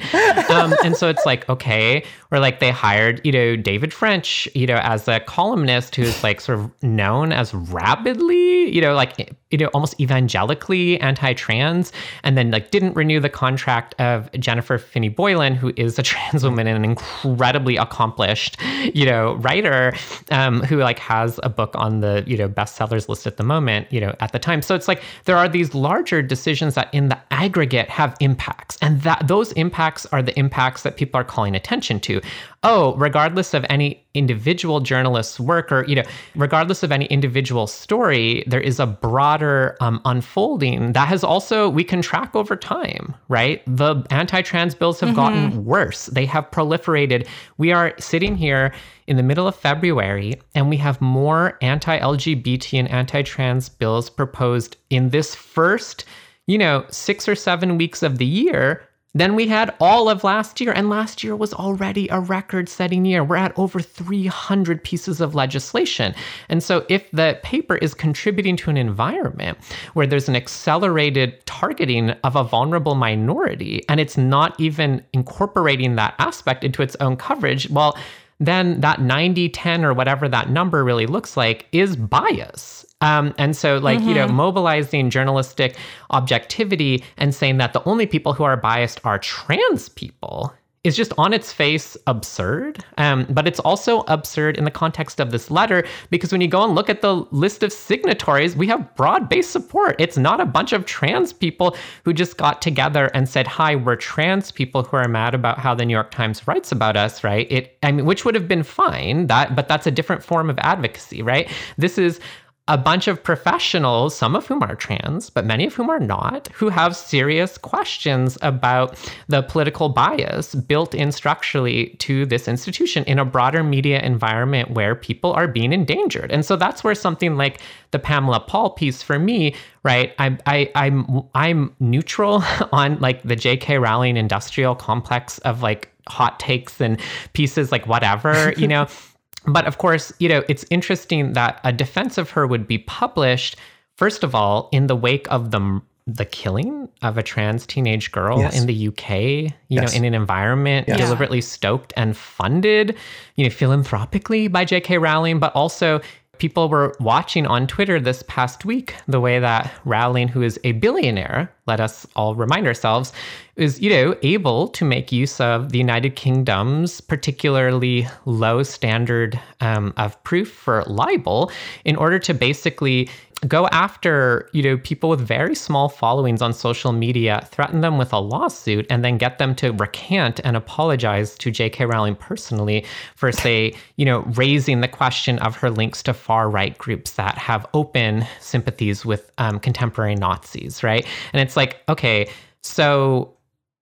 Um, 0.50 0.74
and 0.84 0.98
so 0.98 1.08
it's 1.08 1.26
like 1.26 1.48
okay. 1.48 2.04
Or 2.32 2.40
like 2.40 2.60
they 2.60 2.72
hired 2.72 3.22
you 3.24 3.32
know 3.32 3.56
david 3.56 3.94
french 3.94 4.48
you 4.56 4.66
know 4.66 4.78
as 4.78 5.08
a 5.08 5.20
columnist 5.20 5.96
who's 5.96 6.24
like 6.24 6.42
sort 6.42 6.60
of 6.60 6.84
known 6.84 7.32
as 7.32 7.54
rabidly 7.54 8.74
you 8.74 8.82
know 8.82 8.94
like 8.94 9.36
you 9.52 9.58
know 9.58 9.68
almost 9.68 10.00
evangelically 10.00 11.00
anti-trans 11.00 11.92
and 12.24 12.38
then 12.38 12.52
like 12.52 12.72
didn't 12.72 12.94
renew 12.96 13.20
the 13.20 13.30
contract 13.30 13.94
of 14.00 14.32
jennifer 14.40 14.78
finney 14.78 15.10
boylan 15.10 15.56
who 15.56 15.72
is 15.78 16.00
a 16.00 16.04
trans 16.12 16.44
woman 16.44 16.68
and 16.68 16.78
an 16.78 16.86
incredibly 16.86 17.78
accomplished 17.78 18.58
you 18.94 19.06
know 19.06 19.36
writer 19.36 19.94
um, 20.32 20.62
who 20.62 20.78
like 20.78 21.00
has 21.00 21.40
a 21.44 21.50
book 21.50 21.72
on 21.76 22.00
the 22.02 22.24
you 22.26 22.38
know 22.38 22.48
bestsellers 22.48 23.08
list 23.10 23.28
at 23.28 23.38
the 23.38 23.44
moment 23.44 23.92
you 23.92 24.00
know 24.00 24.16
at 24.20 24.32
the 24.32 24.40
time. 24.40 24.62
So 24.62 24.76
it's 24.76 24.88
like 24.88 25.02
there 25.26 25.38
are 25.38 25.50
these 25.50 25.74
larger 25.74 26.22
decisions 26.22 26.76
that 26.76 26.94
in 26.94 27.10
the 27.10 27.20
aggregate 27.32 27.90
have 27.90 28.16
impacts 28.20 28.78
and 28.82 29.02
that 29.02 29.28
those 29.28 29.52
impacts 29.54 30.06
are 30.08 30.22
the 30.22 30.38
impacts 30.38 30.84
that 30.84 30.98
people 30.98 31.20
are 31.20 31.24
calling 31.24 31.56
attention 31.56 32.00
to 32.02 32.22
oh, 32.64 32.96
regardless 32.96 33.54
of 33.56 33.66
any 33.70 34.06
individual 34.14 34.82
journalist's 34.82 35.40
work 35.40 35.72
or, 35.72 35.84
you 35.86 35.96
know, 35.96 36.04
regardless 36.36 36.84
of 36.84 36.92
any 36.92 37.06
individual 37.06 37.66
story, 37.66 38.44
there 38.46 38.62
is 38.62 38.80
a 38.80 38.86
broader 38.86 39.76
um, 39.80 40.00
unfolding 40.06 40.94
that 40.94 41.08
has 41.08 41.24
also, 41.24 41.68
we 41.68 41.84
can 41.84 42.02
track 42.02 42.36
over 42.36 42.56
time, 42.56 43.16
right? 43.30 43.64
The 43.66 44.06
anti 44.12 44.42
trans 44.44 44.76
bills 44.76 45.00
have 45.00 45.10
mm-hmm. 45.10 45.16
gotten 45.16 45.66
worse, 45.66 46.06
they 46.08 46.26
have 46.28 46.52
proliferated. 46.52 47.28
We 47.58 47.72
are 47.72 47.96
sitting 48.00 48.36
here 48.36 48.74
in 49.08 49.18
the 49.18 49.24
middle 49.24 49.48
of 49.48 49.56
February, 49.56 50.40
and 50.54 50.70
we 50.70 50.78
have 50.78 51.02
more 51.02 51.58
anti 51.62 52.00
LGBT 52.00 52.80
and 52.80 52.90
anti 52.90 53.24
trans 53.24 53.70
bills 53.70 54.10
proposed 54.10 54.78
in 54.92 55.10
this 55.10 55.34
first, 55.34 56.06
you 56.46 56.60
know, 56.60 56.86
six 56.90 57.28
or 57.28 57.36
seven 57.36 57.78
weeks 57.78 58.04
of 58.04 58.20
the 58.20 58.26
year 58.26 58.88
then 59.14 59.36
we 59.36 59.48
had 59.48 59.76
all 59.82 60.08
of 60.10 60.24
last 60.24 60.62
year, 60.62 60.72
and 60.72 60.90
last 60.90 61.24
year 61.24 61.36
was 61.36 61.54
already 61.54 62.08
a 62.10 62.20
record 62.20 62.70
setting 62.70 63.04
year. 63.04 63.24
We're 63.24 63.36
at 63.36 63.58
over 63.58 63.82
300 63.82 64.84
pieces 64.84 65.20
of 65.20 65.36
legislation. 65.36 66.16
And 66.48 66.64
so, 66.64 66.86
if 66.88 67.10
the 67.12 67.38
paper 67.44 67.76
is 67.78 67.94
contributing 67.94 68.56
to 68.58 68.70
an 68.70 68.78
environment 68.78 69.58
where 69.94 70.08
there's 70.08 70.30
an 70.30 70.36
accelerated 70.36 71.46
targeting 71.46 72.12
of 72.24 72.38
a 72.38 72.44
vulnerable 72.44 72.96
minority, 72.96 73.84
and 73.90 74.00
it's 74.00 74.18
not 74.18 74.58
even 74.60 75.04
incorporating 75.12 75.96
that 75.96 76.16
aspect 76.18 76.64
into 76.64 76.82
its 76.82 76.96
own 77.02 77.18
coverage, 77.18 77.70
well, 77.70 77.98
then 78.40 78.82
that 78.82 79.02
90 79.02 79.50
10 79.50 79.86
or 79.86 79.94
whatever 79.94 80.28
that 80.30 80.50
number 80.50 80.84
really 80.84 81.06
looks 81.06 81.36
like 81.36 81.68
is 81.72 81.96
bias. 81.96 82.86
Um, 83.02 83.34
and 83.38 83.56
so, 83.56 83.78
like, 83.78 84.00
mm-hmm. 84.00 84.10
you 84.10 84.16
know, 84.16 84.28
mm-hmm. 84.28 84.36
mobilizing 84.36 85.10
journalistic 85.10 85.76
objectivity 86.12 87.04
and 87.18 87.34
saying 87.34 87.58
that 87.58 87.74
the 87.74 87.84
only 87.88 88.06
people 88.06 88.34
who 88.34 88.44
are 88.44 88.58
biased 88.58 89.02
are 89.04 89.20
trans 89.20 89.90
people 89.90 90.54
is 90.84 90.96
just 90.96 91.14
on 91.18 91.32
its 91.32 91.54
face 91.54 91.96
absurd. 92.08 92.84
Um, 92.98 93.28
but 93.30 93.48
it's 93.48 93.60
also 93.60 94.02
absurd 94.08 94.58
in 94.58 94.64
the 94.64 94.72
context 94.72 95.20
of 95.20 95.30
this 95.30 95.52
letter 95.52 95.84
because 96.10 96.32
when 96.32 96.42
you 96.42 96.48
go 96.48 96.64
and 96.64 96.74
look 96.74 96.90
at 96.90 97.02
the 97.02 97.18
list 97.32 97.62
of 97.62 97.72
signatories, 97.72 98.56
we 98.56 98.66
have 98.68 98.96
broad 98.96 99.30
based 99.30 99.52
support. 99.52 99.96
It's 100.00 100.18
not 100.18 100.42
a 100.42 100.46
bunch 100.46 100.74
of 100.74 100.86
trans 100.86 101.34
people 101.34 101.78
who 102.04 102.14
just 102.14 102.38
got 102.38 102.62
together 102.62 103.12
and 103.14 103.30
said, 103.30 103.46
Hi, 103.46 103.76
we're 103.76 103.96
trans 103.96 104.52
people 104.52 104.84
who 104.84 104.98
are 104.98 105.08
mad 105.08 105.36
about 105.36 105.60
how 105.60 105.76
the 105.76 105.86
New 105.86 105.94
York 105.94 106.12
Times 106.12 106.48
writes 106.48 106.72
about 106.72 106.98
us, 106.98 107.24
right? 107.24 107.52
It, 107.52 107.78
I 107.84 107.92
mean, 107.92 108.06
which 108.06 108.26
would 108.26 108.34
have 108.34 108.48
been 108.48 108.64
fine, 108.64 109.28
that, 109.28 109.56
but 109.56 109.68
that's 109.68 109.86
a 109.86 109.92
different 109.92 110.24
form 110.24 110.50
of 110.50 110.58
advocacy, 110.60 111.22
right? 111.22 111.50
This 111.78 112.00
is 112.00 112.20
a 112.68 112.78
bunch 112.78 113.08
of 113.08 113.22
professionals, 113.22 114.16
some 114.16 114.36
of 114.36 114.46
whom 114.46 114.62
are 114.62 114.76
trans, 114.76 115.30
but 115.30 115.46
many 115.46 115.66
of 115.66 115.74
whom 115.74 115.90
are 115.90 116.00
not, 116.00 116.48
who 116.54 116.70
have 116.70 116.96
serious 116.96 117.58
questions 117.58 118.38
about 118.42 118.98
the 119.28 119.42
political 119.42 119.90
bias 119.90 120.54
built 120.54 120.94
in 120.94 121.12
structurally 121.12 121.96
to 122.00 122.26
this 122.28 122.48
institution 122.48 123.04
in 123.06 123.18
a 123.18 123.26
broader 123.26 123.64
media 123.64 124.00
environment 124.02 124.72
where 124.72 124.94
people 124.94 125.34
are 125.34 125.48
being 125.48 125.74
endangered. 125.74 126.32
And 126.32 126.46
so 126.46 126.56
that's 126.56 126.84
where 126.84 126.96
something 126.96 127.36
like 127.36 127.62
the 127.90 128.00
Pamela 128.00 128.40
Paul 128.40 128.70
piece 128.70 129.02
for 129.02 129.18
me, 129.18 129.56
right? 129.84 130.14
I, 130.20 130.38
I, 130.46 130.72
I'm 130.76 131.24
I'm 131.34 131.76
neutral 131.80 132.44
on 132.72 133.00
like 133.00 133.24
the 133.24 133.36
J.K. 133.36 133.80
Rowling 133.80 134.18
industrial 134.18 134.76
complex 134.76 135.40
of 135.40 135.64
like 135.64 135.90
hot 136.08 136.40
takes 136.40 136.80
and 136.80 137.00
pieces 137.34 137.72
like 137.72 137.88
whatever, 137.88 138.54
you 138.56 138.68
know. 138.68 138.88
But 139.46 139.66
of 139.66 139.78
course, 139.78 140.14
you 140.20 140.30
know, 140.30 140.44
it's 140.48 140.66
interesting 140.70 141.34
that 141.34 141.60
a 141.64 141.72
defense 141.72 142.18
of 142.18 142.30
her 142.32 142.46
would 142.46 142.68
be 142.68 142.78
published, 142.78 143.56
first 143.96 144.24
of 144.24 144.36
all, 144.36 144.70
in 144.72 144.88
the 144.88 144.96
wake 144.96 145.28
of 145.32 145.52
the 145.52 145.82
the 146.08 146.26
killing 146.26 146.90
of 147.04 147.18
a 147.18 147.24
trans 147.24 147.66
teenage 147.66 148.12
girl 148.12 148.40
yes. 148.40 148.60
in 148.60 148.66
the 148.66 148.88
UK, 148.88 149.10
you 149.12 149.54
yes. 149.70 149.92
know, 149.92 149.98
in 149.98 150.04
an 150.04 150.14
environment 150.14 150.88
yes. 150.88 150.98
deliberately 150.98 151.42
stoked 151.42 151.94
and 151.96 152.18
funded, 152.18 152.98
you 153.36 153.44
know, 153.44 153.52
philanthropically 153.52 154.48
by 154.48 154.66
J.K. 154.66 154.98
Rowling, 154.98 155.40
but 155.40 155.56
also 155.56 156.02
people 156.40 156.70
were 156.70 156.96
watching 157.00 157.46
on 157.46 157.68
Twitter 157.68 158.00
this 158.00 158.24
past 158.28 158.66
week 158.66 158.96
the 159.08 159.20
way 159.22 159.38
that 159.40 159.72
Rowling, 159.86 160.28
who 160.28 160.42
is 160.42 160.60
a 160.64 160.72
billionaire, 160.74 161.54
let 161.68 161.80
us 161.80 162.08
all 162.16 162.34
remind 162.34 162.66
ourselves, 162.66 163.14
is, 163.56 163.82
you 163.82 163.90
know, 163.90 164.16
able 164.22 164.68
to 164.70 164.86
make 164.86 165.12
use 165.12 165.40
of 165.40 165.72
the 165.72 165.78
United 165.78 166.16
Kingdom's 166.16 167.02
particularly 167.02 168.08
low 168.26 168.64
standard 168.64 169.40
um, 169.60 169.94
of 169.98 170.22
proof 170.24 170.52
for 170.52 170.84
libel 170.88 171.52
in 171.86 171.96
order 171.96 172.20
to 172.20 172.34
basically 172.34 173.10
go 173.48 173.66
after 173.70 174.48
you 174.54 174.62
know 174.62 174.78
people 174.78 175.10
with 175.10 175.20
very 175.20 175.56
small 175.56 175.90
followings 175.90 176.44
on 176.44 176.54
social 176.54 176.92
media 176.92 177.48
threaten 177.50 177.82
them 177.82 177.98
with 177.98 178.14
a 178.14 178.20
lawsuit 178.20 178.86
and 178.92 179.04
then 179.04 179.18
get 179.18 179.40
them 179.40 179.56
to 179.56 179.72
recant 179.72 180.40
and 180.44 180.56
apologize 180.56 181.36
to 181.40 181.50
jk 181.50 181.92
rowling 181.92 182.16
personally 182.16 182.86
for 183.16 183.32
say 183.32 183.74
you 183.96 184.06
know 184.06 184.20
raising 184.36 184.82
the 184.82 184.88
question 184.88 185.40
of 185.40 185.56
her 185.56 185.72
links 185.72 186.04
to 186.04 186.14
far 186.14 186.52
right 186.52 186.78
groups 186.78 187.14
that 187.14 187.36
have 187.36 187.66
open 187.74 188.24
sympathies 188.40 189.04
with 189.06 189.32
um, 189.40 189.60
contemporary 189.60 190.14
nazis 190.14 190.84
right? 190.84 191.08
And 191.34 191.42
it's 191.42 191.58
like 191.58 191.82
okay 191.90 192.30
so 192.62 193.34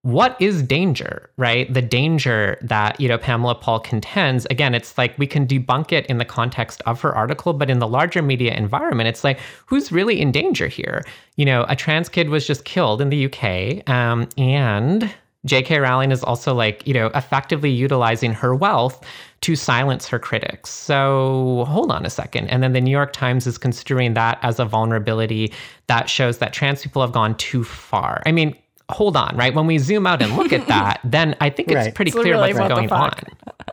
what 0.03 0.37
is 0.39 0.63
danger, 0.63 1.29
right? 1.35 1.71
The 1.73 1.81
danger 1.81 2.57
that, 2.61 2.99
you 3.01 3.09
know, 3.09 3.17
Pamela 3.17 3.55
Paul 3.55 3.81
contends, 3.81 4.45
again, 4.45 4.73
it's 4.73 4.97
like 4.97 5.17
we 5.17 5.27
can 5.27 5.45
debunk 5.45 5.91
it 5.91 6.05
in 6.05 6.19
the 6.19 6.25
context 6.25 6.81
of 6.85 7.01
her 7.01 7.13
article, 7.13 7.51
but 7.51 7.69
in 7.69 7.79
the 7.79 7.87
larger 7.87 8.21
media 8.21 8.53
environment, 8.55 9.09
it's 9.09 9.25
like, 9.25 9.39
who's 9.65 9.91
really 9.91 10.21
in 10.21 10.31
danger 10.31 10.67
here? 10.67 11.03
You 11.35 11.43
know, 11.45 11.65
a 11.67 11.75
trans 11.75 12.07
kid 12.07 12.29
was 12.29 12.47
just 12.47 12.63
killed 12.63 13.01
in 13.01 13.09
the 13.09 13.25
UK, 13.25 13.89
um, 13.89 14.29
and 14.37 15.13
J.K. 15.45 15.79
Rowling 15.79 16.11
is 16.11 16.23
also 16.23 16.53
like, 16.53 16.85
you 16.85 16.93
know, 16.93 17.07
effectively 17.07 17.69
utilizing 17.69 18.33
her 18.33 18.53
wealth 18.53 19.05
to 19.41 19.55
silence 19.55 20.07
her 20.07 20.19
critics. 20.19 20.69
So 20.69 21.65
hold 21.67 21.91
on 21.91 22.05
a 22.05 22.09
second. 22.09 22.49
And 22.49 22.61
then 22.61 22.73
the 22.73 22.81
New 22.81 22.91
York 22.91 23.13
Times 23.13 23.47
is 23.47 23.57
considering 23.57 24.15
that 24.15 24.37
as 24.41 24.59
a 24.59 24.65
vulnerability 24.65 25.53
that 25.87 26.09
shows 26.09 26.39
that 26.39 26.51
trans 26.51 26.83
people 26.83 27.01
have 27.01 27.13
gone 27.13 27.35
too 27.35 27.63
far. 27.63 28.21
I 28.25 28.33
mean, 28.33 28.53
hold 28.89 29.15
on, 29.15 29.35
right? 29.37 29.53
When 29.53 29.67
we 29.67 29.77
zoom 29.77 30.05
out 30.07 30.21
and 30.21 30.35
look 30.35 30.51
at 30.51 30.67
that, 30.75 30.99
then 31.03 31.35
I 31.39 31.49
think 31.49 31.69
it's 31.69 31.75
Right. 31.75 31.95
pretty 31.95 32.09
It's 32.09 32.19
clear 32.19 32.33
really 32.33 32.53
what's 32.53 32.59
what 32.69 32.75
going 32.75 32.91
on. 32.91 33.11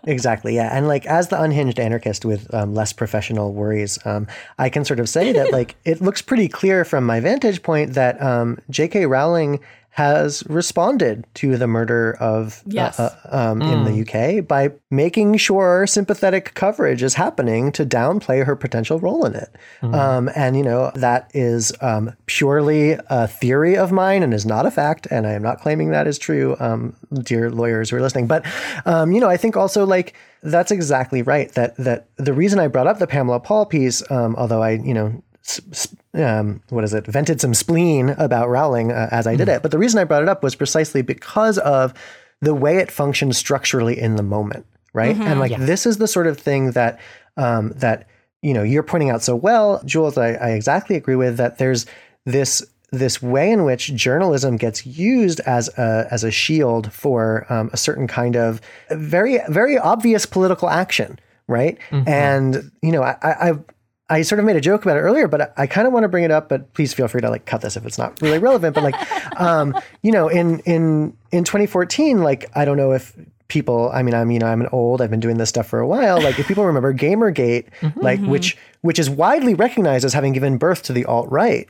Exactly, 0.05 0.55
yeah. 0.55 0.77
And 0.77 0.87
like 0.87 1.05
as 1.07 1.29
the 1.29 1.41
unhinged 1.41 1.81
anarchist 1.81 2.25
with 2.25 2.53
um, 2.55 2.75
less 2.75 2.93
professional 2.93 3.53
worries, 3.53 3.99
um, 4.07 4.27
I 4.59 4.69
can 4.69 4.85
sort 4.85 5.01
of 5.01 5.09
say 5.09 5.33
that 5.33 5.51
like 5.53 5.75
it 5.85 6.01
looks 6.01 6.23
pretty 6.23 6.49
clear 6.49 6.85
from 6.85 7.05
my 7.05 7.19
vantage 7.21 7.63
point 7.63 7.95
that 7.95 8.21
um, 8.23 8.59
J.K. 8.71 9.07
Rowling 9.07 9.59
has 9.97 10.45
responded 10.47 11.25
to 11.33 11.57
the 11.57 11.67
murder 11.67 12.15
of 12.21 12.63
Yes. 12.67 13.01
uh, 13.01 13.17
uh, 13.33 13.51
um, 13.53 13.63
in 13.63 13.85
the 13.85 14.03
UK 14.03 14.47
by 14.47 14.71
making 14.91 15.39
sure 15.39 15.87
sympathetic 15.87 16.53
coverage 16.53 17.03
is 17.03 17.15
happening 17.15 17.73
to 17.73 17.87
downplay 17.87 18.45
her 18.45 18.55
potential 18.55 18.99
role 19.01 19.25
in 19.25 19.35
it. 19.35 19.49
Um, 19.83 20.29
and 20.37 20.55
you 20.55 20.63
know 20.63 20.91
that 20.97 21.31
is 21.33 21.73
um, 21.81 22.13
purely 22.27 22.99
a 23.09 23.27
theory 23.27 23.75
of 23.79 23.91
mine 23.91 24.23
and 24.23 24.35
is 24.35 24.45
not 24.45 24.67
a 24.67 24.71
fact. 24.71 25.07
And 25.11 25.27
I 25.27 25.33
am 25.33 25.43
not 25.43 25.61
claiming 25.63 25.89
that 25.93 26.07
is 26.07 26.19
true, 26.19 26.57
um, 26.61 26.95
dear 27.23 27.51
lawyers 27.51 27.89
who 27.89 27.97
are 27.97 28.03
listening. 28.03 28.27
But 28.27 28.45
um, 28.85 29.13
you 29.13 29.21
know, 29.21 29.31
I 29.31 29.39
think 29.39 29.57
also 29.57 29.87
like 29.87 30.13
that's 30.43 30.71
exactly 30.71 31.23
right. 31.23 31.51
That 31.53 31.75
that 31.79 32.09
the 32.19 32.35
reason 32.35 32.59
I 32.59 32.69
brought 32.69 32.87
up 32.87 32.99
the 32.99 33.07
Pamela 33.07 33.41
Paul 33.41 33.65
piece, 33.65 34.03
um, 34.11 34.37
although 34.37 34.63
I 34.63 34.73
you 34.73 34.93
know. 34.93 35.23
s- 35.47 35.61
s- 35.73 35.89
Um, 36.17 36.63
what 36.71 36.83
is 36.83 36.95
it? 36.95 37.07
Vented 37.07 37.41
some 37.41 37.55
spleen 37.55 38.11
about 38.11 38.49
Rowling 38.49 38.91
uh, 38.91 39.09
as 39.11 39.27
I 39.27 39.37
did 39.37 39.49
it, 39.49 39.63
but 39.63 39.71
the 39.71 39.79
reason 39.79 40.01
I 40.01 40.05
brought 40.05 40.23
it 40.23 40.29
up 40.29 40.43
was 40.43 40.55
precisely 40.55 41.03
because 41.03 41.59
of 41.59 41.93
the 42.41 42.55
way 42.55 42.79
it 42.79 42.91
functions 42.91 43.37
structurally 43.37 43.99
in 43.99 44.17
the 44.17 44.23
moment, 44.23 44.67
right? 44.93 45.17
And 45.17 45.41
like 45.41 45.57
this 45.57 45.87
is 45.87 45.99
the 45.99 46.09
sort 46.09 46.27
of 46.27 46.39
thing 46.39 46.73
that 46.73 46.99
um, 47.37 47.73
that 47.77 48.09
you 48.43 48.55
know 48.55 48.63
you're 48.63 48.83
pointing 48.83 49.11
out 49.11 49.23
so 49.23 49.37
well, 49.37 49.83
Jules. 49.85 50.17
I, 50.17 50.33
I 50.35 50.51
exactly 50.51 50.97
agree 50.97 51.17
with 51.17 51.37
that. 51.37 51.59
There's 51.59 51.87
this 52.25 52.65
this 52.93 53.21
way 53.21 53.51
in 53.51 53.65
which 53.65 53.95
journalism 53.95 54.57
gets 54.57 54.87
used 54.87 55.41
as 55.41 55.69
a 55.77 56.07
as 56.11 56.25
a 56.25 56.31
shield 56.31 56.93
for 56.93 57.47
um, 57.53 57.71
a 57.73 57.77
certain 57.77 58.07
kind 58.07 58.37
of 58.37 58.61
very 58.91 59.41
very 59.49 59.79
obvious 59.79 60.27
political 60.27 60.69
action, 60.71 61.19
right? 61.47 61.79
And 62.07 62.71
you 62.83 62.93
know, 62.93 63.03
I, 63.03 63.17
I 63.23 63.49
I've 63.49 63.65
I 64.09 64.23
sort 64.23 64.39
of 64.39 64.45
made 64.45 64.57
a 64.57 64.61
joke 64.61 64.83
about 64.83 64.97
it 64.97 65.01
earlier, 65.01 65.27
but 65.27 65.41
I, 65.41 65.49
I 65.57 65.67
kind 65.67 65.87
of 65.87 65.93
want 65.93 66.05
to 66.05 66.09
bring 66.09 66.25
it 66.25 66.31
up. 66.31 66.49
But 66.49 66.73
please 66.75 66.95
feel 66.95 67.09
free 67.09 67.21
to 67.21 67.31
like 67.31 67.47
cut 67.47 67.61
this 67.61 67.77
if 67.77 67.85
it's 67.85 67.99
not 67.99 68.21
really 68.23 68.39
relevant. 68.39 68.75
But 68.75 68.85
like, 68.85 69.41
um, 69.41 69.75
you 70.03 70.13
know, 70.13 70.29
in 70.29 70.61
in 70.61 71.17
in 71.33 71.45
2014, 71.45 72.23
like 72.23 72.51
I 72.55 72.65
don't 72.65 72.77
know 72.77 72.93
if 72.93 73.17
people. 73.49 73.91
I 73.93 74.03
mean, 74.03 74.15
I'm 74.15 74.31
you 74.31 74.39
know 74.39 74.47
I'm 74.47 74.61
an 74.61 74.69
old. 74.73 75.03
I've 75.03 75.11
been 75.11 75.21
doing 75.21 75.39
this 75.39 75.49
stuff 75.49 75.67
for 75.67 75.81
a 75.81 75.87
while. 75.87 76.21
Like 76.21 76.39
if 76.39 76.47
people 76.47 76.65
remember 76.65 76.95
GamerGate, 76.95 77.67
like 77.97 78.21
which 78.21 78.57
which 78.87 78.99
is 78.99 79.11
widely 79.11 79.55
recognized 79.55 80.05
as 80.05 80.13
having 80.13 80.33
given 80.33 80.57
birth 80.59 80.83
to 80.85 80.93
the 80.93 81.05
alt 81.05 81.31
right. 81.31 81.69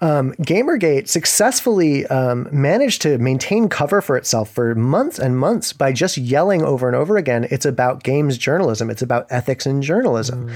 Um, 0.00 0.34
GamerGate 0.34 1.08
successfully 1.08 2.06
um, 2.06 2.48
managed 2.52 3.02
to 3.02 3.18
maintain 3.18 3.68
cover 3.68 4.00
for 4.00 4.16
itself 4.16 4.50
for 4.50 4.74
months 4.74 5.18
and 5.18 5.38
months 5.38 5.72
by 5.72 5.92
just 5.92 6.16
yelling 6.16 6.62
over 6.62 6.86
and 6.86 6.96
over 6.96 7.16
again, 7.16 7.48
it's 7.50 7.66
about 7.66 8.02
games 8.02 8.38
journalism, 8.38 8.90
it's 8.90 9.02
about 9.02 9.26
ethics 9.30 9.66
in 9.66 9.82
journalism. 9.82 10.50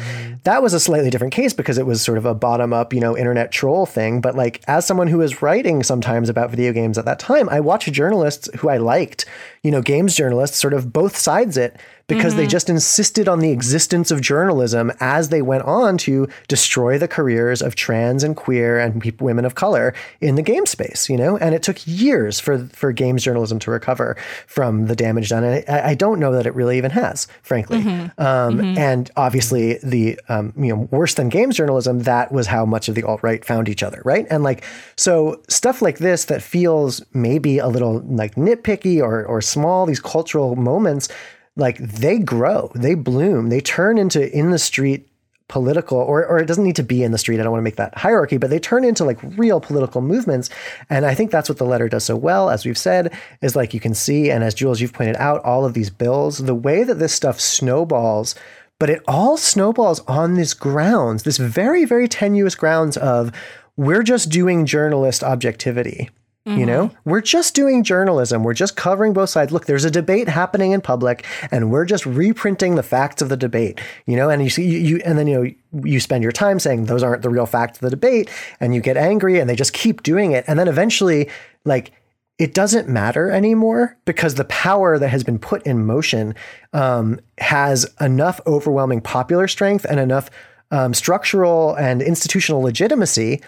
That 0.45 0.63
was 0.63 0.75
a 0.75 0.81
slightly 0.81 1.11
different 1.11 1.33
case 1.33 1.53
because 1.53 1.79
it 1.79 1.87
was 1.87 2.03
sort 2.03 2.19
of 2.19 2.27
a 2.27 2.35
bottom 2.35 2.73
up, 2.73 2.93
you 2.93 3.01
know, 3.01 3.17
internet 3.17 3.51
troll 3.53 3.87
thing. 3.87 4.21
But 4.21 4.37
like, 4.37 4.63
as 4.69 4.87
someone 4.87 5.09
who 5.09 5.19
was 5.19 5.43
writing 5.43 5.83
sometimes 5.83 6.29
about 6.29 6.51
video 6.51 6.73
games 6.73 6.99
at 6.99 7.05
that 7.07 7.19
time, 7.19 7.49
I 7.49 7.61
watched 7.61 7.93
journalists 7.93 8.49
who 8.59 8.69
I 8.69 8.77
liked, 8.77 9.25
you 9.63 9.71
know, 9.71 9.83
games 9.83 10.15
journalists 10.15 10.59
sort 10.59 10.75
of 10.75 10.93
both 10.93 11.17
sides 11.17 11.57
it 11.57 11.77
because 12.17 12.35
they 12.35 12.47
just 12.47 12.69
insisted 12.69 13.29
on 13.29 13.41
the 13.41 13.51
existence 13.51 14.11
of 14.11 14.21
journalism 14.21 14.93
as 15.01 15.29
they 15.29 15.43
went 15.43 15.65
on 15.65 15.99
to 15.99 16.29
destroy 16.49 16.99
the 16.99 17.09
careers 17.09 17.63
of 17.63 17.75
trans 17.75 18.23
and 18.23 18.37
queer 18.37 18.79
and 18.79 19.01
people, 19.01 19.25
women 19.25 19.45
of 19.45 19.55
color 19.55 19.95
in 20.21 20.35
the 20.35 20.43
game 20.43 20.67
space, 20.67 21.09
you 21.09 21.17
know? 21.17 21.37
And 21.39 21.55
it 21.55 21.63
took 21.63 21.79
years 21.87 22.41
for, 22.41 22.67
for 22.69 22.93
games 22.93 23.23
journalism 23.23 23.59
to 23.61 23.71
recover 23.71 24.17
from 24.47 24.87
the 24.87 24.97
damage 24.97 25.29
done. 25.29 25.45
And 25.45 25.65
I, 25.69 25.91
I 25.91 25.95
don't 25.95 26.19
know 26.19 26.33
that 26.33 26.47
it 26.47 26.55
really 26.55 26.79
even 26.79 26.91
has, 26.91 27.27
frankly. 27.43 27.79
Um, 28.19 28.77
And 28.83 29.11
obviously 29.17 29.79
the, 29.83 30.19
um, 30.29 30.53
you 30.57 30.69
know, 30.69 30.89
worse 30.91 31.15
than 31.15 31.29
games 31.29 31.57
journalism, 31.57 32.01
that 32.01 32.33
was 32.33 32.47
how 32.47 32.65
much 32.65 32.89
of 32.89 32.95
the 32.95 33.03
alt-right 33.03 33.45
found 33.45 33.69
each 33.69 33.83
other. 33.83 34.03
Right. 34.05 34.27
And 34.31 34.43
like, 34.43 34.65
so 34.97 35.41
stuff 35.49 35.83
like 35.83 35.99
this 35.99 36.25
that 36.27 36.43
feels 36.43 37.03
maybe 37.15 37.59
a 37.59 37.69
little 37.69 38.01
like 38.01 38.35
nitpicky 38.35 39.01
or, 39.01 39.25
or 39.25 39.41
small, 39.41 39.87
these 39.87 40.01
cultural 40.01 40.57
moments, 40.57 41.09
like 41.57 41.79
they 41.79 42.19
grow, 42.19 42.71
they 42.75 42.95
bloom, 42.95 43.49
they 43.49 43.61
turn 43.61 43.99
into 43.99 44.31
in 44.37 44.51
the 44.51 44.59
street 44.59 45.09
political 45.49 45.99
or 45.99 46.25
or 46.25 46.39
it 46.39 46.47
doesn't 46.47 46.65
need 46.65 46.77
to 46.77 46.83
be 46.83 47.03
in 47.03 47.13
the 47.13 47.19
street. 47.19 47.39
I 47.39 47.43
don't 47.43 47.53
want 47.53 47.61
to 47.61 47.65
make 47.65 47.77
that 47.77 47.95
hierarchy, 47.95 48.39
but 48.39 48.49
they 48.49 48.59
turn 48.59 48.85
into 48.85 49.05
like 49.05 49.19
real 49.37 49.61
political 49.61 50.01
movements. 50.01 50.49
And 50.89 51.05
I 51.05 51.15
think 51.15 51.31
that's 51.31 51.49
what 51.49 51.59
the 51.59 51.67
letter 51.67 51.91
does 51.91 52.05
so 52.05 52.17
well, 52.17 52.49
as 52.49 52.65
we've 52.65 52.79
said, 52.79 53.13
is 53.43 53.55
like 53.55 53.75
you 53.75 53.81
can 53.81 53.93
see, 53.93 54.31
and 54.31 54.43
as 54.43 54.55
Jules, 54.55 54.81
you've 54.81 54.95
pointed 54.95 55.17
out, 55.17 55.45
all 55.45 55.67
of 55.67 55.75
these 55.75 55.91
bills, 55.91 56.39
the 56.39 56.55
way 56.55 56.85
that 56.85 56.95
this 56.95 57.13
stuff 57.13 57.39
snowballs, 57.39 58.35
but 58.79 58.89
it 58.89 59.03
all 59.07 59.37
snowballs 59.37 60.01
on 60.09 60.35
these 60.35 60.55
grounds, 60.55 61.25
this 61.25 61.37
very, 61.37 61.85
very 61.85 62.09
tenuous 62.09 62.55
grounds 62.55 62.97
of 62.97 63.31
we're 63.77 64.03
just 64.03 64.31
doing 64.31 64.65
journalist 64.65 65.23
objectivity. 65.23 66.09
You 66.45 66.67
know, 66.67 66.91
we're 67.05 67.21
just 67.21 67.55
doing 67.55 67.85
journalism. 67.85 68.43
We're 68.43 68.53
just 68.53 68.75
covering 68.75 69.13
both 69.13 69.31
sides. 69.31 69.53
Look, 69.53 69.67
there's 69.67 69.85
a 69.85 69.91
debate 69.93 70.29
happening 70.29 70.73
in 70.73 70.81
public, 70.81 71.25
and 71.53 71.71
we're 71.71 71.85
just 71.85 72.05
reprinting 72.05 72.75
the 72.75 72.83
facts 72.83 73.23
of 73.23 73.29
the 73.29 73.37
debate. 73.37 73.81
You 74.07 74.17
know, 74.17 74.29
and 74.29 74.43
you 74.43 74.51
see, 74.51 74.65
you, 74.65 74.79
you 74.79 75.03
and 75.05 75.17
then 75.17 75.29
you 75.29 75.39
know, 75.73 75.83
you 75.85 76.01
spend 76.01 76.25
your 76.25 76.33
time 76.33 76.59
saying 76.59 76.87
those 76.87 77.05
aren't 77.05 77.23
the 77.23 77.31
real 77.31 77.47
facts 77.47 77.79
of 77.79 77.83
the 77.83 77.91
debate, 77.91 78.29
and 78.59 78.75
you 78.75 78.81
get 78.81 78.97
angry, 78.97 79.39
and 79.39 79.49
they 79.49 79.55
just 79.55 79.73
keep 79.73 80.03
doing 80.03 80.33
it, 80.33 80.45
and 80.49 80.59
then 80.59 80.67
eventually, 80.67 81.31
like, 81.65 81.93
it 82.39 82.55
doesn't 82.55 82.89
matter 82.89 83.31
anymore 83.31 83.97
because 84.05 84.35
the 84.35 84.45
power 84.47 84.99
that 84.99 85.11
has 85.11 85.23
been 85.23 85.39
put 85.39 85.65
in 85.65 85.87
motion 85.87 86.35
um, 86.73 87.21
has 87.39 87.87
enough 88.01 88.41
overwhelming 88.49 89.01
popular 89.01 89.47
strength 89.47 89.87
and 89.89 90.01
enough 90.01 90.29
um, 90.73 90.93
structural 90.93 91.77
and 91.77 92.03
institutional 92.03 92.63
legitimacy 92.63 93.41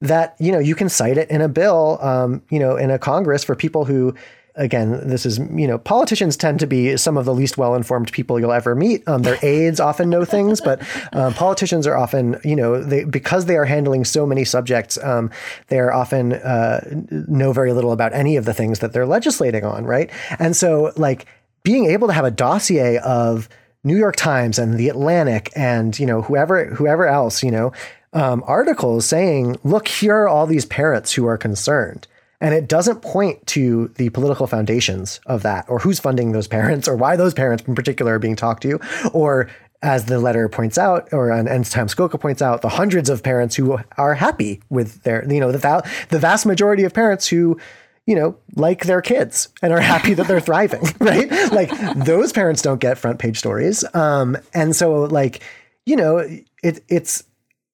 that 0.00 0.34
you 0.38 0.52
know 0.52 0.58
you 0.58 0.74
can 0.74 0.88
cite 0.88 1.18
it 1.18 1.30
in 1.30 1.40
a 1.40 1.48
bill, 1.48 1.98
um, 2.00 2.42
you 2.50 2.58
know, 2.58 2.76
in 2.76 2.90
a 2.90 2.98
Congress 2.98 3.44
for 3.44 3.54
people 3.54 3.84
who. 3.84 4.14
Again, 4.56 5.08
this 5.08 5.24
is, 5.24 5.38
you 5.38 5.66
know, 5.66 5.78
politicians 5.78 6.36
tend 6.36 6.58
to 6.58 6.66
be 6.66 6.96
some 6.96 7.16
of 7.16 7.24
the 7.24 7.32
least 7.32 7.56
well 7.56 7.76
informed 7.76 8.10
people 8.10 8.38
you'll 8.38 8.52
ever 8.52 8.74
meet. 8.74 9.06
Um, 9.08 9.22
their 9.22 9.38
aides 9.42 9.78
often 9.78 10.10
know 10.10 10.24
things, 10.24 10.60
but 10.60 10.82
um, 11.12 11.32
politicians 11.34 11.86
are 11.86 11.96
often, 11.96 12.38
you 12.44 12.56
know, 12.56 12.82
they, 12.82 13.04
because 13.04 13.46
they 13.46 13.56
are 13.56 13.64
handling 13.64 14.04
so 14.04 14.26
many 14.26 14.44
subjects, 14.44 14.98
um, 15.04 15.30
they 15.68 15.78
are 15.78 15.92
often 15.92 16.32
uh, 16.32 16.80
know 17.10 17.52
very 17.52 17.72
little 17.72 17.92
about 17.92 18.12
any 18.12 18.36
of 18.36 18.44
the 18.44 18.52
things 18.52 18.80
that 18.80 18.92
they're 18.92 19.06
legislating 19.06 19.64
on, 19.64 19.84
right? 19.84 20.10
And 20.40 20.54
so, 20.56 20.92
like, 20.96 21.26
being 21.62 21.86
able 21.86 22.08
to 22.08 22.12
have 22.12 22.24
a 22.24 22.30
dossier 22.30 22.98
of 22.98 23.48
New 23.82 23.96
York 23.96 24.16
Times 24.16 24.58
and 24.58 24.74
the 24.74 24.88
Atlantic 24.88 25.50
and 25.56 25.98
you 25.98 26.06
know 26.06 26.22
whoever 26.22 26.66
whoever 26.66 27.06
else 27.06 27.42
you 27.42 27.50
know 27.50 27.72
um, 28.12 28.42
articles 28.46 29.06
saying, 29.06 29.56
look, 29.64 29.88
here 29.88 30.14
are 30.14 30.28
all 30.28 30.46
these 30.46 30.64
parents 30.66 31.12
who 31.12 31.26
are 31.26 31.38
concerned. 31.38 32.06
And 32.40 32.54
it 32.54 32.68
doesn't 32.68 33.02
point 33.02 33.46
to 33.48 33.88
the 33.96 34.08
political 34.10 34.46
foundations 34.46 35.20
of 35.26 35.42
that, 35.42 35.66
or 35.68 35.78
who's 35.78 36.00
funding 36.00 36.32
those 36.32 36.48
parents, 36.48 36.88
or 36.88 36.96
why 36.96 37.16
those 37.16 37.34
parents 37.34 37.62
in 37.66 37.74
particular 37.74 38.14
are 38.14 38.18
being 38.18 38.36
talked 38.36 38.62
to, 38.62 38.80
or 39.12 39.50
as 39.82 40.06
the 40.06 40.18
letter 40.18 40.48
points 40.48 40.78
out, 40.78 41.12
or 41.12 41.30
and 41.30 41.48
and 41.48 41.66
Tom 41.66 41.86
Scocca 41.86 42.18
points 42.18 42.40
out, 42.40 42.62
the 42.62 42.70
hundreds 42.70 43.10
of 43.10 43.22
parents 43.22 43.56
who 43.56 43.78
are 43.98 44.14
happy 44.14 44.62
with 44.70 45.02
their, 45.02 45.30
you 45.30 45.38
know, 45.38 45.52
the 45.52 45.90
the 46.08 46.18
vast 46.18 46.46
majority 46.46 46.84
of 46.84 46.94
parents 46.94 47.26
who 47.26 47.58
you 48.06 48.16
know, 48.16 48.36
like 48.56 48.86
their 48.86 49.00
kids 49.00 49.48
and 49.62 49.72
are 49.72 49.80
happy 49.80 50.14
that 50.14 50.26
they're 50.26 50.40
thriving, 50.40 50.82
right? 50.98 51.30
Like 51.52 51.70
those 51.94 52.32
parents 52.32 52.60
don't 52.60 52.80
get 52.80 52.98
front 52.98 53.20
page 53.20 53.38
stories. 53.38 53.84
Um, 53.94 54.36
and 54.52 54.74
so 54.74 55.04
like, 55.04 55.42
you 55.86 55.94
know, 55.94 56.18
it, 56.18 56.82
it's, 56.88 57.22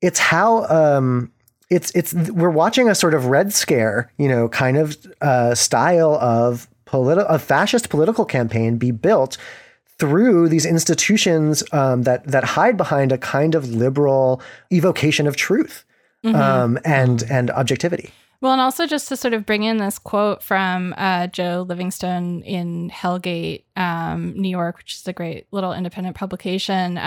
it's 0.01 0.19
how, 0.19 0.67
um, 0.67 1.33
it's, 1.71 1.91
it's, 1.95 2.15
we're 2.15 2.51
watching 2.51 2.89
a 2.89 2.95
sort 2.95 3.15
of 3.15 3.27
red 3.27 3.53
scare, 3.53 4.13
you 4.19 4.29
know, 4.29 4.49
kind 4.49 4.77
of, 4.77 4.97
uh, 5.21 5.55
style 5.55 6.15
of 6.17 6.69
political, 6.85 7.29
a 7.29 7.39
fascist 7.39 7.89
political 7.89 8.25
campaign 8.25 8.79
be 8.79 8.91
built 8.91 9.37
through 9.99 10.49
these 10.49 10.67
institutions, 10.67 11.65
um, 11.73 12.03
that, 12.03 12.27
that 12.27 12.45
hide 12.45 12.77
behind 12.77 13.13
a 13.13 13.19
kind 13.19 13.55
of 13.55 13.71
liberal 13.71 14.41
evocation 14.71 15.27
of 15.27 15.37
truth, 15.37 15.85
um, 16.25 16.79
and, 16.85 17.23
and 17.31 17.51
objectivity. 17.53 18.13
Well, 18.41 18.53
and 18.53 18.61
also 18.61 18.87
just 18.87 19.09
to 19.09 19.17
sort 19.17 19.33
of 19.33 19.47
bring 19.47 19.63
in 19.63 19.79
this 19.79 19.99
quote 19.99 20.43
from 20.43 20.95
uh, 20.99 21.27
Jo 21.29 21.65
Livingstone 21.67 22.43
in 22.43 22.91
Hell 22.91 23.19
Gate, 23.19 23.65
um, 23.77 24.35
New 24.37 24.49
York, 24.49 24.77
which 24.77 24.95
is 24.95 25.09
a 25.09 25.13
great 25.13 25.47
little 25.53 25.73
independent 25.73 26.17
publication. 26.17 26.99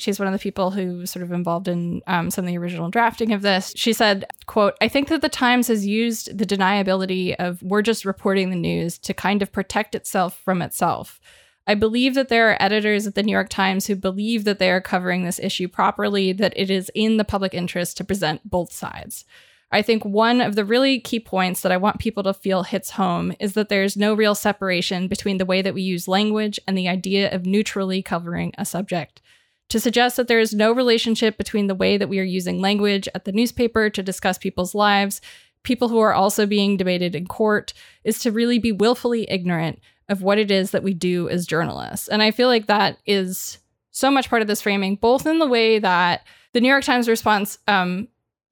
She's 0.00 0.18
one 0.18 0.28
of 0.28 0.32
the 0.32 0.38
people 0.38 0.70
who 0.70 0.98
was 0.98 1.10
sort 1.10 1.22
of 1.22 1.32
involved 1.32 1.68
in 1.68 2.02
um, 2.06 2.30
some 2.30 2.44
of 2.44 2.48
the 2.48 2.58
original 2.58 2.90
drafting 2.90 3.32
of 3.32 3.42
this. 3.42 3.72
She 3.76 3.92
said, 3.92 4.24
quote, 4.46 4.74
I 4.80 4.88
think 4.88 5.08
that 5.08 5.20
the 5.20 5.28
Times 5.28 5.68
has 5.68 5.86
used 5.86 6.36
the 6.36 6.46
deniability 6.46 7.34
of 7.36 7.62
we're 7.62 7.82
just 7.82 8.04
reporting 8.04 8.50
the 8.50 8.56
news 8.56 8.98
to 8.98 9.14
kind 9.14 9.42
of 9.42 9.52
protect 9.52 9.94
itself 9.94 10.40
from 10.42 10.62
itself. 10.62 11.20
I 11.66 11.74
believe 11.74 12.14
that 12.14 12.28
there 12.28 12.50
are 12.50 12.60
editors 12.60 13.06
at 13.06 13.14
the 13.14 13.22
New 13.22 13.32
York 13.32 13.48
Times 13.48 13.86
who 13.86 13.94
believe 13.94 14.44
that 14.44 14.58
they 14.58 14.70
are 14.70 14.80
covering 14.80 15.22
this 15.22 15.38
issue 15.38 15.68
properly, 15.68 16.32
that 16.32 16.52
it 16.56 16.70
is 16.70 16.90
in 16.94 17.16
the 17.16 17.24
public 17.24 17.54
interest 17.54 17.96
to 17.98 18.04
present 18.04 18.48
both 18.48 18.72
sides. 18.72 19.24
I 19.72 19.82
think 19.82 20.04
one 20.04 20.40
of 20.40 20.56
the 20.56 20.64
really 20.64 20.98
key 20.98 21.20
points 21.20 21.60
that 21.60 21.70
I 21.70 21.76
want 21.76 22.00
people 22.00 22.24
to 22.24 22.34
feel 22.34 22.64
hits 22.64 22.90
home 22.90 23.32
is 23.38 23.52
that 23.54 23.68
there's 23.68 23.96
no 23.96 24.14
real 24.14 24.34
separation 24.34 25.06
between 25.06 25.38
the 25.38 25.44
way 25.44 25.62
that 25.62 25.74
we 25.74 25.82
use 25.82 26.08
language 26.08 26.58
and 26.66 26.76
the 26.76 26.88
idea 26.88 27.32
of 27.32 27.46
neutrally 27.46 28.02
covering 28.02 28.52
a 28.58 28.64
subject. 28.64 29.22
To 29.70 29.80
suggest 29.80 30.16
that 30.16 30.28
there 30.28 30.40
is 30.40 30.52
no 30.52 30.72
relationship 30.72 31.38
between 31.38 31.68
the 31.68 31.74
way 31.74 31.96
that 31.96 32.08
we 32.08 32.18
are 32.18 32.24
using 32.24 32.60
language 32.60 33.08
at 33.14 33.24
the 33.24 33.32
newspaper 33.32 33.88
to 33.88 34.02
discuss 34.02 34.36
people's 34.36 34.74
lives, 34.74 35.20
people 35.62 35.88
who 35.88 36.00
are 36.00 36.12
also 36.12 36.44
being 36.44 36.76
debated 36.76 37.14
in 37.14 37.26
court, 37.26 37.72
is 38.02 38.18
to 38.20 38.32
really 38.32 38.58
be 38.58 38.72
willfully 38.72 39.30
ignorant 39.30 39.80
of 40.08 40.22
what 40.22 40.38
it 40.38 40.50
is 40.50 40.72
that 40.72 40.82
we 40.82 40.92
do 40.92 41.28
as 41.28 41.46
journalists. 41.46 42.08
And 42.08 42.20
I 42.20 42.32
feel 42.32 42.48
like 42.48 42.66
that 42.66 42.98
is 43.06 43.58
so 43.92 44.10
much 44.10 44.28
part 44.28 44.42
of 44.42 44.48
this 44.48 44.60
framing, 44.60 44.96
both 44.96 45.24
in 45.24 45.38
the 45.38 45.46
way 45.46 45.78
that 45.78 46.26
the 46.52 46.60
New 46.60 46.68
York 46.68 46.82
Times 46.82 47.08
response 47.08 47.58
um, 47.68 48.08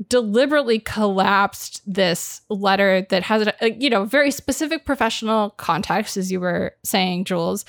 deliberately 0.06 0.78
collapsed 0.78 1.82
this 1.84 2.42
letter 2.48 3.04
that 3.10 3.24
has 3.24 3.48
a, 3.60 3.72
you 3.72 3.90
know 3.90 4.04
very 4.04 4.30
specific 4.30 4.84
professional 4.84 5.50
context 5.50 6.16
as 6.16 6.30
you 6.30 6.38
were 6.38 6.76
saying 6.84 7.24
Jules 7.24 7.64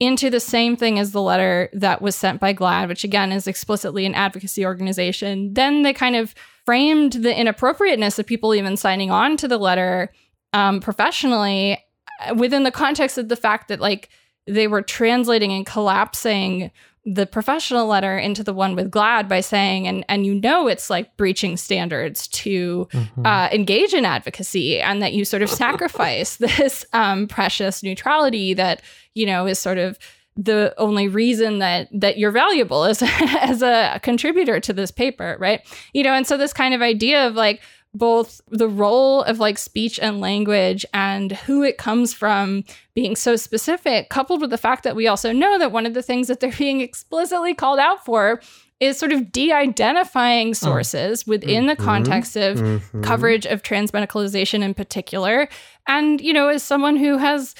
into 0.00 0.30
the 0.30 0.40
same 0.40 0.76
thing 0.76 0.98
as 0.98 1.10
the 1.10 1.22
letter 1.22 1.68
that 1.72 2.00
was 2.00 2.14
sent 2.14 2.40
by 2.40 2.54
GLAAD, 2.54 2.88
which 2.88 3.04
again 3.04 3.32
is 3.32 3.46
explicitly 3.46 4.06
an 4.06 4.14
advocacy 4.14 4.64
organization. 4.64 5.54
Then 5.54 5.82
they 5.82 5.92
kind 5.92 6.14
of 6.14 6.34
framed 6.64 7.14
the 7.14 7.36
inappropriateness 7.36 8.18
of 8.18 8.26
people 8.26 8.54
even 8.54 8.76
signing 8.76 9.10
on 9.10 9.36
to 9.38 9.48
the 9.48 9.58
letter 9.58 10.12
um, 10.52 10.80
professionally 10.80 11.82
uh, 12.26 12.34
within 12.34 12.62
the 12.62 12.70
context 12.70 13.18
of 13.18 13.28
the 13.28 13.36
fact 13.36 13.68
that 13.68 13.80
like 13.80 14.08
they 14.46 14.68
were 14.68 14.82
translating 14.82 15.52
and 15.52 15.66
collapsing 15.66 16.70
the 17.04 17.26
professional 17.26 17.86
letter 17.86 18.18
into 18.18 18.42
the 18.42 18.52
one 18.52 18.74
with 18.74 18.90
GLAAD 18.90 19.28
by 19.28 19.40
saying, 19.40 19.86
and 19.86 20.04
and 20.08 20.26
you 20.26 20.34
know 20.34 20.68
it's 20.68 20.90
like 20.90 21.16
breaching 21.16 21.56
standards 21.56 22.28
to 22.28 22.88
mm-hmm. 22.92 23.26
uh, 23.26 23.48
engage 23.50 23.94
in 23.94 24.04
advocacy, 24.04 24.80
and 24.80 25.02
that 25.02 25.12
you 25.12 25.24
sort 25.24 25.42
of 25.42 25.50
sacrifice 25.50 26.36
this 26.38 26.84
um, 26.92 27.26
precious 27.26 27.82
neutrality 27.82 28.54
that 28.54 28.82
you 29.14 29.26
know 29.26 29.46
is 29.46 29.58
sort 29.58 29.78
of 29.78 29.98
the 30.36 30.72
only 30.78 31.08
reason 31.08 31.58
that 31.58 31.88
that 31.92 32.16
you're 32.16 32.30
valuable 32.30 32.84
as 32.84 33.02
as 33.40 33.60
a 33.60 33.98
contributor 34.02 34.60
to 34.60 34.72
this 34.72 34.90
paper, 34.90 35.36
right? 35.40 35.60
You 35.92 36.04
know, 36.04 36.14
and 36.14 36.26
so 36.26 36.36
this 36.36 36.52
kind 36.52 36.74
of 36.74 36.80
idea 36.80 37.26
of 37.26 37.34
like 37.34 37.60
both 37.94 38.40
the 38.48 38.68
role 38.68 39.22
of 39.22 39.38
like 39.38 39.58
speech 39.58 39.98
and 39.98 40.20
language 40.20 40.84
and 40.92 41.32
who 41.32 41.62
it 41.62 41.78
comes 41.78 42.12
from 42.12 42.64
being 42.94 43.16
so 43.16 43.36
specific, 43.36 44.10
coupled 44.10 44.40
with 44.40 44.50
the 44.50 44.58
fact 44.58 44.84
that 44.84 44.96
we 44.96 45.06
also 45.06 45.32
know 45.32 45.58
that 45.58 45.72
one 45.72 45.86
of 45.86 45.94
the 45.94 46.02
things 46.02 46.28
that 46.28 46.40
they're 46.40 46.52
being 46.58 46.80
explicitly 46.80 47.54
called 47.54 47.78
out 47.78 48.04
for 48.04 48.40
is 48.80 48.98
sort 48.98 49.12
of 49.12 49.32
de 49.32 49.50
identifying 49.50 50.52
mm. 50.52 50.56
sources 50.56 51.26
within 51.26 51.66
the 51.66 51.74
mm-hmm. 51.74 51.84
context 51.84 52.36
of 52.36 52.58
mm-hmm. 52.58 53.02
coverage 53.02 53.44
of 53.44 53.62
transmedicalization 53.62 54.62
in 54.62 54.72
particular. 54.72 55.48
And, 55.88 56.20
you 56.20 56.32
know, 56.32 56.48
as 56.48 56.62
someone 56.62 56.96
who 56.96 57.16
has 57.16 57.56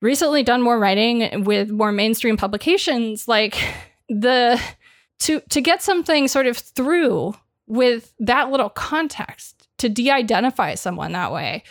recently 0.00 0.42
done 0.42 0.62
more 0.62 0.78
writing 0.78 1.44
with 1.44 1.70
more 1.70 1.92
mainstream 1.92 2.36
publications, 2.36 3.28
like 3.28 3.62
the 4.08 4.60
to 5.20 5.40
to 5.50 5.60
get 5.60 5.82
something 5.82 6.28
sort 6.28 6.46
of 6.46 6.56
through 6.56 7.34
with 7.66 8.12
that 8.18 8.50
little 8.50 8.68
context 8.68 9.53
to 9.78 9.88
de-identify 9.88 10.74
someone 10.74 11.12
that 11.12 11.32
way. 11.32 11.62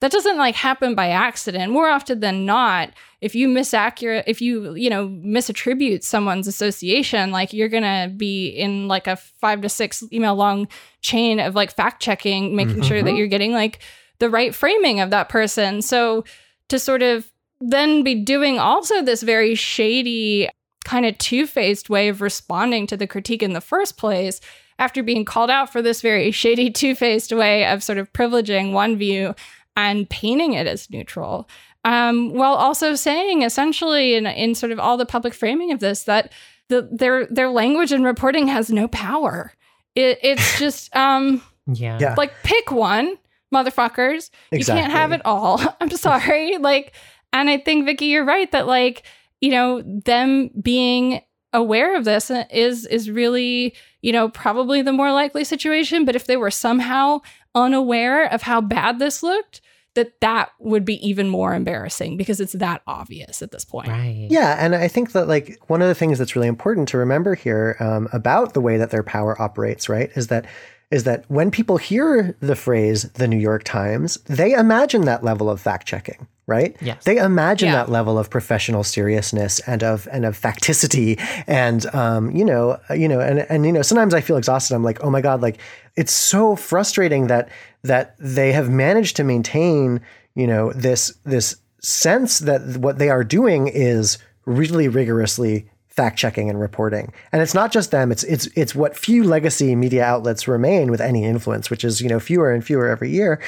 That 0.00 0.10
doesn't 0.10 0.36
like 0.36 0.56
happen 0.56 0.96
by 0.96 1.10
accident. 1.10 1.72
More 1.72 1.88
often 1.88 2.18
than 2.18 2.44
not 2.44 2.90
if 3.20 3.36
you 3.36 3.46
misaccurate 3.46 4.24
if 4.26 4.40
you 4.40 4.74
you 4.74 4.90
know 4.90 5.08
misattribute 5.08 6.02
someone's 6.02 6.48
association 6.48 7.30
like 7.30 7.52
you're 7.52 7.68
gonna 7.68 8.12
be 8.16 8.48
in 8.48 8.88
like 8.88 9.06
a 9.06 9.14
five 9.14 9.60
to 9.60 9.68
six 9.68 10.02
email 10.12 10.34
long 10.34 10.66
chain 11.02 11.38
of 11.38 11.54
like 11.54 11.72
fact 11.72 12.02
checking 12.02 12.56
making 12.56 12.74
mm-hmm. 12.74 12.82
sure 12.82 13.02
that 13.02 13.14
you're 13.14 13.28
getting 13.28 13.52
like 13.52 13.78
the 14.18 14.28
right 14.28 14.54
framing 14.54 14.98
of 14.98 15.10
that 15.10 15.28
person. 15.28 15.82
So 15.82 16.24
to 16.68 16.80
sort 16.80 17.02
of 17.02 17.30
then 17.60 18.02
be 18.02 18.16
doing 18.16 18.58
also 18.58 19.02
this 19.02 19.22
very 19.22 19.54
shady 19.54 20.48
kind 20.84 21.06
of 21.06 21.16
two-faced 21.18 21.88
way 21.88 22.08
of 22.08 22.20
responding 22.20 22.88
to 22.88 22.96
the 22.96 23.06
critique 23.06 23.42
in 23.42 23.52
the 23.52 23.60
first 23.60 23.96
place 23.96 24.40
after 24.82 25.00
being 25.00 25.24
called 25.24 25.48
out 25.48 25.70
for 25.70 25.80
this 25.80 26.00
very 26.00 26.32
shady, 26.32 26.68
two 26.82 26.94
faced 26.96 27.32
way 27.32 27.64
of 27.66 27.82
sort 27.82 27.98
of 27.98 28.12
privileging 28.12 28.72
one 28.72 28.96
view 28.96 29.34
and 29.76 30.10
painting 30.10 30.54
it 30.54 30.66
as 30.66 30.90
neutral. 30.90 31.48
Um, 31.84 32.34
while 32.34 32.54
also 32.54 32.94
saying 32.94 33.42
essentially 33.42 34.14
in, 34.14 34.26
in 34.26 34.54
sort 34.54 34.72
of 34.72 34.78
all 34.78 34.96
the 34.96 35.06
public 35.06 35.34
framing 35.34 35.72
of 35.72 35.80
this 35.80 36.04
that 36.04 36.32
the, 36.68 36.88
their 36.92 37.26
their 37.26 37.48
language 37.48 37.90
and 37.92 38.04
reporting 38.04 38.48
has 38.48 38.70
no 38.70 38.88
power. 38.88 39.52
It, 39.94 40.18
it's 40.22 40.58
just 40.64 40.94
um, 40.96 41.42
yeah. 41.66 41.98
yeah, 42.00 42.14
like 42.16 42.32
pick 42.42 42.70
one, 42.70 43.16
motherfuckers. 43.54 44.30
Exactly. 44.50 44.58
You 44.58 44.64
can't 44.64 44.92
have 44.92 45.12
it 45.12 45.22
all. 45.24 45.60
I'm 45.80 45.90
sorry. 45.90 46.58
like, 46.58 46.92
and 47.32 47.48
I 47.50 47.58
think 47.58 47.86
Vicky, 47.86 48.06
you're 48.06 48.24
right 48.24 48.50
that 48.52 48.66
like 48.66 49.04
you 49.40 49.50
know 49.50 49.82
them 49.82 50.50
being 50.60 51.20
aware 51.52 51.96
of 51.96 52.04
this 52.04 52.30
is 52.50 52.86
is 52.86 53.10
really 53.10 53.74
you 54.00 54.12
know 54.12 54.28
probably 54.28 54.82
the 54.82 54.92
more 54.92 55.12
likely 55.12 55.44
situation. 55.44 56.04
But 56.04 56.16
if 56.16 56.26
they 56.26 56.36
were 56.36 56.50
somehow 56.50 57.20
unaware 57.54 58.26
of 58.32 58.42
how 58.42 58.60
bad 58.60 58.98
this 58.98 59.22
looked 59.22 59.60
that 59.94 60.18
that 60.22 60.50
would 60.58 60.86
be 60.86 61.06
even 61.06 61.28
more 61.28 61.54
embarrassing 61.54 62.16
because 62.16 62.40
it's 62.40 62.54
that 62.54 62.80
obvious 62.86 63.42
at 63.42 63.50
this 63.50 63.64
point. 63.64 63.88
Right. 63.88 64.26
Yeah 64.30 64.56
and 64.58 64.74
i 64.74 64.88
think 64.88 65.12
that 65.12 65.28
like 65.28 65.60
one 65.66 65.82
of 65.82 65.88
the 65.88 65.94
things 65.94 66.18
that's 66.18 66.34
really 66.34 66.48
important 66.48 66.88
to 66.88 66.98
remember 66.98 67.34
here 67.34 67.76
um, 67.78 68.08
about 68.12 68.54
the 68.54 68.60
way 68.60 68.78
that 68.78 68.90
their 68.90 69.02
power 69.02 69.40
operates 69.40 69.88
right 69.88 70.10
is 70.14 70.28
that 70.28 70.46
is 70.92 71.04
that 71.04 71.24
when 71.28 71.50
people 71.50 71.78
hear 71.78 72.36
the 72.40 72.54
phrase 72.54 73.04
the 73.14 73.26
New 73.26 73.38
York 73.38 73.64
Times, 73.64 74.18
they 74.26 74.52
imagine 74.52 75.06
that 75.06 75.24
level 75.24 75.48
of 75.48 75.58
fact 75.58 75.88
checking, 75.88 76.28
right? 76.46 76.76
Yes. 76.80 77.04
They 77.04 77.18
imagine 77.18 77.68
yeah. 77.68 77.76
that 77.76 77.90
level 77.90 78.18
of 78.18 78.28
professional 78.30 78.82
seriousness 78.82 79.60
and 79.60 79.82
of 79.82 80.08
and 80.10 80.24
of 80.24 80.38
facticity 80.38 81.20
and 81.46 81.86
um, 81.94 82.30
you 82.34 82.44
know, 82.44 82.80
you 82.90 83.08
know, 83.08 83.20
and 83.20 83.40
and 83.48 83.64
you 83.64 83.72
know, 83.72 83.82
sometimes 83.82 84.14
I 84.14 84.20
feel 84.20 84.36
exhausted. 84.36 84.74
I'm 84.74 84.84
like, 84.84 85.02
oh 85.04 85.10
my 85.10 85.20
God, 85.20 85.40
like 85.40 85.58
it's 85.96 86.12
so 86.12 86.56
frustrating 86.56 87.28
that 87.28 87.48
that 87.82 88.16
they 88.18 88.52
have 88.52 88.70
managed 88.70 89.16
to 89.16 89.24
maintain, 89.24 90.00
you 90.34 90.46
know, 90.46 90.72
this 90.72 91.16
this 91.24 91.56
sense 91.80 92.40
that 92.40 92.76
what 92.76 92.98
they 92.98 93.08
are 93.08 93.24
doing 93.24 93.68
is 93.68 94.18
really 94.44 94.88
rigorously 94.88 95.68
fact 95.88 96.18
checking 96.18 96.48
and 96.48 96.58
reporting. 96.58 97.12
And 97.32 97.42
it's 97.42 97.54
not 97.54 97.70
just 97.70 97.90
them, 97.90 98.10
it's 98.10 98.24
it's 98.24 98.48
it's 98.56 98.74
what 98.74 98.96
few 98.96 99.24
legacy 99.24 99.76
media 99.76 100.04
outlets 100.04 100.48
remain 100.48 100.90
with 100.90 101.00
any 101.00 101.24
influence, 101.24 101.70
which 101.70 101.84
is, 101.84 102.00
you 102.00 102.08
know, 102.08 102.18
fewer 102.18 102.50
and 102.50 102.64
fewer 102.64 102.88
every 102.88 103.10
year. 103.10 103.40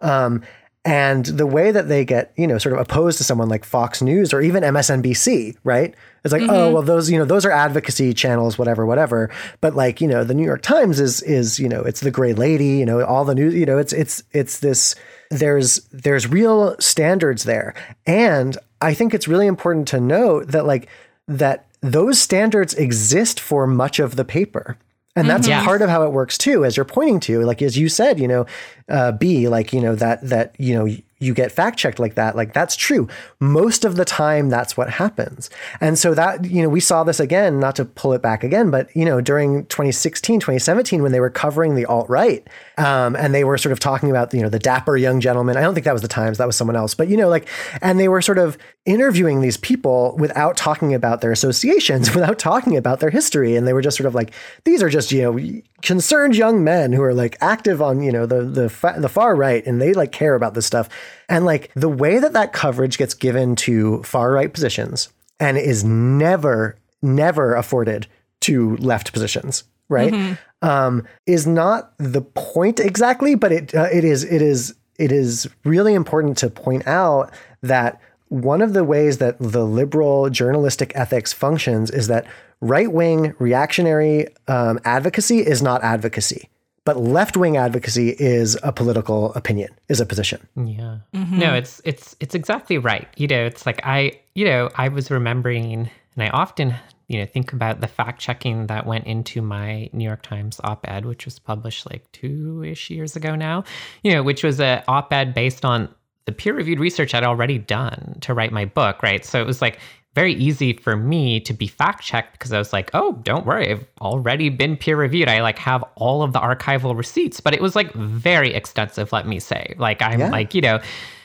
Um, 0.00 0.42
and 0.84 1.26
the 1.26 1.46
way 1.46 1.72
that 1.72 1.88
they 1.88 2.06
get, 2.06 2.32
you 2.36 2.46
know, 2.46 2.56
sort 2.56 2.72
of 2.72 2.80
opposed 2.80 3.18
to 3.18 3.24
someone 3.24 3.50
like 3.50 3.66
Fox 3.66 4.00
News 4.00 4.32
or 4.32 4.40
even 4.40 4.62
MSNBC, 4.62 5.56
right? 5.62 5.94
It's 6.24 6.32
like, 6.32 6.42
oh, 6.42 6.46
mm-hmm. 6.46 6.54
oh, 6.54 6.72
well, 6.72 6.82
those, 6.82 7.10
you 7.10 7.18
know, 7.18 7.26
those 7.26 7.44
are 7.44 7.50
advocacy 7.50 8.14
channels, 8.14 8.58
whatever, 8.58 8.86
whatever. 8.86 9.30
But 9.60 9.74
like, 9.74 10.00
you 10.00 10.08
know, 10.08 10.24
the 10.24 10.32
New 10.32 10.44
York 10.44 10.62
Times 10.62 10.98
is 10.98 11.20
is, 11.22 11.58
you 11.58 11.68
know, 11.68 11.82
it's 11.82 12.00
the 12.00 12.10
gray 12.10 12.32
lady, 12.32 12.78
you 12.78 12.86
know, 12.86 13.04
all 13.04 13.26
the 13.26 13.34
news, 13.34 13.54
you 13.54 13.66
know, 13.66 13.76
it's 13.76 13.92
it's 13.92 14.22
it's 14.32 14.60
this 14.60 14.94
there's 15.30 15.80
there's 15.92 16.26
real 16.26 16.76
standards 16.80 17.44
there. 17.44 17.74
And 18.06 18.56
I 18.80 18.94
think 18.94 19.12
it's 19.12 19.28
really 19.28 19.46
important 19.46 19.86
to 19.88 20.00
note 20.00 20.48
that 20.48 20.64
like 20.64 20.88
that 21.28 21.66
those 21.82 22.18
standards 22.18 22.74
exist 22.74 23.38
for 23.38 23.66
much 23.66 23.98
of 23.98 24.16
the 24.16 24.24
paper. 24.24 24.78
And 25.16 25.28
that's 25.28 25.48
mm-hmm. 25.48 25.64
part 25.64 25.82
of 25.82 25.90
how 25.90 26.04
it 26.04 26.12
works 26.12 26.38
too, 26.38 26.64
as 26.64 26.76
you're 26.76 26.84
pointing 26.84 27.20
to, 27.20 27.40
like 27.40 27.62
as 27.62 27.76
you 27.76 27.88
said, 27.88 28.20
you 28.20 28.28
know, 28.28 28.46
uh, 28.88 29.12
B, 29.12 29.48
like 29.48 29.72
you 29.72 29.80
know 29.80 29.96
that 29.96 30.26
that 30.28 30.54
you 30.58 30.74
know 30.74 30.86
you 31.20 31.34
get 31.34 31.52
fact 31.52 31.78
checked 31.78 31.98
like 31.98 32.14
that, 32.14 32.34
like 32.34 32.54
that's 32.54 32.74
true. 32.74 33.06
Most 33.38 33.84
of 33.84 33.96
the 33.96 34.06
time, 34.06 34.48
that's 34.48 34.76
what 34.76 34.88
happens. 34.88 35.50
And 35.80 35.98
so 35.98 36.14
that, 36.14 36.46
you 36.46 36.62
know, 36.62 36.68
we 36.68 36.80
saw 36.80 37.04
this 37.04 37.20
again, 37.20 37.60
not 37.60 37.76
to 37.76 37.84
pull 37.84 38.14
it 38.14 38.22
back 38.22 38.42
again, 38.42 38.70
but, 38.70 38.94
you 38.96 39.04
know, 39.04 39.20
during 39.20 39.66
2016, 39.66 40.40
2017, 40.40 41.02
when 41.02 41.12
they 41.12 41.20
were 41.20 41.30
covering 41.30 41.74
the 41.74 41.84
alt 41.84 42.08
right 42.08 42.46
um, 42.78 43.14
and 43.16 43.34
they 43.34 43.44
were 43.44 43.58
sort 43.58 43.72
of 43.72 43.80
talking 43.80 44.10
about, 44.10 44.32
you 44.32 44.40
know, 44.40 44.48
the 44.48 44.58
dapper 44.58 44.96
young 44.96 45.20
gentleman. 45.20 45.58
I 45.58 45.60
don't 45.60 45.74
think 45.74 45.84
that 45.84 45.92
was 45.92 46.02
the 46.02 46.08
Times, 46.08 46.38
that 46.38 46.46
was 46.46 46.56
someone 46.56 46.76
else, 46.76 46.94
but, 46.94 47.08
you 47.08 47.16
know, 47.16 47.28
like, 47.28 47.46
and 47.82 48.00
they 48.00 48.08
were 48.08 48.22
sort 48.22 48.38
of 48.38 48.56
interviewing 48.86 49.42
these 49.42 49.58
people 49.58 50.16
without 50.18 50.56
talking 50.56 50.94
about 50.94 51.20
their 51.20 51.32
associations, 51.32 52.14
without 52.14 52.38
talking 52.38 52.76
about 52.76 53.00
their 53.00 53.10
history. 53.10 53.56
And 53.56 53.66
they 53.66 53.74
were 53.74 53.82
just 53.82 53.96
sort 53.96 54.06
of 54.06 54.14
like, 54.14 54.32
these 54.64 54.82
are 54.82 54.88
just, 54.88 55.12
you 55.12 55.22
know, 55.22 55.62
concerned 55.82 56.36
young 56.36 56.64
men 56.64 56.92
who 56.92 57.02
are 57.02 57.14
like 57.14 57.36
active 57.40 57.80
on, 57.80 58.02
you 58.02 58.12
know, 58.12 58.26
the, 58.26 58.42
the, 58.42 58.94
the 58.98 59.08
far 59.08 59.34
right 59.34 59.64
and 59.66 59.80
they 59.80 59.92
like 59.92 60.12
care 60.12 60.34
about 60.34 60.54
this 60.54 60.66
stuff. 60.66 60.88
And 61.28 61.44
like 61.44 61.70
the 61.74 61.88
way 61.88 62.18
that 62.18 62.32
that 62.32 62.52
coverage 62.52 62.98
gets 62.98 63.14
given 63.14 63.56
to 63.56 64.02
far 64.02 64.32
right 64.32 64.52
positions 64.52 65.08
and 65.38 65.56
is 65.56 65.84
never, 65.84 66.76
never 67.02 67.54
afforded 67.54 68.06
to 68.40 68.76
left 68.76 69.12
positions, 69.12 69.64
right? 69.88 70.12
Mm-hmm. 70.12 70.34
Um, 70.68 71.06
is 71.26 71.46
not 71.46 71.92
the 71.98 72.20
point 72.20 72.80
exactly, 72.80 73.34
but 73.34 73.50
it 73.50 73.74
uh, 73.74 73.88
it 73.90 74.04
is 74.04 74.24
it 74.24 74.42
is 74.42 74.74
it 74.98 75.10
is 75.10 75.48
really 75.64 75.94
important 75.94 76.36
to 76.38 76.50
point 76.50 76.86
out 76.86 77.32
that 77.62 77.98
one 78.28 78.60
of 78.60 78.74
the 78.74 78.84
ways 78.84 79.18
that 79.18 79.36
the 79.40 79.64
liberal 79.64 80.28
journalistic 80.28 80.92
ethics 80.94 81.32
functions 81.32 81.90
is 81.90 82.08
that 82.08 82.26
right 82.60 82.92
wing 82.92 83.34
reactionary 83.38 84.26
um, 84.48 84.78
advocacy 84.84 85.38
is 85.38 85.62
not 85.62 85.82
advocacy 85.82 86.48
but 86.84 86.96
left 86.96 87.36
wing 87.36 87.56
advocacy 87.56 88.10
is 88.18 88.58
a 88.62 88.72
political 88.72 89.32
opinion, 89.34 89.70
is 89.88 90.00
a 90.00 90.06
position. 90.06 90.46
Yeah. 90.56 90.98
Mm-hmm. 91.14 91.38
No, 91.38 91.54
it's 91.54 91.80
it's 91.84 92.16
it's 92.20 92.34
exactly 92.34 92.78
right. 92.78 93.06
You 93.16 93.28
know, 93.28 93.44
it's 93.44 93.66
like 93.66 93.80
I, 93.84 94.20
you 94.34 94.44
know, 94.44 94.70
I 94.74 94.88
was 94.88 95.10
remembering 95.10 95.90
and 96.14 96.22
I 96.22 96.30
often, 96.30 96.74
you 97.06 97.18
know, 97.18 97.26
think 97.26 97.52
about 97.52 97.80
the 97.80 97.86
fact 97.86 98.20
checking 98.20 98.66
that 98.68 98.86
went 98.86 99.06
into 99.06 99.42
my 99.42 99.90
New 99.92 100.04
York 100.04 100.22
Times 100.22 100.60
op-ed, 100.64 101.04
which 101.04 101.24
was 101.26 101.38
published 101.38 101.88
like 101.90 102.10
two-ish 102.12 102.90
years 102.90 103.14
ago 103.14 103.36
now, 103.36 103.64
you 104.02 104.12
know, 104.12 104.22
which 104.22 104.42
was 104.42 104.58
an 104.60 104.82
op-ed 104.88 105.34
based 105.34 105.64
on 105.64 105.94
the 106.26 106.32
peer-reviewed 106.32 106.80
research 106.80 107.14
I'd 107.14 107.24
already 107.24 107.58
done 107.58 108.18
to 108.20 108.34
write 108.34 108.52
my 108.52 108.64
book, 108.64 109.02
right? 109.02 109.24
So 109.24 109.40
it 109.40 109.46
was 109.46 109.62
like 109.62 109.80
very 110.14 110.34
easy 110.34 110.72
for 110.72 110.96
me 110.96 111.40
to 111.40 111.52
be 111.52 111.66
fact 111.66 112.02
checked 112.02 112.32
because 112.32 112.52
I 112.52 112.58
was 112.58 112.72
like, 112.72 112.90
oh, 112.94 113.12
don't 113.22 113.46
worry, 113.46 113.70
I've 113.70 113.86
already 114.00 114.48
been 114.48 114.76
peer 114.76 114.96
reviewed. 114.96 115.28
I 115.28 115.40
like 115.40 115.58
have 115.58 115.84
all 115.94 116.22
of 116.22 116.32
the 116.32 116.40
archival 116.40 116.96
receipts, 116.96 117.40
but 117.40 117.54
it 117.54 117.60
was 117.62 117.76
like 117.76 117.92
very 117.94 118.52
extensive, 118.52 119.12
let 119.12 119.26
me 119.26 119.38
say. 119.38 119.74
Like 119.78 120.02
I'm 120.02 120.20
yeah. 120.20 120.30
like, 120.30 120.54
you 120.54 120.60
know, 120.60 120.80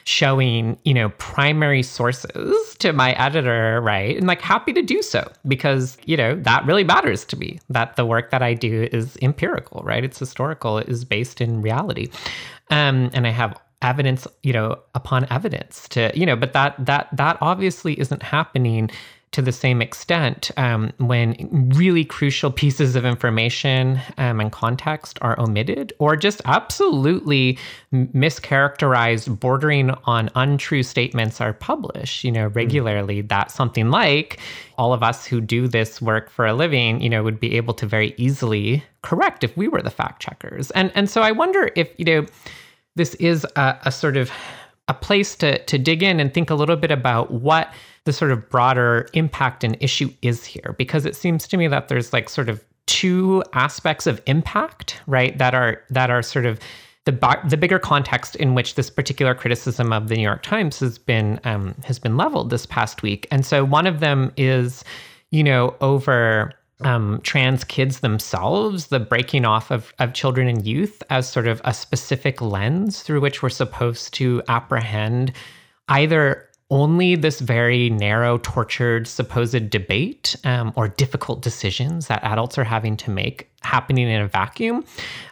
showing, 0.05 0.77
you 0.83 0.93
know, 0.93 1.09
primary 1.17 1.81
sources 1.81 2.75
to 2.75 2.93
my 2.93 3.13
editor, 3.13 3.81
right? 3.81 4.15
And 4.15 4.27
like 4.27 4.39
happy 4.39 4.71
to 4.73 4.83
do 4.83 5.01
so 5.01 5.31
because, 5.47 5.97
you 6.05 6.15
know, 6.15 6.35
that 6.35 6.63
really 6.65 6.83
matters 6.83 7.25
to 7.25 7.37
me 7.37 7.59
that 7.69 7.95
the 7.95 8.05
work 8.05 8.29
that 8.29 8.43
I 8.43 8.53
do 8.53 8.87
is 8.91 9.17
empirical, 9.23 9.81
right? 9.83 10.03
It's 10.03 10.19
historical, 10.19 10.77
it 10.77 10.87
is 10.89 11.03
based 11.03 11.41
in 11.41 11.63
reality. 11.63 12.11
Um, 12.69 13.09
and 13.13 13.25
I 13.25 13.31
have 13.31 13.59
evidence 13.81 14.27
you 14.43 14.53
know 14.53 14.77
upon 14.95 15.27
evidence 15.29 15.87
to 15.89 16.11
you 16.15 16.25
know 16.25 16.35
but 16.35 16.53
that 16.53 16.75
that 16.83 17.07
that 17.11 17.37
obviously 17.41 17.99
isn't 17.99 18.23
happening 18.23 18.89
to 19.35 19.41
the 19.41 19.51
same 19.51 19.81
extent 19.81 20.49
um, 20.55 20.93
when 20.97 21.35
really 21.75 22.05
crucial 22.05 22.49
pieces 22.49 22.95
of 22.95 23.03
information 23.03 23.99
um, 24.17 24.39
and 24.39 24.53
context 24.53 25.19
are 25.21 25.37
omitted 25.37 25.91
or 25.99 26.15
just 26.15 26.41
absolutely 26.45 27.57
mischaracterized, 27.93 29.37
bordering 29.37 29.89
on 30.05 30.29
untrue 30.35 30.83
statements 30.83 31.41
are 31.41 31.51
published, 31.51 32.23
you 32.23 32.31
know, 32.31 32.47
regularly. 32.47 33.21
Mm. 33.21 33.27
That 33.27 33.51
something 33.51 33.89
like 33.91 34.39
all 34.77 34.93
of 34.93 35.03
us 35.03 35.25
who 35.25 35.41
do 35.41 35.67
this 35.67 36.01
work 36.01 36.29
for 36.29 36.45
a 36.45 36.53
living, 36.53 37.01
you 37.01 37.09
know, 37.09 37.21
would 37.21 37.41
be 37.41 37.57
able 37.57 37.73
to 37.73 37.85
very 37.85 38.13
easily 38.15 38.85
correct 39.01 39.43
if 39.43 39.57
we 39.57 39.67
were 39.67 39.81
the 39.81 39.91
fact 39.91 40.21
checkers. 40.21 40.71
And 40.71 40.93
and 40.95 41.09
so 41.09 41.21
I 41.21 41.33
wonder 41.33 41.69
if 41.75 41.91
you 41.97 42.05
know 42.05 42.25
this 42.95 43.13
is 43.15 43.45
a, 43.55 43.77
a 43.83 43.91
sort 43.91 44.17
of 44.17 44.31
a 44.87 44.93
place 44.93 45.35
to 45.37 45.57
to 45.65 45.77
dig 45.77 46.03
in 46.03 46.19
and 46.19 46.33
think 46.33 46.49
a 46.49 46.55
little 46.55 46.75
bit 46.75 46.91
about 46.91 47.31
what 47.31 47.73
the 48.03 48.13
sort 48.13 48.31
of 48.31 48.49
broader 48.49 49.09
impact 49.13 49.63
and 49.63 49.77
issue 49.79 50.09
is 50.21 50.45
here. 50.45 50.75
Because 50.77 51.05
it 51.05 51.15
seems 51.15 51.47
to 51.47 51.57
me 51.57 51.67
that 51.67 51.87
there's 51.87 52.13
like 52.13 52.29
sort 52.29 52.49
of 52.49 52.63
two 52.85 53.43
aspects 53.53 54.05
of 54.05 54.21
impact 54.27 55.01
right 55.07 55.37
that 55.39 55.55
are 55.55 55.81
that 55.89 56.09
are 56.09 56.21
sort 56.21 56.45
of 56.45 56.59
the 57.05 57.39
the 57.47 57.57
bigger 57.57 57.79
context 57.79 58.35
in 58.35 58.53
which 58.53 58.75
this 58.75 58.89
particular 58.89 59.33
criticism 59.33 59.91
of 59.93 60.07
the 60.07 60.15
New 60.15 60.23
York 60.23 60.43
Times 60.43 60.79
has 60.79 60.97
been 60.97 61.39
um, 61.43 61.75
has 61.83 61.99
been 61.99 62.17
leveled 62.17 62.49
this 62.49 62.65
past 62.65 63.01
week. 63.01 63.27
And 63.31 63.45
so 63.45 63.63
one 63.65 63.87
of 63.87 63.99
them 63.99 64.31
is 64.37 64.83
you 65.31 65.43
know 65.43 65.75
over 65.81 66.53
um, 66.81 67.19
trans 67.23 67.63
kids 67.63 68.01
themselves, 68.01 68.87
the 68.87 68.99
breaking 68.99 69.45
off 69.45 69.71
of, 69.71 69.93
of 69.99 70.13
children 70.13 70.47
and 70.47 70.65
youth 70.65 71.01
as 71.09 71.29
sort 71.29 71.47
of 71.47 71.61
a 71.63 71.73
specific 71.73 72.41
lens 72.41 73.01
through 73.01 73.21
which 73.21 73.41
we're 73.41 73.49
supposed 73.49 74.13
to 74.15 74.41
apprehend 74.47 75.31
either 75.87 76.49
only 76.71 77.15
this 77.15 77.39
very 77.41 77.91
narrow, 77.91 78.39
tortured, 78.39 79.07
supposed 79.07 79.69
debate 79.69 80.35
um, 80.43 80.73
or 80.75 80.87
difficult 80.87 81.43
decisions 81.43 82.07
that 82.07 82.23
adults 82.23 82.57
are 82.57 82.63
having 82.63 82.97
to 82.97 83.11
make 83.11 83.49
happening 83.61 84.07
in 84.07 84.21
a 84.21 84.27
vacuum. 84.27 84.83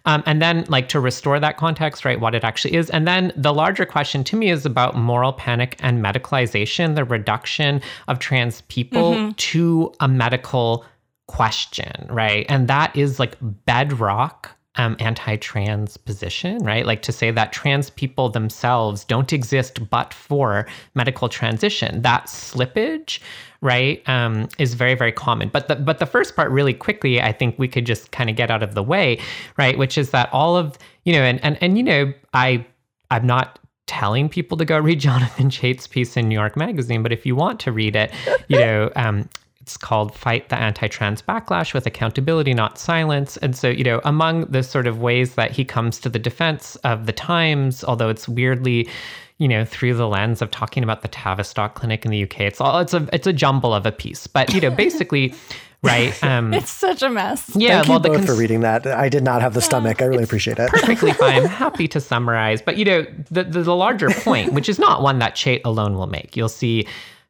Um, 0.05 0.21
and 0.27 0.41
then, 0.41 0.65
like, 0.67 0.89
to 0.89 0.99
restore 0.99 1.39
that 1.39 1.57
context, 1.57 2.05
right, 2.05 2.19
what 2.19 2.35
it 2.35 2.43
actually 2.43 2.75
is. 2.75 2.89
And 2.91 3.07
then 3.07 3.33
the 3.35 3.53
larger 3.53 3.85
question 3.85 4.23
to 4.25 4.35
me 4.35 4.51
is 4.51 4.63
about 4.65 4.95
moral 4.95 5.33
panic 5.33 5.75
and 5.79 6.03
medicalization, 6.03 6.93
the 6.93 7.03
reduction 7.03 7.81
of 8.07 8.19
trans 8.19 8.61
people 8.61 9.13
mm-hmm. 9.13 9.31
to 9.31 9.91
a 10.01 10.07
medical 10.07 10.85
question, 11.33 12.07
right? 12.09 12.45
And 12.47 12.67
that 12.67 12.95
is 12.95 13.19
like 13.19 13.35
bedrock 13.41 14.51
um, 14.75 14.95
anti-trans 14.99 15.97
position, 15.97 16.59
right? 16.59 16.85
Like 16.85 17.01
to 17.03 17.11
say 17.11 17.31
that 17.31 17.51
trans 17.53 17.89
people 17.89 18.29
themselves 18.29 19.03
don't 19.03 19.33
exist 19.33 19.89
but 19.89 20.13
for 20.13 20.67
medical 20.93 21.29
transition. 21.29 22.03
That 22.03 22.25
slippage, 22.25 23.19
right, 23.61 24.07
um, 24.07 24.47
is 24.59 24.75
very 24.75 24.95
very 24.95 25.11
common. 25.11 25.49
But 25.49 25.67
the 25.67 25.75
but 25.75 25.97
the 25.99 26.05
first 26.05 26.35
part, 26.35 26.51
really 26.51 26.73
quickly, 26.73 27.21
I 27.21 27.31
think 27.31 27.57
we 27.57 27.67
could 27.67 27.85
just 27.85 28.11
kind 28.11 28.29
of 28.29 28.35
get 28.35 28.51
out 28.51 28.61
of 28.61 28.75
the 28.75 28.83
way, 28.83 29.19
right? 29.57 29.77
Which 29.77 29.97
is 29.97 30.11
that 30.11 30.29
all 30.31 30.55
of 30.55 30.77
you 31.03 31.13
know, 31.13 31.21
and 31.21 31.43
and 31.43 31.57
and 31.61 31.77
you 31.77 31.83
know, 31.83 32.13
I 32.33 32.65
I'm 33.09 33.25
not 33.25 33.59
telling 33.85 34.29
people 34.29 34.57
to 34.57 34.65
go 34.65 34.77
read 34.79 34.99
Jonathan 35.07 35.49
Chait's 35.49 35.87
piece 35.87 36.15
in 36.17 36.29
New 36.29 36.35
York 36.35 36.55
Magazine, 36.57 37.03
but 37.03 37.11
if 37.11 37.25
you 37.25 37.35
want 37.35 37.59
to 37.61 37.71
read 37.71 37.95
it, 37.95 38.11
you 38.47 38.59
know, 38.59 38.91
um, 38.95 39.29
it's 39.63 39.77
called 39.77 40.13
Fight 40.13 40.49
the 40.49 40.57
Anti 40.57 40.89
Trans 40.89 41.21
Backlash 41.21 41.73
with 41.73 41.85
Accountability, 41.85 42.53
Not 42.53 42.77
Silence. 42.77 43.37
And 43.37 43.55
so, 43.55 43.69
you 43.69 43.85
know, 43.85 44.01
among 44.03 44.43
the 44.45 44.61
sort 44.61 44.87
of 44.87 44.99
ways 44.99 45.35
that 45.35 45.51
he 45.51 45.63
comes 45.63 45.99
to 46.01 46.09
the 46.09 46.19
defense 46.19 46.75
of 46.83 47.05
the 47.05 47.13
Times, 47.13 47.81
although 47.85 48.09
it's 48.09 48.27
weirdly, 48.27 48.89
you 49.37 49.47
know, 49.47 49.63
through 49.63 49.93
the 49.93 50.07
lens 50.07 50.41
of 50.41 50.51
talking 50.51 50.83
about 50.83 51.01
the 51.01 51.07
Tavistock 51.07 51.75
Clinic 51.75 52.03
in 52.03 52.11
the 52.11 52.23
UK, 52.23 52.41
it's 52.41 52.59
all 52.59 52.79
it's 52.79 52.93
a 52.93 53.07
it's 53.13 53.25
a 53.25 53.31
jumble 53.31 53.73
of 53.73 53.85
a 53.85 53.91
piece. 53.93 54.27
But 54.27 54.53
you 54.53 54.59
know, 54.59 54.69
basically, 54.75 55.33
right? 55.81 56.21
Um, 56.21 56.53
it's 56.53 56.69
such 56.69 57.01
a 57.01 57.09
mess. 57.09 57.49
Yeah, 57.55 57.77
Thank 57.77 57.87
well, 57.87 57.99
you 57.99 58.03
both 58.03 58.15
cons- 58.17 58.25
for 58.25 58.35
reading 58.35 58.59
that. 58.61 58.85
I 58.85 59.07
did 59.07 59.23
not 59.23 59.41
have 59.41 59.53
the 59.53 59.61
stomach. 59.61 60.01
I 60.01 60.05
really 60.05 60.25
appreciate 60.25 60.59
it. 60.59 60.71
Perfectly 60.71 61.13
fine. 61.13 61.43
I'm 61.43 61.47
happy 61.47 61.87
to 61.87 62.01
summarize, 62.01 62.61
but 62.61 62.75
you 62.75 62.83
know, 62.83 63.05
the, 63.31 63.45
the 63.45 63.63
the 63.63 63.75
larger 63.75 64.09
point, 64.09 64.51
which 64.51 64.67
is 64.67 64.77
not 64.77 65.01
one 65.01 65.19
that 65.19 65.35
Chait 65.35 65.61
alone 65.63 65.95
will 65.95 66.07
make. 66.07 66.35
You'll 66.35 66.49
see 66.49 66.85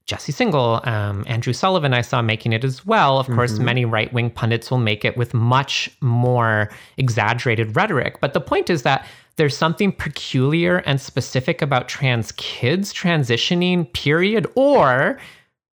Jesse 0.05 0.33
Singal, 0.33 0.85
um, 0.85 1.23
Andrew 1.27 1.53
Sullivan, 1.53 1.93
I 1.93 2.01
saw 2.01 2.21
making 2.21 2.51
it 2.51 2.65
as 2.65 2.85
well. 2.85 3.19
Of 3.19 3.27
mm-hmm. 3.27 3.35
course, 3.35 3.57
many 3.59 3.85
right 3.85 4.11
wing 4.11 4.29
pundits 4.29 4.69
will 4.69 4.77
make 4.77 5.05
it 5.05 5.15
with 5.15 5.33
much 5.33 5.89
more 6.01 6.69
exaggerated 6.97 7.75
rhetoric. 7.75 8.19
But 8.19 8.33
the 8.33 8.41
point 8.41 8.69
is 8.69 8.81
that 8.81 9.05
there's 9.37 9.55
something 9.55 9.91
peculiar 9.91 10.77
and 10.79 10.99
specific 10.99 11.61
about 11.61 11.87
trans 11.87 12.33
kids 12.33 12.93
transitioning, 12.93 13.91
period, 13.93 14.47
or 14.55 15.19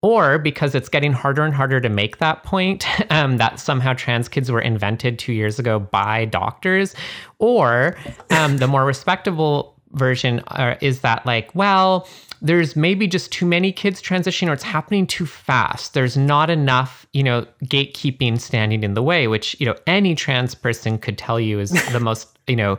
or 0.02 0.38
because 0.38 0.74
it's 0.74 0.88
getting 0.88 1.12
harder 1.12 1.44
and 1.44 1.52
harder 1.52 1.78
to 1.78 1.90
make 1.90 2.18
that 2.18 2.42
point 2.42 2.86
um, 3.10 3.36
that 3.36 3.60
somehow 3.60 3.92
trans 3.92 4.28
kids 4.28 4.50
were 4.50 4.60
invented 4.60 5.18
two 5.18 5.32
years 5.32 5.58
ago 5.58 5.78
by 5.78 6.24
doctors, 6.24 6.94
or 7.38 7.96
um, 8.30 8.58
the 8.58 8.66
more 8.66 8.84
respectable 8.84 9.74
version 9.92 10.40
uh, 10.48 10.76
is 10.80 11.00
that 11.00 11.26
like, 11.26 11.54
well, 11.54 12.08
there's 12.42 12.76
maybe 12.76 13.06
just 13.06 13.32
too 13.32 13.46
many 13.46 13.72
kids 13.72 14.02
transitioning 14.02 14.48
or 14.48 14.52
it's 14.52 14.62
happening 14.62 15.06
too 15.06 15.26
fast. 15.26 15.94
There's 15.94 16.16
not 16.16 16.50
enough, 16.50 17.06
you 17.12 17.22
know, 17.22 17.46
gatekeeping 17.64 18.40
standing 18.40 18.82
in 18.82 18.94
the 18.94 19.02
way, 19.02 19.28
which, 19.28 19.58
you 19.60 19.66
know, 19.66 19.76
any 19.86 20.14
trans 20.14 20.54
person 20.54 20.98
could 20.98 21.18
tell 21.18 21.38
you 21.38 21.60
is 21.60 21.70
the 21.92 22.00
most, 22.00 22.38
you 22.46 22.56
know, 22.56 22.78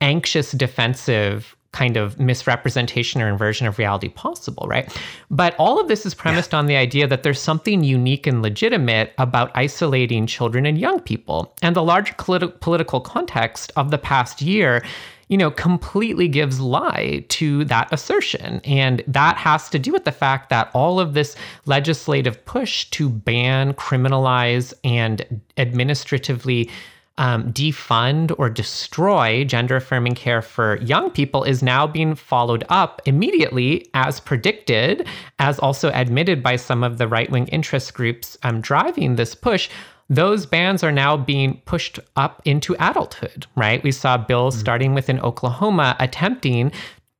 anxious, 0.00 0.52
defensive 0.52 1.56
kind 1.72 1.96
of 1.96 2.18
misrepresentation 2.18 3.20
or 3.20 3.28
inversion 3.28 3.66
of 3.66 3.78
reality 3.78 4.08
possible, 4.08 4.66
right? 4.68 4.90
But 5.30 5.54
all 5.58 5.78
of 5.78 5.88
this 5.88 6.06
is 6.06 6.14
premised 6.14 6.52
yeah. 6.52 6.60
on 6.60 6.66
the 6.66 6.76
idea 6.76 7.06
that 7.06 7.22
there's 7.22 7.40
something 7.40 7.84
unique 7.84 8.26
and 8.26 8.42
legitimate 8.42 9.12
about 9.18 9.50
isolating 9.54 10.26
children 10.26 10.64
and 10.64 10.78
young 10.78 11.00
people. 11.00 11.54
And 11.60 11.76
the 11.76 11.82
larger 11.82 12.14
politi- 12.14 12.58
political 12.60 13.00
context 13.00 13.70
of 13.76 13.90
the 13.90 13.98
past 13.98 14.40
year 14.40 14.82
you 15.28 15.36
know, 15.36 15.50
completely 15.50 16.28
gives 16.28 16.60
lie 16.60 17.24
to 17.28 17.64
that 17.66 17.92
assertion. 17.92 18.60
And 18.64 19.02
that 19.06 19.36
has 19.36 19.68
to 19.70 19.78
do 19.78 19.92
with 19.92 20.04
the 20.04 20.12
fact 20.12 20.48
that 20.50 20.70
all 20.74 20.98
of 20.98 21.14
this 21.14 21.36
legislative 21.66 22.44
push 22.44 22.86
to 22.90 23.08
ban, 23.08 23.74
criminalize, 23.74 24.72
and 24.84 25.42
administratively 25.56 26.70
um, 27.18 27.52
defund 27.52 28.32
or 28.38 28.48
destroy 28.48 29.44
gender 29.44 29.76
affirming 29.76 30.14
care 30.14 30.40
for 30.40 30.78
young 30.78 31.10
people 31.10 31.42
is 31.42 31.62
now 31.62 31.86
being 31.86 32.14
followed 32.14 32.64
up 32.68 33.02
immediately, 33.04 33.90
as 33.92 34.20
predicted, 34.20 35.06
as 35.40 35.58
also 35.58 35.90
admitted 35.92 36.42
by 36.42 36.56
some 36.56 36.84
of 36.84 36.98
the 36.98 37.08
right 37.08 37.28
wing 37.30 37.48
interest 37.48 37.92
groups 37.92 38.38
um, 38.44 38.60
driving 38.60 39.16
this 39.16 39.34
push 39.34 39.68
those 40.08 40.46
bans 40.46 40.82
are 40.82 40.92
now 40.92 41.16
being 41.16 41.60
pushed 41.64 42.00
up 42.16 42.40
into 42.44 42.74
adulthood, 42.78 43.46
right? 43.56 43.82
We 43.82 43.92
saw 43.92 44.16
bills 44.16 44.54
mm-hmm. 44.54 44.60
starting 44.60 44.94
within 44.94 45.20
Oklahoma 45.20 45.96
attempting, 45.98 46.72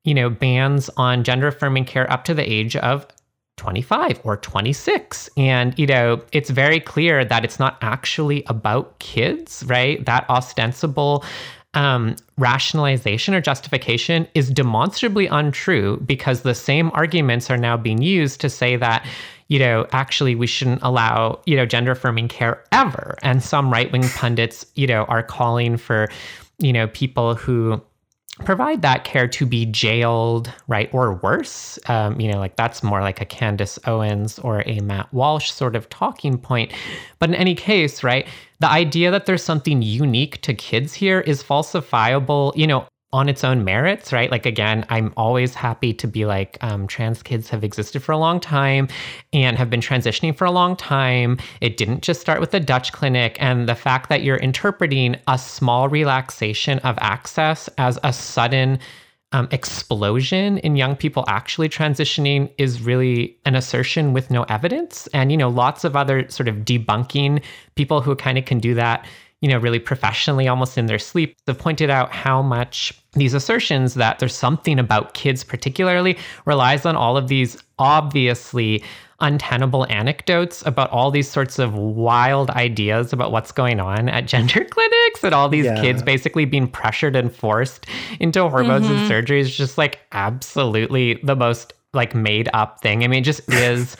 you 0.04 0.14
know, 0.14 0.30
bans 0.30 0.88
on 0.96 1.24
gender 1.24 1.48
affirming 1.48 1.84
care 1.84 2.10
up 2.10 2.24
to 2.24 2.34
the 2.34 2.50
age 2.50 2.76
of 2.76 3.06
25 3.58 4.20
or 4.24 4.36
26. 4.36 5.28
And, 5.36 5.78
you 5.78 5.86
know, 5.86 6.22
it's 6.32 6.48
very 6.48 6.80
clear 6.80 7.24
that 7.24 7.44
it's 7.44 7.58
not 7.58 7.76
actually 7.82 8.44
about 8.46 8.98
kids, 9.00 9.64
right? 9.66 10.04
That 10.06 10.28
ostensible 10.30 11.24
um, 11.74 12.16
rationalization 12.38 13.34
or 13.34 13.40
justification 13.40 14.26
is 14.34 14.50
demonstrably 14.50 15.26
untrue 15.26 15.98
because 16.06 16.42
the 16.42 16.54
same 16.54 16.90
arguments 16.94 17.50
are 17.50 17.58
now 17.58 17.76
being 17.76 18.00
used 18.02 18.40
to 18.40 18.48
say 18.48 18.76
that, 18.76 19.06
you 19.48 19.58
know, 19.58 19.86
actually 19.92 20.34
we 20.34 20.46
shouldn't 20.46 20.82
allow, 20.82 21.40
you 21.46 21.56
know, 21.56 21.66
gender 21.66 21.92
affirming 21.92 22.28
care 22.28 22.64
ever. 22.72 23.16
And 23.22 23.42
some 23.42 23.70
right 23.70 23.90
wing 23.92 24.08
pundits, 24.16 24.64
you 24.76 24.86
know, 24.86 25.04
are 25.04 25.22
calling 25.22 25.76
for, 25.76 26.08
you 26.58 26.72
know, 26.72 26.88
people 26.88 27.34
who 27.34 27.82
provide 28.44 28.82
that 28.82 29.04
care 29.04 29.26
to 29.26 29.44
be 29.44 29.66
jailed, 29.66 30.52
right, 30.68 30.88
or 30.92 31.14
worse. 31.14 31.78
Um, 31.86 32.20
you 32.20 32.30
know, 32.30 32.38
like 32.38 32.56
that's 32.56 32.82
more 32.82 33.00
like 33.00 33.20
a 33.20 33.24
Candace 33.24 33.78
Owens 33.86 34.38
or 34.38 34.62
a 34.66 34.80
Matt 34.80 35.12
Walsh 35.12 35.50
sort 35.50 35.76
of 35.76 35.88
talking 35.88 36.38
point. 36.38 36.72
But 37.18 37.30
in 37.30 37.34
any 37.34 37.54
case, 37.54 38.02
right, 38.02 38.26
the 38.60 38.68
idea 38.70 39.10
that 39.10 39.26
there's 39.26 39.42
something 39.42 39.82
unique 39.82 40.40
to 40.42 40.54
kids 40.54 40.94
here 40.94 41.20
is 41.20 41.42
falsifiable. 41.42 42.56
You 42.56 42.66
know, 42.66 42.88
on 43.12 43.28
its 43.28 43.42
own 43.42 43.64
merits, 43.64 44.12
right? 44.12 44.30
Like, 44.30 44.44
again, 44.44 44.84
I'm 44.90 45.14
always 45.16 45.54
happy 45.54 45.94
to 45.94 46.06
be 46.06 46.26
like, 46.26 46.58
um, 46.60 46.86
trans 46.86 47.22
kids 47.22 47.48
have 47.48 47.64
existed 47.64 48.02
for 48.02 48.12
a 48.12 48.18
long 48.18 48.38
time 48.38 48.88
and 49.32 49.56
have 49.56 49.70
been 49.70 49.80
transitioning 49.80 50.36
for 50.36 50.44
a 50.44 50.50
long 50.50 50.76
time. 50.76 51.38
It 51.62 51.78
didn't 51.78 52.02
just 52.02 52.20
start 52.20 52.38
with 52.40 52.50
the 52.50 52.60
Dutch 52.60 52.92
clinic. 52.92 53.38
And 53.40 53.66
the 53.66 53.74
fact 53.74 54.10
that 54.10 54.22
you're 54.22 54.36
interpreting 54.36 55.16
a 55.26 55.38
small 55.38 55.88
relaxation 55.88 56.80
of 56.80 56.98
access 57.00 57.70
as 57.78 57.98
a 58.04 58.12
sudden 58.12 58.78
um, 59.32 59.48
explosion 59.50 60.58
in 60.58 60.76
young 60.76 60.96
people 60.96 61.24
actually 61.28 61.68
transitioning 61.68 62.50
is 62.56 62.82
really 62.82 63.36
an 63.44 63.54
assertion 63.54 64.12
with 64.12 64.30
no 64.30 64.44
evidence. 64.44 65.06
And, 65.12 65.30
you 65.30 65.36
know, 65.36 65.48
lots 65.48 65.84
of 65.84 65.94
other 65.96 66.28
sort 66.28 66.48
of 66.48 66.56
debunking 66.56 67.42
people 67.74 68.00
who 68.00 68.16
kind 68.16 68.38
of 68.38 68.44
can 68.44 68.58
do 68.58 68.74
that 68.74 69.06
you 69.40 69.48
know, 69.48 69.58
really 69.58 69.78
professionally, 69.78 70.48
almost 70.48 70.76
in 70.76 70.86
their 70.86 70.98
sleep, 70.98 71.36
have 71.46 71.58
pointed 71.58 71.90
out 71.90 72.12
how 72.12 72.42
much 72.42 72.92
these 73.12 73.34
assertions 73.34 73.94
that 73.94 74.18
there's 74.18 74.34
something 74.34 74.78
about 74.78 75.14
kids, 75.14 75.44
particularly, 75.44 76.18
relies 76.44 76.84
on 76.84 76.96
all 76.96 77.16
of 77.16 77.28
these 77.28 77.56
obviously 77.78 78.82
untenable 79.20 79.84
anecdotes 79.90 80.64
about 80.64 80.90
all 80.90 81.10
these 81.10 81.28
sorts 81.28 81.58
of 81.58 81.74
wild 81.74 82.50
ideas 82.50 83.12
about 83.12 83.32
what's 83.32 83.50
going 83.50 83.80
on 83.80 84.08
at 84.08 84.26
gender 84.26 84.64
clinics 84.70 85.24
and 85.24 85.34
all 85.34 85.48
these 85.48 85.64
yeah. 85.64 85.80
kids 85.80 86.02
basically 86.02 86.44
being 86.44 86.68
pressured 86.68 87.16
and 87.16 87.34
forced 87.34 87.86
into 88.20 88.48
hormones 88.48 88.86
mm-hmm. 88.86 88.94
and 88.94 89.10
surgeries 89.10 89.50
just 89.50 89.76
like 89.76 89.98
absolutely 90.12 91.14
the 91.24 91.34
most 91.34 91.72
like 91.94 92.14
made 92.14 92.48
up 92.52 92.80
thing. 92.80 93.02
I 93.02 93.08
mean, 93.08 93.20
it 93.20 93.24
just 93.24 93.48
is 93.52 93.96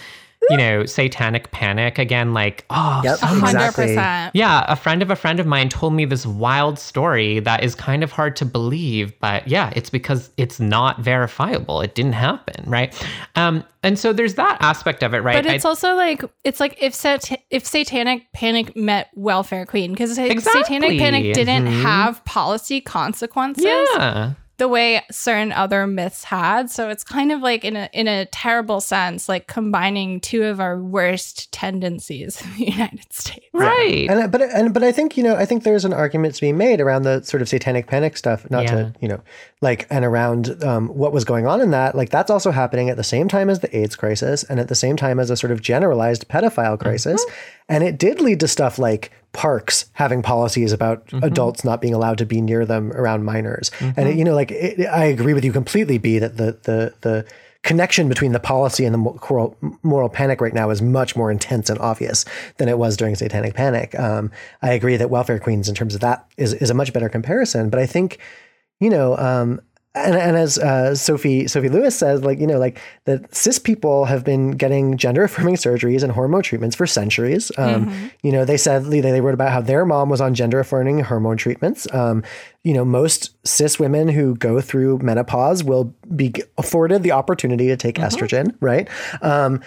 you 0.50 0.56
know, 0.56 0.86
satanic 0.86 1.50
panic 1.50 1.98
again, 1.98 2.32
like, 2.32 2.64
oh, 2.70 3.00
yep, 3.04 3.18
so 3.18 3.38
exactly. 3.38 3.94
Yeah, 3.94 4.64
a 4.68 4.76
friend 4.76 5.02
of 5.02 5.10
a 5.10 5.16
friend 5.16 5.40
of 5.40 5.46
mine 5.46 5.68
told 5.68 5.92
me 5.92 6.04
this 6.04 6.26
wild 6.26 6.78
story 6.78 7.40
that 7.40 7.62
is 7.62 7.74
kind 7.74 8.02
of 8.02 8.12
hard 8.12 8.36
to 8.36 8.44
believe, 8.44 9.18
but 9.20 9.46
yeah, 9.46 9.72
it's 9.76 9.90
because 9.90 10.30
it's 10.36 10.58
not 10.58 11.00
verifiable. 11.00 11.80
It 11.80 11.94
didn't 11.94 12.12
happen, 12.12 12.68
right? 12.68 12.94
Um, 13.36 13.64
and 13.82 13.98
so 13.98 14.12
there's 14.12 14.34
that 14.34 14.58
aspect 14.60 15.02
of 15.02 15.14
it, 15.14 15.20
right? 15.20 15.42
But 15.42 15.52
it's 15.52 15.64
I, 15.64 15.68
also 15.68 15.94
like 15.94 16.24
it's 16.44 16.60
like 16.60 16.76
if 16.82 16.94
sat- 16.94 17.42
if 17.50 17.66
satanic 17.66 18.32
panic 18.32 18.76
met 18.76 19.08
welfare 19.14 19.66
queen 19.66 19.92
because 19.92 20.18
exactly. 20.18 20.62
satanic 20.62 20.98
panic 20.98 21.34
didn't 21.34 21.66
mm-hmm. 21.66 21.82
have 21.82 22.24
policy 22.24 22.80
consequences. 22.80 23.64
Yeah 23.64 24.34
the 24.58 24.68
way 24.68 25.00
certain 25.10 25.52
other 25.52 25.86
myths 25.86 26.24
had. 26.24 26.68
So 26.68 26.90
it's 26.90 27.04
kind 27.04 27.30
of 27.30 27.40
like 27.40 27.64
in 27.64 27.76
a 27.76 27.88
in 27.92 28.08
a 28.08 28.26
terrible 28.26 28.80
sense, 28.80 29.28
like 29.28 29.46
combining 29.46 30.20
two 30.20 30.44
of 30.44 30.60
our 30.60 30.78
worst 30.80 31.50
tendencies 31.52 32.42
in 32.42 32.50
the 32.54 32.64
United 32.72 33.12
States. 33.12 33.46
Right. 33.52 34.10
And 34.10 34.30
but 34.30 34.42
and 34.42 34.74
but 34.74 34.82
I 34.82 34.90
think, 34.90 35.16
you 35.16 35.22
know, 35.22 35.36
I 35.36 35.44
think 35.44 35.62
there's 35.62 35.84
an 35.84 35.92
argument 35.92 36.34
to 36.34 36.40
be 36.40 36.52
made 36.52 36.80
around 36.80 37.02
the 37.02 37.22
sort 37.22 37.40
of 37.40 37.48
satanic 37.48 37.86
panic 37.86 38.16
stuff, 38.16 38.50
not 38.50 38.64
yeah. 38.64 38.70
to, 38.70 38.94
you 39.00 39.08
know, 39.08 39.20
like 39.60 39.86
and 39.90 40.04
around 40.04 40.62
um, 40.64 40.88
what 40.88 41.12
was 41.12 41.24
going 41.24 41.46
on 41.46 41.60
in 41.60 41.70
that. 41.70 41.94
Like 41.94 42.10
that's 42.10 42.30
also 42.30 42.50
happening 42.50 42.90
at 42.90 42.96
the 42.96 43.04
same 43.04 43.28
time 43.28 43.48
as 43.48 43.60
the 43.60 43.74
AIDS 43.76 43.94
crisis 43.94 44.42
and 44.42 44.58
at 44.58 44.68
the 44.68 44.74
same 44.74 44.96
time 44.96 45.20
as 45.20 45.30
a 45.30 45.36
sort 45.36 45.52
of 45.52 45.62
generalized 45.62 46.28
pedophile 46.28 46.78
crisis. 46.78 47.24
Mm-hmm. 47.24 47.54
And 47.70 47.84
it 47.84 47.98
did 47.98 48.20
lead 48.20 48.40
to 48.40 48.48
stuff 48.48 48.78
like 48.78 49.12
parks 49.38 49.88
having 49.92 50.20
policies 50.20 50.72
about 50.72 51.06
mm-hmm. 51.06 51.22
adults 51.22 51.62
not 51.62 51.80
being 51.80 51.94
allowed 51.94 52.18
to 52.18 52.26
be 52.26 52.40
near 52.40 52.66
them 52.66 52.90
around 52.90 53.24
minors. 53.24 53.70
Mm-hmm. 53.78 54.00
And 54.00 54.08
it, 54.08 54.16
you 54.16 54.24
know, 54.24 54.34
like 54.34 54.50
it, 54.50 54.84
I 54.88 55.04
agree 55.04 55.32
with 55.32 55.44
you 55.44 55.52
completely, 55.52 55.96
B 55.96 56.18
that 56.18 56.36
the 56.36 56.58
the 56.64 56.92
the 57.02 57.24
connection 57.62 58.08
between 58.08 58.32
the 58.32 58.40
policy 58.40 58.84
and 58.84 58.92
the 58.92 58.98
moral, 58.98 59.56
moral 59.84 60.08
panic 60.08 60.40
right 60.40 60.54
now 60.54 60.70
is 60.70 60.82
much 60.82 61.14
more 61.14 61.30
intense 61.30 61.70
and 61.70 61.78
obvious 61.78 62.24
than 62.56 62.68
it 62.68 62.78
was 62.78 62.96
during 62.96 63.14
Satanic 63.14 63.54
Panic. 63.54 63.96
Um, 63.96 64.32
I 64.60 64.72
agree 64.72 64.96
that 64.96 65.08
welfare 65.08 65.38
queens, 65.38 65.68
in 65.68 65.74
terms 65.76 65.94
of 65.94 66.00
that, 66.00 66.26
is 66.36 66.52
is 66.54 66.70
a 66.70 66.74
much 66.74 66.92
better 66.92 67.08
comparison. 67.08 67.70
But 67.70 67.78
I 67.78 67.86
think, 67.86 68.18
you 68.80 68.90
know, 68.90 69.16
um, 69.18 69.60
and, 70.04 70.16
and 70.16 70.36
as 70.36 70.58
uh, 70.58 70.94
Sophie 70.94 71.46
Sophie 71.46 71.68
Lewis 71.68 71.96
says, 71.96 72.22
like 72.22 72.38
you 72.38 72.46
know, 72.46 72.58
like 72.58 72.80
that 73.04 73.34
cis 73.34 73.58
people 73.58 74.04
have 74.04 74.24
been 74.24 74.52
getting 74.52 74.96
gender 74.96 75.24
affirming 75.24 75.56
surgeries 75.56 76.02
and 76.02 76.12
hormone 76.12 76.42
treatments 76.42 76.76
for 76.76 76.86
centuries. 76.86 77.50
Um, 77.58 77.86
mm-hmm. 77.86 78.06
You 78.22 78.32
know, 78.32 78.44
they 78.44 78.56
said 78.56 78.84
they, 78.84 79.00
they 79.00 79.20
wrote 79.20 79.34
about 79.34 79.52
how 79.52 79.60
their 79.60 79.84
mom 79.84 80.08
was 80.08 80.20
on 80.20 80.34
gender 80.34 80.60
affirming 80.60 81.00
hormone 81.00 81.36
treatments. 81.36 81.92
Um, 81.92 82.22
you 82.64 82.74
know, 82.74 82.84
most 82.84 83.36
cis 83.46 83.78
women 83.78 84.08
who 84.08 84.34
go 84.36 84.60
through 84.60 84.98
menopause 84.98 85.64
will 85.64 85.94
be 86.14 86.34
afforded 86.56 87.02
the 87.02 87.12
opportunity 87.12 87.68
to 87.68 87.76
take 87.76 87.96
mm-hmm. 87.96 88.06
estrogen, 88.06 88.54
right? 88.60 88.88
Um, 89.22 89.60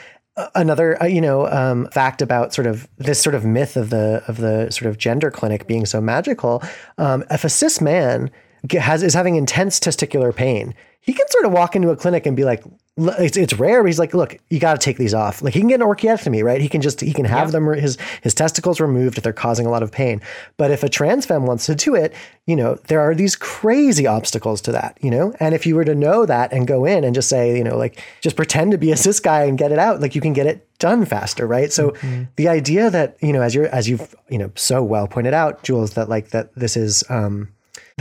another 0.56 1.02
uh, 1.02 1.06
you 1.06 1.22
know 1.22 1.48
um, 1.48 1.88
fact 1.88 2.22
about 2.22 2.54
sort 2.54 2.68
of 2.68 2.88
this 2.98 3.22
sort 3.22 3.36
of 3.36 3.46
myth 3.46 3.76
of 3.76 3.90
the 3.90 4.24
of 4.28 4.38
the 4.38 4.70
sort 4.72 4.90
of 4.90 4.98
gender 4.98 5.30
clinic 5.30 5.68
being 5.68 5.86
so 5.86 6.00
magical 6.00 6.64
um, 6.98 7.24
if 7.30 7.44
a 7.44 7.50
cis 7.50 7.82
man 7.82 8.32
has 8.72 9.04
is 9.04 9.14
having 9.14 9.36
intense 9.36 9.80
testicular 9.80 10.36
pain, 10.36 10.76
he 11.02 11.14
can 11.14 11.28
sort 11.30 11.46
of 11.46 11.52
walk 11.52 11.76
into 11.76 11.90
a 11.90 11.96
clinic 11.96 12.28
and 12.28 12.38
be 12.38 12.44
like, 12.44 12.64
it's, 12.98 13.38
it's 13.38 13.54
rare, 13.54 13.82
but 13.82 13.88
he's 13.88 13.98
like, 13.98 14.14
look, 14.14 14.38
you 14.50 14.60
got 14.60 14.80
to 14.80 14.84
take 14.84 14.98
these 14.98 15.14
off. 15.14 15.42
Like 15.42 15.54
he 15.54 15.62
can 15.62 15.70
get 15.70 15.82
an 15.82 15.88
orchiectomy, 15.88 16.44
right? 16.44 16.62
He 16.62 16.70
can 16.70 16.82
just 16.82 17.02
he 17.02 17.14
can 17.14 17.26
have 17.26 17.48
yep. 17.48 17.52
them 17.54 17.74
his 17.74 17.98
his 18.22 18.34
testicles 18.34 18.80
removed 18.80 19.18
if 19.18 19.24
they're 19.24 19.34
causing 19.34 19.66
a 19.66 19.72
lot 19.72 19.82
of 19.82 19.92
pain. 19.92 20.22
But 20.58 20.72
if 20.72 20.84
a 20.84 20.90
trans 20.90 21.26
femme 21.26 21.46
wants 21.46 21.66
to 21.68 21.76
do 21.76 21.96
it, 21.96 22.14
you 22.46 22.56
know, 22.56 22.76
there 22.88 23.00
are 23.00 23.16
these 23.16 23.36
crazy 23.36 24.06
obstacles 24.06 24.62
to 24.62 24.74
that, 24.74 24.98
you 25.02 25.10
know. 25.10 25.34
And 25.40 25.56
if 25.56 25.66
you 25.66 25.76
were 25.76 25.86
to 25.86 25.96
know 25.96 26.26
that 26.26 26.54
and 26.54 26.68
go 26.68 26.86
in 26.86 27.04
and 27.04 27.16
just 27.16 27.30
say, 27.30 27.58
you 27.58 27.64
know, 27.64 27.78
like 27.78 28.04
just 28.20 28.36
pretend 28.36 28.72
to 28.72 28.78
be 28.78 28.92
a 28.92 28.98
cis 28.98 29.20
guy 29.20 29.46
and 29.46 29.58
get 29.58 29.72
it 29.72 29.80
out, 29.80 30.02
like 30.02 30.14
you 30.14 30.22
can 30.22 30.34
get 30.34 30.46
it 30.46 30.68
done 30.78 31.06
faster, 31.06 31.48
right? 31.48 31.72
So 31.72 31.92
mm-hmm. 31.92 32.24
the 32.36 32.50
idea 32.50 32.90
that 32.92 33.18
you 33.22 33.34
know, 33.34 33.42
as 33.42 33.56
you're 33.56 33.68
as 33.68 33.90
you've 33.90 34.14
you 34.30 34.38
know 34.38 34.52
so 34.56 34.84
well 34.84 35.08
pointed 35.08 35.34
out, 35.34 35.64
Jules, 35.64 35.94
that 35.94 36.10
like 36.10 36.30
that 36.30 36.54
this 36.56 36.78
is. 36.78 37.04
um 37.10 37.50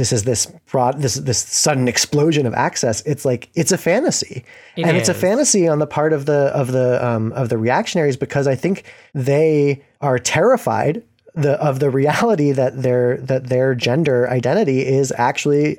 this 0.00 0.14
is 0.14 0.24
this 0.24 0.46
broad 0.70 1.02
this 1.02 1.16
this 1.16 1.38
sudden 1.38 1.86
explosion 1.86 2.46
of 2.46 2.54
access 2.54 3.02
it's 3.02 3.26
like 3.26 3.50
it's 3.54 3.70
a 3.70 3.76
fantasy 3.76 4.42
it 4.76 4.86
and 4.86 4.96
is. 4.96 5.02
it's 5.02 5.08
a 5.10 5.14
fantasy 5.14 5.68
on 5.68 5.78
the 5.78 5.86
part 5.86 6.14
of 6.14 6.24
the 6.24 6.46
of 6.54 6.72
the 6.72 7.06
um, 7.06 7.32
of 7.32 7.50
the 7.50 7.58
reactionaries 7.58 8.16
because 8.16 8.46
i 8.46 8.54
think 8.54 8.84
they 9.12 9.82
are 10.00 10.18
terrified 10.18 11.02
the 11.34 11.52
of 11.62 11.80
the 11.80 11.90
reality 11.90 12.50
that 12.50 12.80
their 12.82 13.18
that 13.18 13.48
their 13.48 13.74
gender 13.74 14.28
identity 14.30 14.86
is 14.86 15.12
actually 15.18 15.78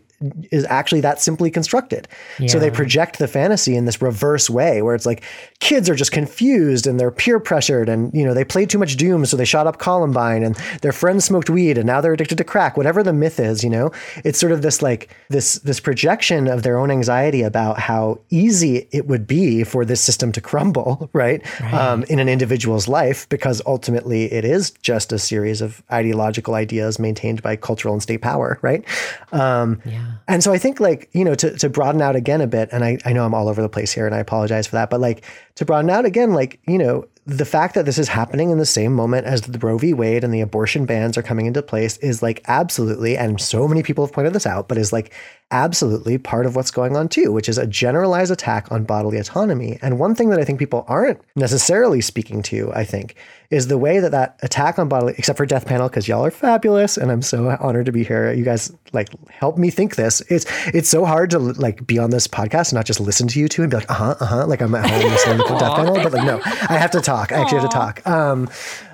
is 0.51 0.65
actually 0.65 1.01
that 1.01 1.22
simply 1.22 1.51
constructed. 1.51 2.07
Yeah. 2.39 2.47
So 2.47 2.59
they 2.59 2.72
project 2.72 3.19
the 3.19 3.28
fantasy 3.28 3.76
in 3.76 3.86
this 3.86 4.01
reverse 4.01 4.49
way 4.49 4.82
where 4.82 4.95
it's 4.95 5.05
like 5.05 5.24
kids 5.59 5.89
are 5.89 5.95
just 5.95 6.11
confused 6.11 6.88
and 6.88 6.99
they're 6.99 7.11
peer 7.11 7.39
pressured 7.39 7.89
and 7.89 8.13
you 8.13 8.26
know 8.26 8.34
they 8.34 8.43
played 8.43 8.69
too 8.69 8.78
much 8.78 8.95
doom 8.95 9.26
so 9.26 9.38
they 9.38 9.45
shot 9.45 9.67
up 9.67 9.80
Columbine 9.80 10.43
and 10.43 10.55
their 10.82 10.91
friends 10.91 11.26
smoked 11.26 11.49
weed 11.49 11.78
and 11.78 11.88
now 11.88 12.01
they're 12.01 12.13
addicted 12.13 12.38
to 12.38 12.43
crack 12.43 12.78
whatever 12.78 13.03
the 13.03 13.13
myth 13.13 13.39
is, 13.39 13.63
you 13.63 13.69
know. 13.69 13.91
It's 14.24 14.39
sort 14.39 14.51
of 14.51 14.61
this 14.61 14.82
like 14.82 15.15
this 15.30 15.55
this 15.55 15.80
projection 15.80 16.47
of 16.47 16.63
their 16.63 16.78
own 16.78 16.91
anxiety 16.91 17.41
about 17.41 17.80
how 17.80 18.19
easy 18.30 18.88
it 18.91 19.07
would 19.07 19.28
be 19.28 19.63
for 19.63 19.86
this 19.86 20.01
system 20.01 20.32
to 20.34 20.41
crumble, 20.41 21.09
right? 21.13 21.41
right. 21.61 21.74
Um, 21.74 22.03
in 22.03 22.19
an 22.19 22.30
individual's 22.30 22.88
life 22.88 23.28
because 23.30 23.61
ultimately 23.65 24.32
it 24.32 24.45
is 24.45 24.72
just 24.82 25.11
a 25.11 25.19
series 25.19 25.61
of 25.61 25.84
ideological 25.91 26.55
ideas 26.55 26.99
maintained 26.99 27.41
by 27.41 27.55
cultural 27.55 27.93
and 27.93 28.01
state 28.01 28.22
power, 28.22 28.59
right? 28.61 28.84
Um, 29.32 29.82
yeah. 29.86 30.11
And 30.28 30.43
so 30.43 30.51
I 30.51 30.57
think 30.57 30.80
like, 30.80 31.09
you 31.14 31.24
know, 31.24 31.36
to, 31.36 31.57
to 31.57 31.70
broaden 31.70 32.01
out 32.01 32.16
again 32.16 32.41
a 32.41 32.47
bit, 32.47 32.70
and 32.72 32.84
I, 32.84 32.97
I 33.05 33.14
know 33.14 33.26
I'm 33.26 33.34
all 33.34 33.47
over 33.47 33.62
the 33.62 33.70
place 33.70 33.91
here 33.91 34.05
and 34.05 34.16
I 34.16 34.20
apologize 34.20 34.68
for 34.68 34.76
that, 34.76 34.89
but 34.89 34.99
like 34.99 35.24
to 35.55 35.66
broaden 35.66 35.89
out 35.89 36.05
again, 36.05 36.34
like, 36.34 36.59
you 36.68 36.78
know, 36.78 37.05
the 37.26 37.45
fact 37.45 37.76
that 37.76 37.86
this 37.86 37.99
is 37.99 38.07
happening 38.07 38.49
in 38.49 38.57
the 38.57 38.66
same 38.66 38.93
moment 38.93 39.28
as 39.28 39.41
the 39.41 39.59
Roe 39.59 39.78
v. 39.78 39.93
Wade 39.93 40.24
and 40.24 40.34
the 40.34 40.41
abortion 40.41 40.86
bans 40.86 41.18
are 41.18 41.24
coming 41.24 41.45
into 41.45 41.62
place 41.62 41.97
is 41.97 42.24
like 42.24 42.41
absolutely, 42.47 43.16
and 43.16 43.39
so 43.39 43.68
many 43.68 43.84
people 43.84 44.05
have 44.05 44.14
pointed 44.14 44.34
this 44.34 44.47
out, 44.47 44.68
but 44.68 44.78
is 44.78 44.91
like 44.91 45.14
absolutely 45.52 46.18
part 46.18 46.45
of 46.45 46.56
what's 46.56 46.72
going 46.72 46.95
on 46.95 47.08
too, 47.08 47.32
which 47.32 47.49
is 47.49 47.58
a 47.58 47.68
generalized 47.68 48.32
attack 48.32 48.72
on 48.72 48.84
bodily 48.84 49.18
autonomy. 49.18 49.78
And 49.82 49.99
one 49.99 50.16
thing 50.16 50.30
that 50.30 50.39
I 50.39 50.45
think 50.45 50.60
people 50.60 50.86
aren't 50.88 51.22
necessarily 51.36 52.02
speaking 52.02 52.41
to, 52.43 52.72
I 52.74 52.84
think, 52.84 53.16
is 53.52 53.68
the 53.68 53.78
way 53.78 53.99
that 53.99 54.12
that 54.12 54.39
attack 54.43 54.80
on 54.80 54.88
bodily, 54.88 55.14
except 55.18 55.38
for 55.38 55.45
Death 55.45 55.66
Panel, 55.66 55.89
because 55.89 56.08
y'all 56.08 56.26
are 56.26 56.32
fabulous, 56.32 56.97
and 56.97 57.12
I'm 57.12 57.22
so 57.22 57.58
honored 57.60 57.86
to 57.86 57.91
be 57.91 58.04
here. 58.04 58.32
You 58.32 58.45
guys 58.45 58.72
like 58.93 59.10
help 59.30 59.58
me 59.58 59.70
think 59.70 59.95
this. 59.95 60.22
It's 60.30 60.45
it's 60.68 60.89
so 60.89 61.06
hard 61.06 61.30
to 61.32 61.39
like 61.39 61.86
be 61.86 61.99
on 61.99 62.10
this 62.10 62.28
podcast 62.28 62.70
and 62.70 62.74
not 62.74 62.86
just 62.86 63.02
listen 63.02 63.28
to 63.28 63.39
you 63.39 63.49
two 63.49 63.62
and 63.62 63.70
be 63.70 63.78
like, 63.78 63.91
uh 63.91 63.95
huh, 63.95 64.16
uh 64.20 64.26
huh, 64.26 64.47
like 64.47 64.62
I'm 64.62 64.74
at 64.74 64.89
home 64.89 65.12
listening 65.12 65.38
to 65.39 65.54
Death 65.60 65.76
Panel, 65.76 65.95
but 65.95 66.14
like 66.14 66.26
no, 66.26 66.39
I 66.45 66.78
have 66.78 66.91
to 66.91 67.02
talk. 67.02 67.32
I 67.32 67.41
actually 67.41 67.60
have 67.60 67.70
to 67.70 67.76
talk. 67.76 68.08
Um, 68.08 68.49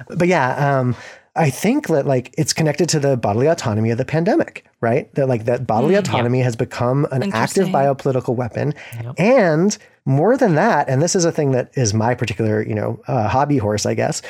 but 0.09 0.27
yeah, 0.27 0.79
um, 0.79 0.95
I 1.37 1.49
think 1.49 1.87
that 1.87 2.05
like 2.05 2.33
it's 2.37 2.51
connected 2.53 2.89
to 2.89 2.99
the 2.99 3.15
bodily 3.15 3.47
autonomy 3.47 3.91
of 3.91 3.97
the 3.97 4.05
pandemic, 4.05 4.65
right? 4.81 5.13
That 5.15 5.27
like 5.27 5.45
that 5.45 5.65
bodily 5.67 5.95
Mm, 5.95 5.99
autonomy 5.99 6.39
has 6.41 6.55
become 6.55 7.05
an 7.11 7.31
active 7.31 7.67
biopolitical 7.73 8.35
weapon, 8.35 8.73
and 9.17 9.77
more 10.05 10.35
than 10.37 10.55
that, 10.55 10.89
and 10.89 11.01
this 11.01 11.15
is 11.15 11.25
a 11.25 11.31
thing 11.31 11.51
that 11.51 11.71
is 11.75 11.93
my 11.93 12.15
particular, 12.15 12.61
you 12.65 12.73
know, 12.75 13.01
uh, 13.07 13.27
hobby 13.27 13.57
horse, 13.57 13.85
I 13.85 13.93
guess. 13.93 14.21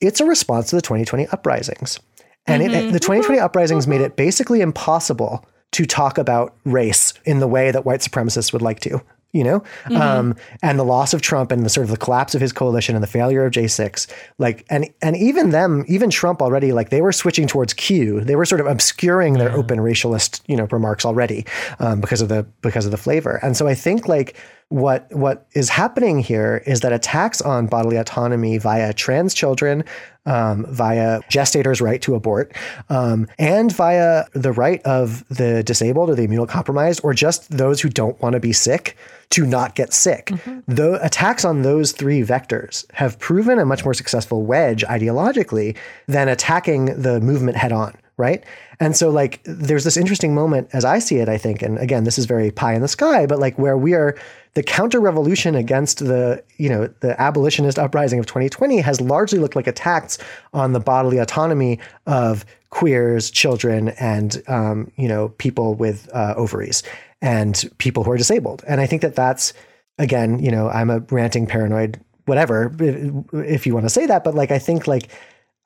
It's 0.00 0.20
a 0.20 0.24
response 0.24 0.70
to 0.70 0.76
the 0.76 0.82
2020 0.82 1.26
uprisings, 1.28 2.00
and 2.46 2.62
Mm-hmm. 2.62 2.92
the 2.92 3.00
2020 3.00 3.38
uprisings 3.40 3.86
made 3.86 4.00
it 4.00 4.16
basically 4.16 4.60
impossible 4.60 5.44
to 5.72 5.84
talk 5.84 6.16
about 6.16 6.54
race 6.64 7.12
in 7.24 7.40
the 7.40 7.48
way 7.48 7.70
that 7.70 7.84
white 7.84 8.00
supremacists 8.00 8.52
would 8.52 8.62
like 8.62 8.80
to. 8.80 9.00
You 9.36 9.44
know, 9.44 9.60
Mm-hmm. 9.84 9.96
um, 10.02 10.36
and 10.62 10.78
the 10.78 10.84
loss 10.84 11.14
of 11.14 11.22
Trump 11.22 11.52
and 11.52 11.64
the 11.64 11.68
sort 11.68 11.84
of 11.84 11.90
the 11.90 11.96
collapse 11.96 12.34
of 12.34 12.40
his 12.40 12.52
coalition 12.52 12.94
and 12.96 13.02
the 13.02 13.08
failure 13.08 13.44
of 13.44 13.52
J6, 13.52 14.06
like, 14.38 14.64
and 14.70 14.88
and 15.02 15.16
even 15.16 15.50
them, 15.50 15.84
even 15.88 16.10
Trump 16.10 16.40
already, 16.42 16.72
like 16.72 16.90
they 16.90 17.02
were 17.02 17.12
switching 17.12 17.46
towards 17.46 17.72
Q. 17.74 18.20
They 18.22 18.36
were 18.36 18.46
sort 18.46 18.60
of 18.60 18.66
obscuring 18.66 19.34
their 19.34 19.52
open 19.52 19.78
racialist, 19.78 20.40
you 20.46 20.56
know, 20.56 20.66
remarks 20.70 21.04
already 21.04 21.44
um, 21.78 22.00
because 22.00 22.20
of 22.20 22.28
the 22.28 22.44
because 22.62 22.84
of 22.84 22.90
the 22.90 22.96
flavor. 22.96 23.38
And 23.42 23.56
so 23.56 23.66
I 23.66 23.74
think 23.74 24.08
like 24.08 24.36
what 24.68 25.06
what 25.14 25.46
is 25.52 25.68
happening 25.68 26.18
here 26.18 26.62
is 26.66 26.80
that 26.80 26.92
attacks 26.92 27.40
on 27.40 27.66
bodily 27.66 27.96
autonomy 27.96 28.58
via 28.58 28.92
trans 28.92 29.32
children, 29.32 29.84
um, 30.24 30.66
via 30.68 31.20
gestators' 31.30 31.80
right 31.80 32.02
to 32.02 32.16
abort, 32.16 32.52
um, 32.88 33.28
and 33.38 33.70
via 33.72 34.24
the 34.34 34.50
right 34.50 34.82
of 34.82 35.26
the 35.28 35.62
disabled 35.62 36.10
or 36.10 36.16
the 36.16 36.26
immunocompromised, 36.26 37.04
or 37.04 37.14
just 37.14 37.48
those 37.56 37.80
who 37.80 37.88
don't 37.88 38.20
want 38.20 38.32
to 38.32 38.40
be 38.40 38.52
sick 38.52 38.96
to 39.30 39.46
not 39.46 39.76
get 39.76 39.92
sick. 39.92 40.32
The 40.66 40.98
attacks 41.04 41.44
on 41.44 41.62
those 41.62 41.92
three 41.92 42.22
vectors 42.22 42.90
have 42.92 43.18
proven 43.20 43.60
a 43.60 43.66
much 43.66 43.84
more 43.84 43.94
successful 43.94 44.44
wedge 44.44 44.84
ideologically 44.84 45.76
than 46.06 46.28
attacking 46.28 47.00
the 47.00 47.20
movement 47.20 47.56
head 47.56 47.72
on 47.72 47.96
right? 48.18 48.44
And 48.80 48.96
so 48.96 49.10
like 49.10 49.42
there's 49.44 49.84
this 49.84 49.98
interesting 49.98 50.34
moment 50.34 50.70
as 50.72 50.86
I 50.86 51.00
see 51.00 51.16
it, 51.16 51.28
I 51.28 51.36
think, 51.36 51.60
and 51.60 51.78
again, 51.78 52.04
this 52.04 52.18
is 52.18 52.24
very 52.24 52.50
pie 52.50 52.74
in 52.74 52.80
the 52.80 52.88
sky, 52.88 53.26
but 53.26 53.38
like 53.38 53.58
where 53.58 53.76
we 53.76 53.92
are 53.92 54.16
the 54.56 54.62
counter 54.62 55.00
revolution 55.00 55.54
against 55.54 55.98
the, 55.98 56.42
you 56.56 56.70
know, 56.70 56.86
the 57.00 57.20
abolitionist 57.20 57.78
uprising 57.78 58.18
of 58.18 58.24
2020 58.24 58.78
has 58.78 59.02
largely 59.02 59.38
looked 59.38 59.54
like 59.54 59.66
attacks 59.66 60.16
on 60.54 60.72
the 60.72 60.80
bodily 60.80 61.18
autonomy 61.18 61.78
of 62.06 62.46
queers, 62.70 63.30
children, 63.30 63.90
and 64.00 64.42
um, 64.48 64.90
you 64.96 65.08
know, 65.08 65.28
people 65.28 65.74
with 65.74 66.08
uh, 66.14 66.32
ovaries 66.38 66.82
and 67.20 67.68
people 67.76 68.02
who 68.02 68.10
are 68.10 68.16
disabled. 68.16 68.64
And 68.66 68.80
I 68.80 68.86
think 68.86 69.02
that 69.02 69.14
that's 69.14 69.52
again, 69.98 70.38
you 70.38 70.50
know, 70.50 70.70
I'm 70.70 70.88
a 70.88 71.00
ranting 71.10 71.46
paranoid 71.46 72.00
whatever 72.24 72.74
if, 72.80 73.66
you 73.66 73.74
want 73.74 73.84
to 73.84 73.90
say 73.90 74.06
that, 74.06 74.24
but 74.24 74.34
like 74.34 74.50
I 74.50 74.58
think 74.58 74.86
like 74.86 75.10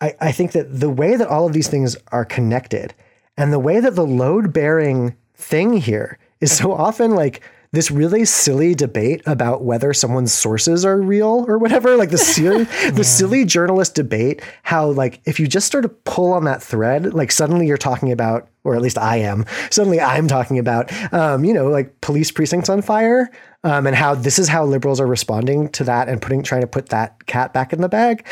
I, 0.01 0.16
I 0.20 0.32
think 0.32 0.51
that 0.51 0.80
the 0.80 0.91
way 0.91 1.14
that 1.14 1.28
all 1.28 1.47
of 1.47 1.53
these 1.53 1.68
things 1.68 1.97
are 2.11 2.24
connected 2.24 2.93
and 3.36 3.53
the 3.53 3.61
way 3.61 3.78
that 3.78 3.95
the 3.95 4.05
load 4.05 4.53
bearing 4.53 5.14
thing 5.36 5.74
here 5.74 6.18
is 6.41 6.51
so 6.51 6.72
often 6.72 7.12
like 7.12 7.41
this 7.73 7.91
really 7.91 8.25
silly 8.25 8.75
debate 8.75 9.23
about 9.27 9.62
whether 9.62 9.95
someone's 9.95 10.33
sources 10.33 10.85
are 10.85 11.01
real 11.01 11.45
or 11.47 11.59
whatever 11.59 11.97
like 11.97 12.11
the 12.11 12.18
silly 12.18 12.64
the 12.91 13.05
silly 13.05 13.45
journalist 13.45 13.95
debate 13.95 14.43
how 14.62 14.89
like 14.91 15.21
if 15.25 15.39
you 15.39 15.47
just 15.47 15.71
sort 15.71 15.85
of 15.85 16.05
pull 16.05 16.33
on 16.33 16.45
that 16.45 16.62
thread 16.62 17.14
like 17.14 17.31
suddenly 17.31 17.66
you're 17.66 17.79
talking 17.79 18.12
about 18.12 18.49
or 18.65 18.75
at 18.75 18.83
least 18.83 18.99
I 18.99 19.17
am 19.17 19.45
suddenly 19.71 20.01
I'm 20.01 20.29
talking 20.29 20.59
about 20.59 20.93
um, 21.13 21.45
you 21.45 21.55
know 21.55 21.69
like 21.69 22.01
police 22.01 22.31
precincts 22.31 22.69
on 22.69 22.83
fire 22.83 23.31
um, 23.63 23.87
and 23.87 23.95
how 23.95 24.15
this 24.15 24.39
is 24.39 24.49
how 24.49 24.65
liberals 24.65 25.01
are 25.01 25.07
responding 25.07 25.69
to 25.71 25.85
that 25.85 26.09
and 26.09 26.23
putting 26.23 26.43
trying 26.43 26.63
to 26.63 26.67
put 26.67 26.89
that 26.89 27.27
cat 27.27 27.53
back 27.53 27.73
in 27.73 27.81
the 27.83 27.89
bag. 27.89 28.27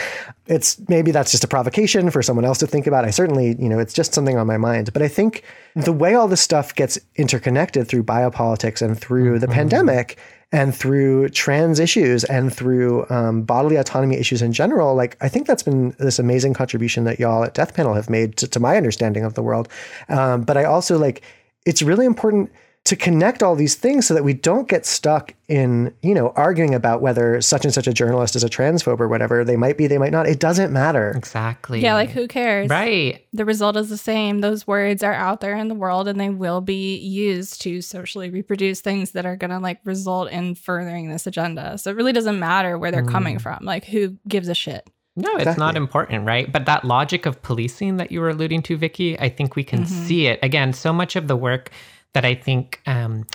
It's 0.46 0.80
maybe 0.88 1.10
that's 1.10 1.30
just 1.30 1.44
a 1.44 1.48
provocation 1.48 2.10
for 2.10 2.22
someone 2.22 2.46
else 2.46 2.58
to 2.58 2.66
think 2.66 2.86
about. 2.86 3.04
I 3.04 3.10
certainly, 3.10 3.54
you 3.58 3.68
know, 3.68 3.78
it's 3.78 3.92
just 3.92 4.14
something 4.14 4.38
on 4.38 4.46
my 4.46 4.56
mind. 4.56 4.92
But 4.92 5.02
I 5.02 5.08
think 5.08 5.44
the 5.74 5.92
way 5.92 6.14
all 6.14 6.28
this 6.28 6.40
stuff 6.40 6.74
gets 6.74 6.98
interconnected 7.16 7.88
through 7.88 8.04
biopolitics 8.04 8.80
and 8.80 8.98
through 8.98 9.38
the 9.38 9.48
pandemic 9.48 10.18
and 10.50 10.74
through 10.74 11.28
trans 11.28 11.78
issues 11.78 12.24
and 12.24 12.54
through 12.54 13.06
um, 13.10 13.42
bodily 13.42 13.76
autonomy 13.76 14.16
issues 14.16 14.40
in 14.40 14.52
general, 14.52 14.94
like 14.94 15.16
I 15.20 15.28
think 15.28 15.46
that's 15.46 15.62
been 15.62 15.94
this 15.98 16.18
amazing 16.18 16.54
contribution 16.54 17.04
that 17.04 17.18
y'all 17.18 17.44
at 17.44 17.54
Death 17.54 17.74
Panel 17.74 17.94
have 17.94 18.08
made 18.08 18.36
to, 18.38 18.48
to 18.48 18.60
my 18.60 18.76
understanding 18.76 19.24
of 19.24 19.34
the 19.34 19.42
world. 19.42 19.68
Um, 20.08 20.42
but 20.42 20.56
I 20.56 20.64
also 20.64 20.98
like 20.98 21.22
it's 21.66 21.82
really 21.82 22.06
important 22.06 22.50
to 22.88 22.96
connect 22.96 23.42
all 23.42 23.54
these 23.54 23.74
things 23.74 24.06
so 24.06 24.14
that 24.14 24.24
we 24.24 24.32
don't 24.32 24.66
get 24.66 24.86
stuck 24.86 25.34
in, 25.46 25.94
you 26.02 26.14
know, 26.14 26.30
arguing 26.36 26.74
about 26.74 27.02
whether 27.02 27.38
such 27.42 27.66
and 27.66 27.74
such 27.74 27.86
a 27.86 27.92
journalist 27.92 28.34
is 28.34 28.42
a 28.42 28.48
transphobe 28.48 28.98
or 28.98 29.08
whatever. 29.08 29.44
They 29.44 29.56
might 29.56 29.76
be, 29.76 29.86
they 29.86 29.98
might 29.98 30.10
not. 30.10 30.26
It 30.26 30.40
doesn't 30.40 30.72
matter. 30.72 31.10
Exactly. 31.10 31.82
Yeah, 31.82 31.92
like 31.92 32.08
who 32.08 32.26
cares? 32.26 32.70
Right. 32.70 33.26
The 33.34 33.44
result 33.44 33.76
is 33.76 33.90
the 33.90 33.98
same. 33.98 34.40
Those 34.40 34.66
words 34.66 35.02
are 35.02 35.12
out 35.12 35.42
there 35.42 35.54
in 35.54 35.68
the 35.68 35.74
world 35.74 36.08
and 36.08 36.18
they 36.18 36.30
will 36.30 36.62
be 36.62 36.96
used 36.96 37.60
to 37.62 37.82
socially 37.82 38.30
reproduce 38.30 38.80
things 38.80 39.10
that 39.10 39.26
are 39.26 39.36
going 39.36 39.50
to 39.50 39.58
like 39.58 39.80
result 39.84 40.30
in 40.30 40.54
furthering 40.54 41.10
this 41.10 41.26
agenda. 41.26 41.76
So 41.76 41.90
it 41.90 41.96
really 41.96 42.14
doesn't 42.14 42.38
matter 42.38 42.78
where 42.78 42.90
they're 42.90 43.04
coming 43.04 43.36
mm. 43.36 43.42
from. 43.42 43.66
Like 43.66 43.84
who 43.84 44.16
gives 44.26 44.48
a 44.48 44.54
shit? 44.54 44.88
No, 45.14 45.30
it's 45.32 45.40
Exactly. 45.40 45.60
not 45.60 45.76
important, 45.76 46.26
right? 46.26 46.50
But 46.50 46.64
that 46.66 46.84
logic 46.84 47.26
of 47.26 47.42
policing 47.42 47.96
that 47.96 48.12
you 48.12 48.20
were 48.20 48.30
alluding 48.30 48.62
to, 48.62 48.76
Vicky, 48.76 49.18
I 49.18 49.28
think 49.28 49.56
we 49.56 49.64
can 49.64 49.80
mm-hmm. 49.80 50.06
see 50.06 50.26
it. 50.28 50.38
Again, 50.42 50.72
so 50.72 50.92
much 50.92 51.16
of 51.16 51.26
the 51.26 51.36
work 51.36 51.70
that 52.14 52.24
I 52.24 52.34
think, 52.34 52.80
um, 52.86 53.26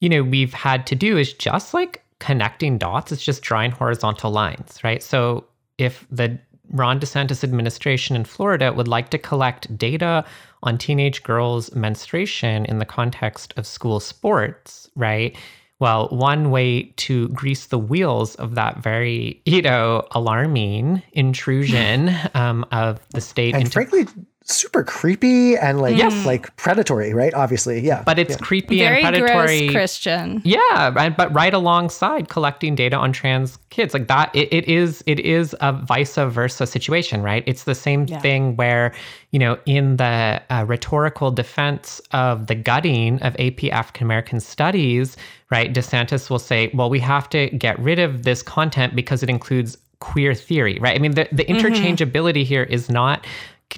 you 0.00 0.08
know, 0.08 0.22
we've 0.22 0.54
had 0.54 0.86
to 0.88 0.94
do 0.94 1.16
is 1.16 1.32
just 1.32 1.74
like 1.74 2.02
connecting 2.18 2.78
dots. 2.78 3.12
It's 3.12 3.24
just 3.24 3.42
drawing 3.42 3.70
horizontal 3.70 4.30
lines, 4.30 4.82
right? 4.84 5.02
So 5.02 5.44
if 5.78 6.06
the 6.10 6.38
Ron 6.70 7.00
DeSantis 7.00 7.44
administration 7.44 8.16
in 8.16 8.24
Florida 8.24 8.72
would 8.72 8.88
like 8.88 9.10
to 9.10 9.18
collect 9.18 9.76
data 9.76 10.24
on 10.62 10.78
teenage 10.78 11.22
girls' 11.22 11.74
menstruation 11.74 12.64
in 12.66 12.78
the 12.78 12.84
context 12.84 13.52
of 13.56 13.66
school 13.66 14.00
sports, 14.00 14.88
right? 14.96 15.36
Well, 15.80 16.08
one 16.10 16.52
way 16.52 16.94
to 16.98 17.28
grease 17.30 17.66
the 17.66 17.78
wheels 17.78 18.36
of 18.36 18.54
that 18.54 18.78
very, 18.78 19.42
you 19.44 19.60
know, 19.60 20.06
alarming 20.12 21.02
intrusion 21.12 22.14
um, 22.34 22.64
of 22.70 23.00
the 23.10 23.20
state 23.20 23.54
And 23.54 23.64
into 23.64 23.72
frankly, 23.72 24.06
super 24.44 24.82
creepy 24.82 25.56
and 25.56 25.80
like 25.80 25.96
Yes. 25.96 26.26
like 26.26 26.54
predatory, 26.56 27.14
right? 27.14 27.32
Obviously, 27.34 27.80
yeah. 27.80 28.02
but 28.04 28.18
it's 28.18 28.36
creepy 28.36 28.78
Very 28.78 29.02
and 29.02 29.14
predatory. 29.16 29.60
gross 29.66 29.72
Christian. 29.72 30.40
Yeah, 30.44 30.90
but 31.16 31.32
right 31.34 31.54
alongside 31.54 32.28
collecting 32.28 32.74
data 32.74 32.96
on 32.96 33.12
trans 33.12 33.58
kids, 33.70 33.94
like 33.94 34.08
that, 34.08 34.34
it, 34.34 34.52
it 34.52 34.64
is 34.68 35.02
it 35.06 35.20
is 35.20 35.54
a 35.60 35.72
vice 35.72 36.16
versa 36.16 36.66
situation, 36.66 37.22
right? 37.22 37.44
It's 37.46 37.64
the 37.64 37.74
same 37.74 38.06
Yeah. 38.06 38.18
thing 38.20 38.56
where 38.56 38.92
you 39.30 39.38
know 39.38 39.58
in 39.66 39.96
the 39.96 40.42
uh, 40.50 40.64
rhetorical 40.66 41.30
defense 41.30 42.00
of 42.12 42.46
the 42.48 42.54
gutting 42.54 43.20
of 43.22 43.34
AP 43.38 43.64
African 43.70 44.06
American 44.06 44.40
Studies, 44.40 45.16
right? 45.50 45.72
DeSantis 45.72 46.28
will 46.30 46.38
say, 46.40 46.70
"Well, 46.74 46.90
we 46.90 46.98
have 47.00 47.28
to 47.30 47.48
get 47.50 47.78
rid 47.78 47.98
of 47.98 48.24
this 48.24 48.42
content 48.42 48.96
because 48.96 49.22
it 49.22 49.30
includes 49.30 49.78
queer 50.00 50.34
theory," 50.34 50.78
right? 50.80 50.96
I 50.96 50.98
mean, 50.98 51.12
the 51.12 51.28
the 51.32 51.44
interchangeability 51.44 52.44
here 52.44 52.64
is 52.64 52.90
not 52.90 53.24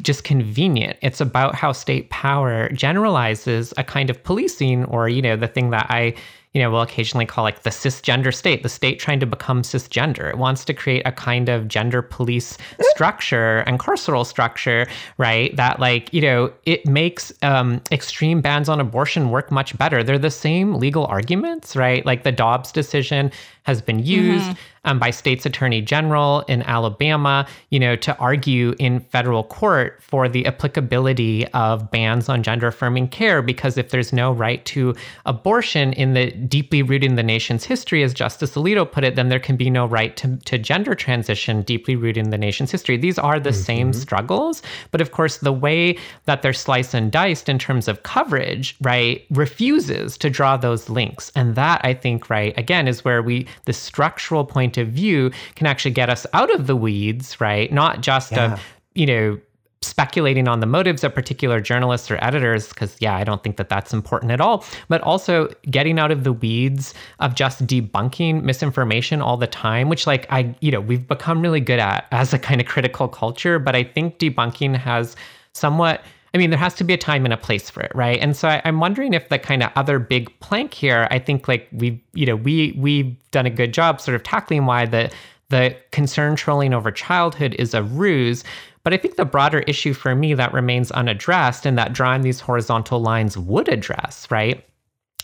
just 0.02 0.24
convenient. 0.24 0.98
It's 1.02 1.20
about 1.20 1.54
how 1.54 1.72
state 1.72 2.10
power 2.10 2.68
generalizes 2.70 3.72
a 3.76 3.84
kind 3.84 4.10
of 4.10 4.22
policing, 4.22 4.84
or 4.86 5.08
you 5.08 5.22
know, 5.22 5.36
the 5.36 5.48
thing 5.48 5.70
that 5.70 5.86
I, 5.90 6.14
you 6.52 6.62
know, 6.62 6.70
will 6.70 6.82
occasionally 6.82 7.26
call 7.26 7.44
like 7.44 7.62
the 7.62 7.70
cisgender 7.70 8.34
state. 8.34 8.62
The 8.62 8.68
state 8.68 8.98
trying 8.98 9.20
to 9.20 9.26
become 9.26 9.62
cisgender. 9.62 10.28
It 10.28 10.38
wants 10.38 10.64
to 10.66 10.74
create 10.74 11.02
a 11.04 11.12
kind 11.12 11.48
of 11.48 11.68
gender 11.68 12.02
police 12.02 12.56
structure 12.80 13.58
and 13.60 13.78
carceral 13.78 14.24
structure, 14.24 14.86
right? 15.18 15.54
That 15.56 15.80
like 15.80 16.12
you 16.12 16.20
know, 16.20 16.52
it 16.64 16.86
makes 16.86 17.32
um, 17.42 17.80
extreme 17.90 18.40
bans 18.40 18.68
on 18.68 18.80
abortion 18.80 19.30
work 19.30 19.50
much 19.50 19.76
better. 19.78 20.02
They're 20.02 20.18
the 20.18 20.30
same 20.30 20.74
legal 20.74 21.06
arguments, 21.06 21.76
right? 21.76 22.04
Like 22.06 22.22
the 22.22 22.32
Dobbs 22.32 22.72
decision 22.72 23.30
has 23.64 23.82
been 23.82 23.98
used 23.98 24.56
um, 24.84 24.98
by 24.98 25.10
state's 25.10 25.46
attorney 25.46 25.80
general 25.80 26.40
in 26.42 26.62
Alabama, 26.62 27.46
you 27.70 27.80
know, 27.80 27.96
to 27.96 28.16
argue 28.18 28.74
in 28.78 29.00
federal 29.00 29.42
court 29.44 30.02
for 30.02 30.28
the 30.28 30.46
applicability 30.46 31.46
of 31.48 31.90
bans 31.90 32.28
on 32.28 32.42
gender 32.42 32.68
affirming 32.68 33.08
care. 33.08 33.42
Because 33.42 33.78
if 33.78 33.90
there's 33.90 34.12
no 34.12 34.32
right 34.32 34.64
to 34.66 34.94
abortion 35.26 35.92
in 35.94 36.14
the 36.14 36.30
deeply 36.30 36.82
rooted 36.82 37.10
in 37.10 37.16
the 37.16 37.22
nation's 37.22 37.64
history, 37.64 38.02
as 38.02 38.14
Justice 38.14 38.54
Alito 38.54 38.90
put 38.90 39.04
it, 39.04 39.16
then 39.16 39.28
there 39.28 39.40
can 39.40 39.56
be 39.56 39.70
no 39.70 39.86
right 39.86 40.16
to, 40.18 40.36
to 40.36 40.58
gender 40.58 40.94
transition 40.94 41.62
deeply 41.62 41.96
rooted 41.96 42.24
in 42.24 42.30
the 42.30 42.38
nation's 42.38 42.70
history. 42.70 42.96
These 42.96 43.18
are 43.18 43.40
the 43.40 43.50
mm-hmm. 43.50 43.62
same 43.62 43.92
struggles. 43.92 44.62
But 44.90 45.00
of 45.00 45.12
course, 45.12 45.38
the 45.38 45.52
way 45.52 45.98
that 46.26 46.42
they're 46.42 46.52
sliced 46.52 46.94
and 46.94 47.10
diced 47.10 47.48
in 47.48 47.58
terms 47.58 47.88
of 47.88 48.02
coverage, 48.02 48.76
right, 48.82 49.24
refuses 49.30 50.18
to 50.18 50.30
draw 50.30 50.56
those 50.56 50.90
links. 50.90 51.32
And 51.34 51.54
that, 51.54 51.80
I 51.84 51.94
think, 51.94 52.28
right, 52.28 52.56
again, 52.58 52.86
is 52.86 53.04
where 53.04 53.22
we, 53.22 53.46
the 53.64 53.72
structural 53.72 54.44
point 54.44 54.78
of 54.78 54.88
view 54.88 55.30
can 55.54 55.66
actually 55.66 55.92
get 55.92 56.10
us 56.10 56.26
out 56.32 56.52
of 56.54 56.66
the 56.66 56.76
weeds, 56.76 57.40
right? 57.40 57.72
Not 57.72 58.00
just 58.00 58.32
yeah. 58.32 58.54
of, 58.54 58.62
you 58.94 59.06
know, 59.06 59.40
speculating 59.84 60.48
on 60.48 60.60
the 60.60 60.66
motives 60.66 61.04
of 61.04 61.14
particular 61.14 61.60
journalists 61.60 62.10
or 62.10 62.18
editors 62.24 62.68
because 62.68 62.96
yeah 63.00 63.14
i 63.14 63.22
don't 63.22 63.42
think 63.42 63.56
that 63.58 63.68
that's 63.68 63.92
important 63.92 64.32
at 64.32 64.40
all 64.40 64.64
but 64.88 65.00
also 65.02 65.48
getting 65.70 65.98
out 65.98 66.10
of 66.10 66.24
the 66.24 66.32
weeds 66.32 66.94
of 67.20 67.34
just 67.34 67.66
debunking 67.66 68.42
misinformation 68.42 69.20
all 69.20 69.36
the 69.36 69.46
time 69.46 69.88
which 69.88 70.06
like 70.06 70.26
i 70.32 70.54
you 70.60 70.70
know 70.70 70.80
we've 70.80 71.06
become 71.06 71.42
really 71.42 71.60
good 71.60 71.78
at 71.78 72.06
as 72.12 72.32
a 72.32 72.38
kind 72.38 72.60
of 72.60 72.66
critical 72.66 73.08
culture 73.08 73.58
but 73.58 73.76
i 73.76 73.84
think 73.84 74.18
debunking 74.18 74.74
has 74.74 75.14
somewhat 75.52 76.02
I 76.34 76.38
mean, 76.38 76.50
there 76.50 76.58
has 76.58 76.74
to 76.74 76.84
be 76.84 76.92
a 76.92 76.98
time 76.98 77.24
and 77.24 77.32
a 77.32 77.36
place 77.36 77.70
for 77.70 77.80
it, 77.80 77.92
right? 77.94 78.18
And 78.20 78.36
so 78.36 78.48
I, 78.48 78.56
am 78.64 78.80
wondering 78.80 79.14
if 79.14 79.28
the 79.28 79.38
kind 79.38 79.62
of 79.62 79.70
other 79.76 80.00
big 80.00 80.36
plank 80.40 80.74
here, 80.74 81.06
I 81.12 81.20
think 81.20 81.46
like 81.46 81.68
we've, 81.72 82.00
you 82.12 82.26
know, 82.26 82.34
we 82.34 82.74
we've 82.76 83.16
done 83.30 83.46
a 83.46 83.50
good 83.50 83.72
job 83.72 84.00
sort 84.00 84.16
of 84.16 84.24
tackling 84.24 84.66
why 84.66 84.84
the 84.86 85.12
the 85.50 85.76
concern 85.92 86.34
trolling 86.34 86.74
over 86.74 86.90
childhood 86.90 87.54
is 87.58 87.72
a 87.72 87.84
ruse. 87.84 88.42
But 88.82 88.92
I 88.92 88.96
think 88.96 89.16
the 89.16 89.24
broader 89.24 89.60
issue 89.60 89.94
for 89.94 90.14
me 90.14 90.34
that 90.34 90.52
remains 90.52 90.90
unaddressed 90.90 91.64
and 91.64 91.78
that 91.78 91.92
drawing 91.92 92.22
these 92.22 92.40
horizontal 92.40 93.00
lines 93.00 93.38
would 93.38 93.68
address, 93.68 94.28
right? 94.30 94.66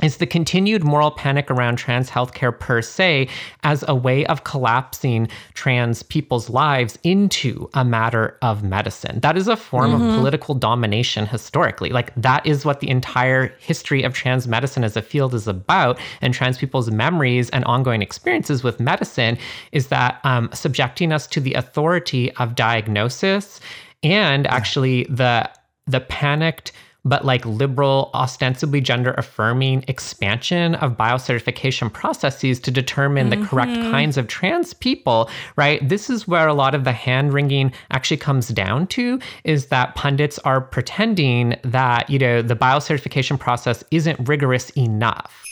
Is 0.02 0.18
the 0.18 0.26
continued 0.26 0.84
moral 0.84 1.10
panic 1.10 1.50
around 1.50 1.76
trans 1.76 2.10
healthcare 2.10 2.56
per 2.58 2.82
se 2.82 3.28
as 3.62 3.84
a 3.88 3.94
way 3.94 4.26
of 4.26 4.44
collapsing 4.44 5.28
trans 5.54 6.02
people's 6.02 6.50
lives 6.50 6.98
into 7.02 7.68
a 7.74 7.84
matter 7.84 8.36
of 8.42 8.62
medicine. 8.62 9.20
That 9.20 9.36
is 9.36 9.48
a 9.48 9.56
form 9.56 9.92
mm-hmm. 9.92 10.08
of 10.10 10.16
political 10.16 10.54
domination 10.54 11.26
historically. 11.26 11.90
Like, 11.90 12.14
that 12.16 12.44
is 12.46 12.64
what 12.64 12.80
the 12.80 12.90
entire 12.90 13.48
history 13.58 14.02
of 14.02 14.14
trans 14.14 14.48
medicine 14.48 14.84
as 14.84 14.96
a 14.96 15.02
field 15.02 15.34
is 15.34 15.46
about. 15.46 15.98
And 16.20 16.34
trans 16.34 16.58
people's 16.58 16.90
memories 16.90 17.50
and 17.50 17.64
ongoing 17.64 18.02
experiences 18.02 18.62
with 18.62 18.80
medicine 18.80 19.38
is 19.72 19.88
that 19.88 20.20
um, 20.24 20.50
subjecting 20.52 21.12
us 21.12 21.26
to 21.28 21.40
the 21.40 21.54
authority 21.54 22.32
of 22.36 22.54
diagnosis 22.54 23.60
and 24.02 24.46
actually 24.46 25.04
the 25.04 25.50
the 25.86 26.00
panicked 26.00 26.72
but 27.04 27.24
like 27.24 27.44
liberal, 27.46 28.10
ostensibly 28.14 28.80
gender 28.80 29.14
affirming 29.16 29.84
expansion 29.88 30.74
of 30.76 30.96
biocertification 30.96 31.92
processes 31.92 32.60
to 32.60 32.70
determine 32.70 33.30
mm-hmm. 33.30 33.42
the 33.42 33.46
correct 33.46 33.72
mm-hmm. 33.72 33.90
kinds 33.90 34.16
of 34.16 34.26
trans 34.26 34.74
people, 34.74 35.30
right? 35.56 35.86
This 35.88 36.10
is 36.10 36.28
where 36.28 36.48
a 36.48 36.54
lot 36.54 36.74
of 36.74 36.84
the 36.84 36.92
hand 36.92 37.32
wringing 37.32 37.72
actually 37.90 38.18
comes 38.18 38.48
down 38.48 38.86
to 38.88 39.18
is 39.44 39.66
that 39.66 39.94
pundits 39.94 40.38
are 40.40 40.60
pretending 40.60 41.56
that, 41.62 42.08
you 42.10 42.18
know, 42.18 42.42
the 42.42 42.56
biocertification 42.56 43.38
process 43.38 43.82
isn't 43.90 44.28
rigorous 44.28 44.70
enough. 44.70 45.44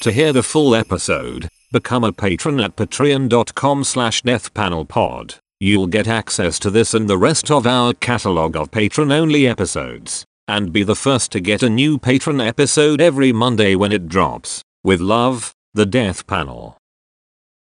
To 0.00 0.12
hear 0.12 0.32
the 0.32 0.42
full 0.42 0.74
episode, 0.74 1.48
become 1.72 2.04
a 2.04 2.12
patron 2.12 2.60
at 2.60 2.76
patreon.com 2.76 3.84
slash 3.84 4.22
deathpanelpod. 4.22 5.38
You'll 5.60 5.86
get 5.86 6.08
access 6.08 6.58
to 6.58 6.70
this 6.70 6.92
and 6.92 7.08
the 7.08 7.16
rest 7.16 7.50
of 7.50 7.66
our 7.66 7.94
catalog 7.94 8.56
of 8.56 8.70
patron-only 8.70 9.46
episodes 9.46 10.26
and 10.46 10.72
be 10.72 10.82
the 10.82 10.96
first 10.96 11.32
to 11.32 11.40
get 11.40 11.62
a 11.62 11.70
new 11.70 11.98
patron 11.98 12.40
episode 12.40 13.00
every 13.00 13.32
Monday 13.32 13.74
when 13.74 13.92
it 13.92 14.08
drops. 14.08 14.62
With 14.82 15.00
love, 15.00 15.54
The 15.74 15.86
Death 15.86 16.26
Panel. 16.26 16.76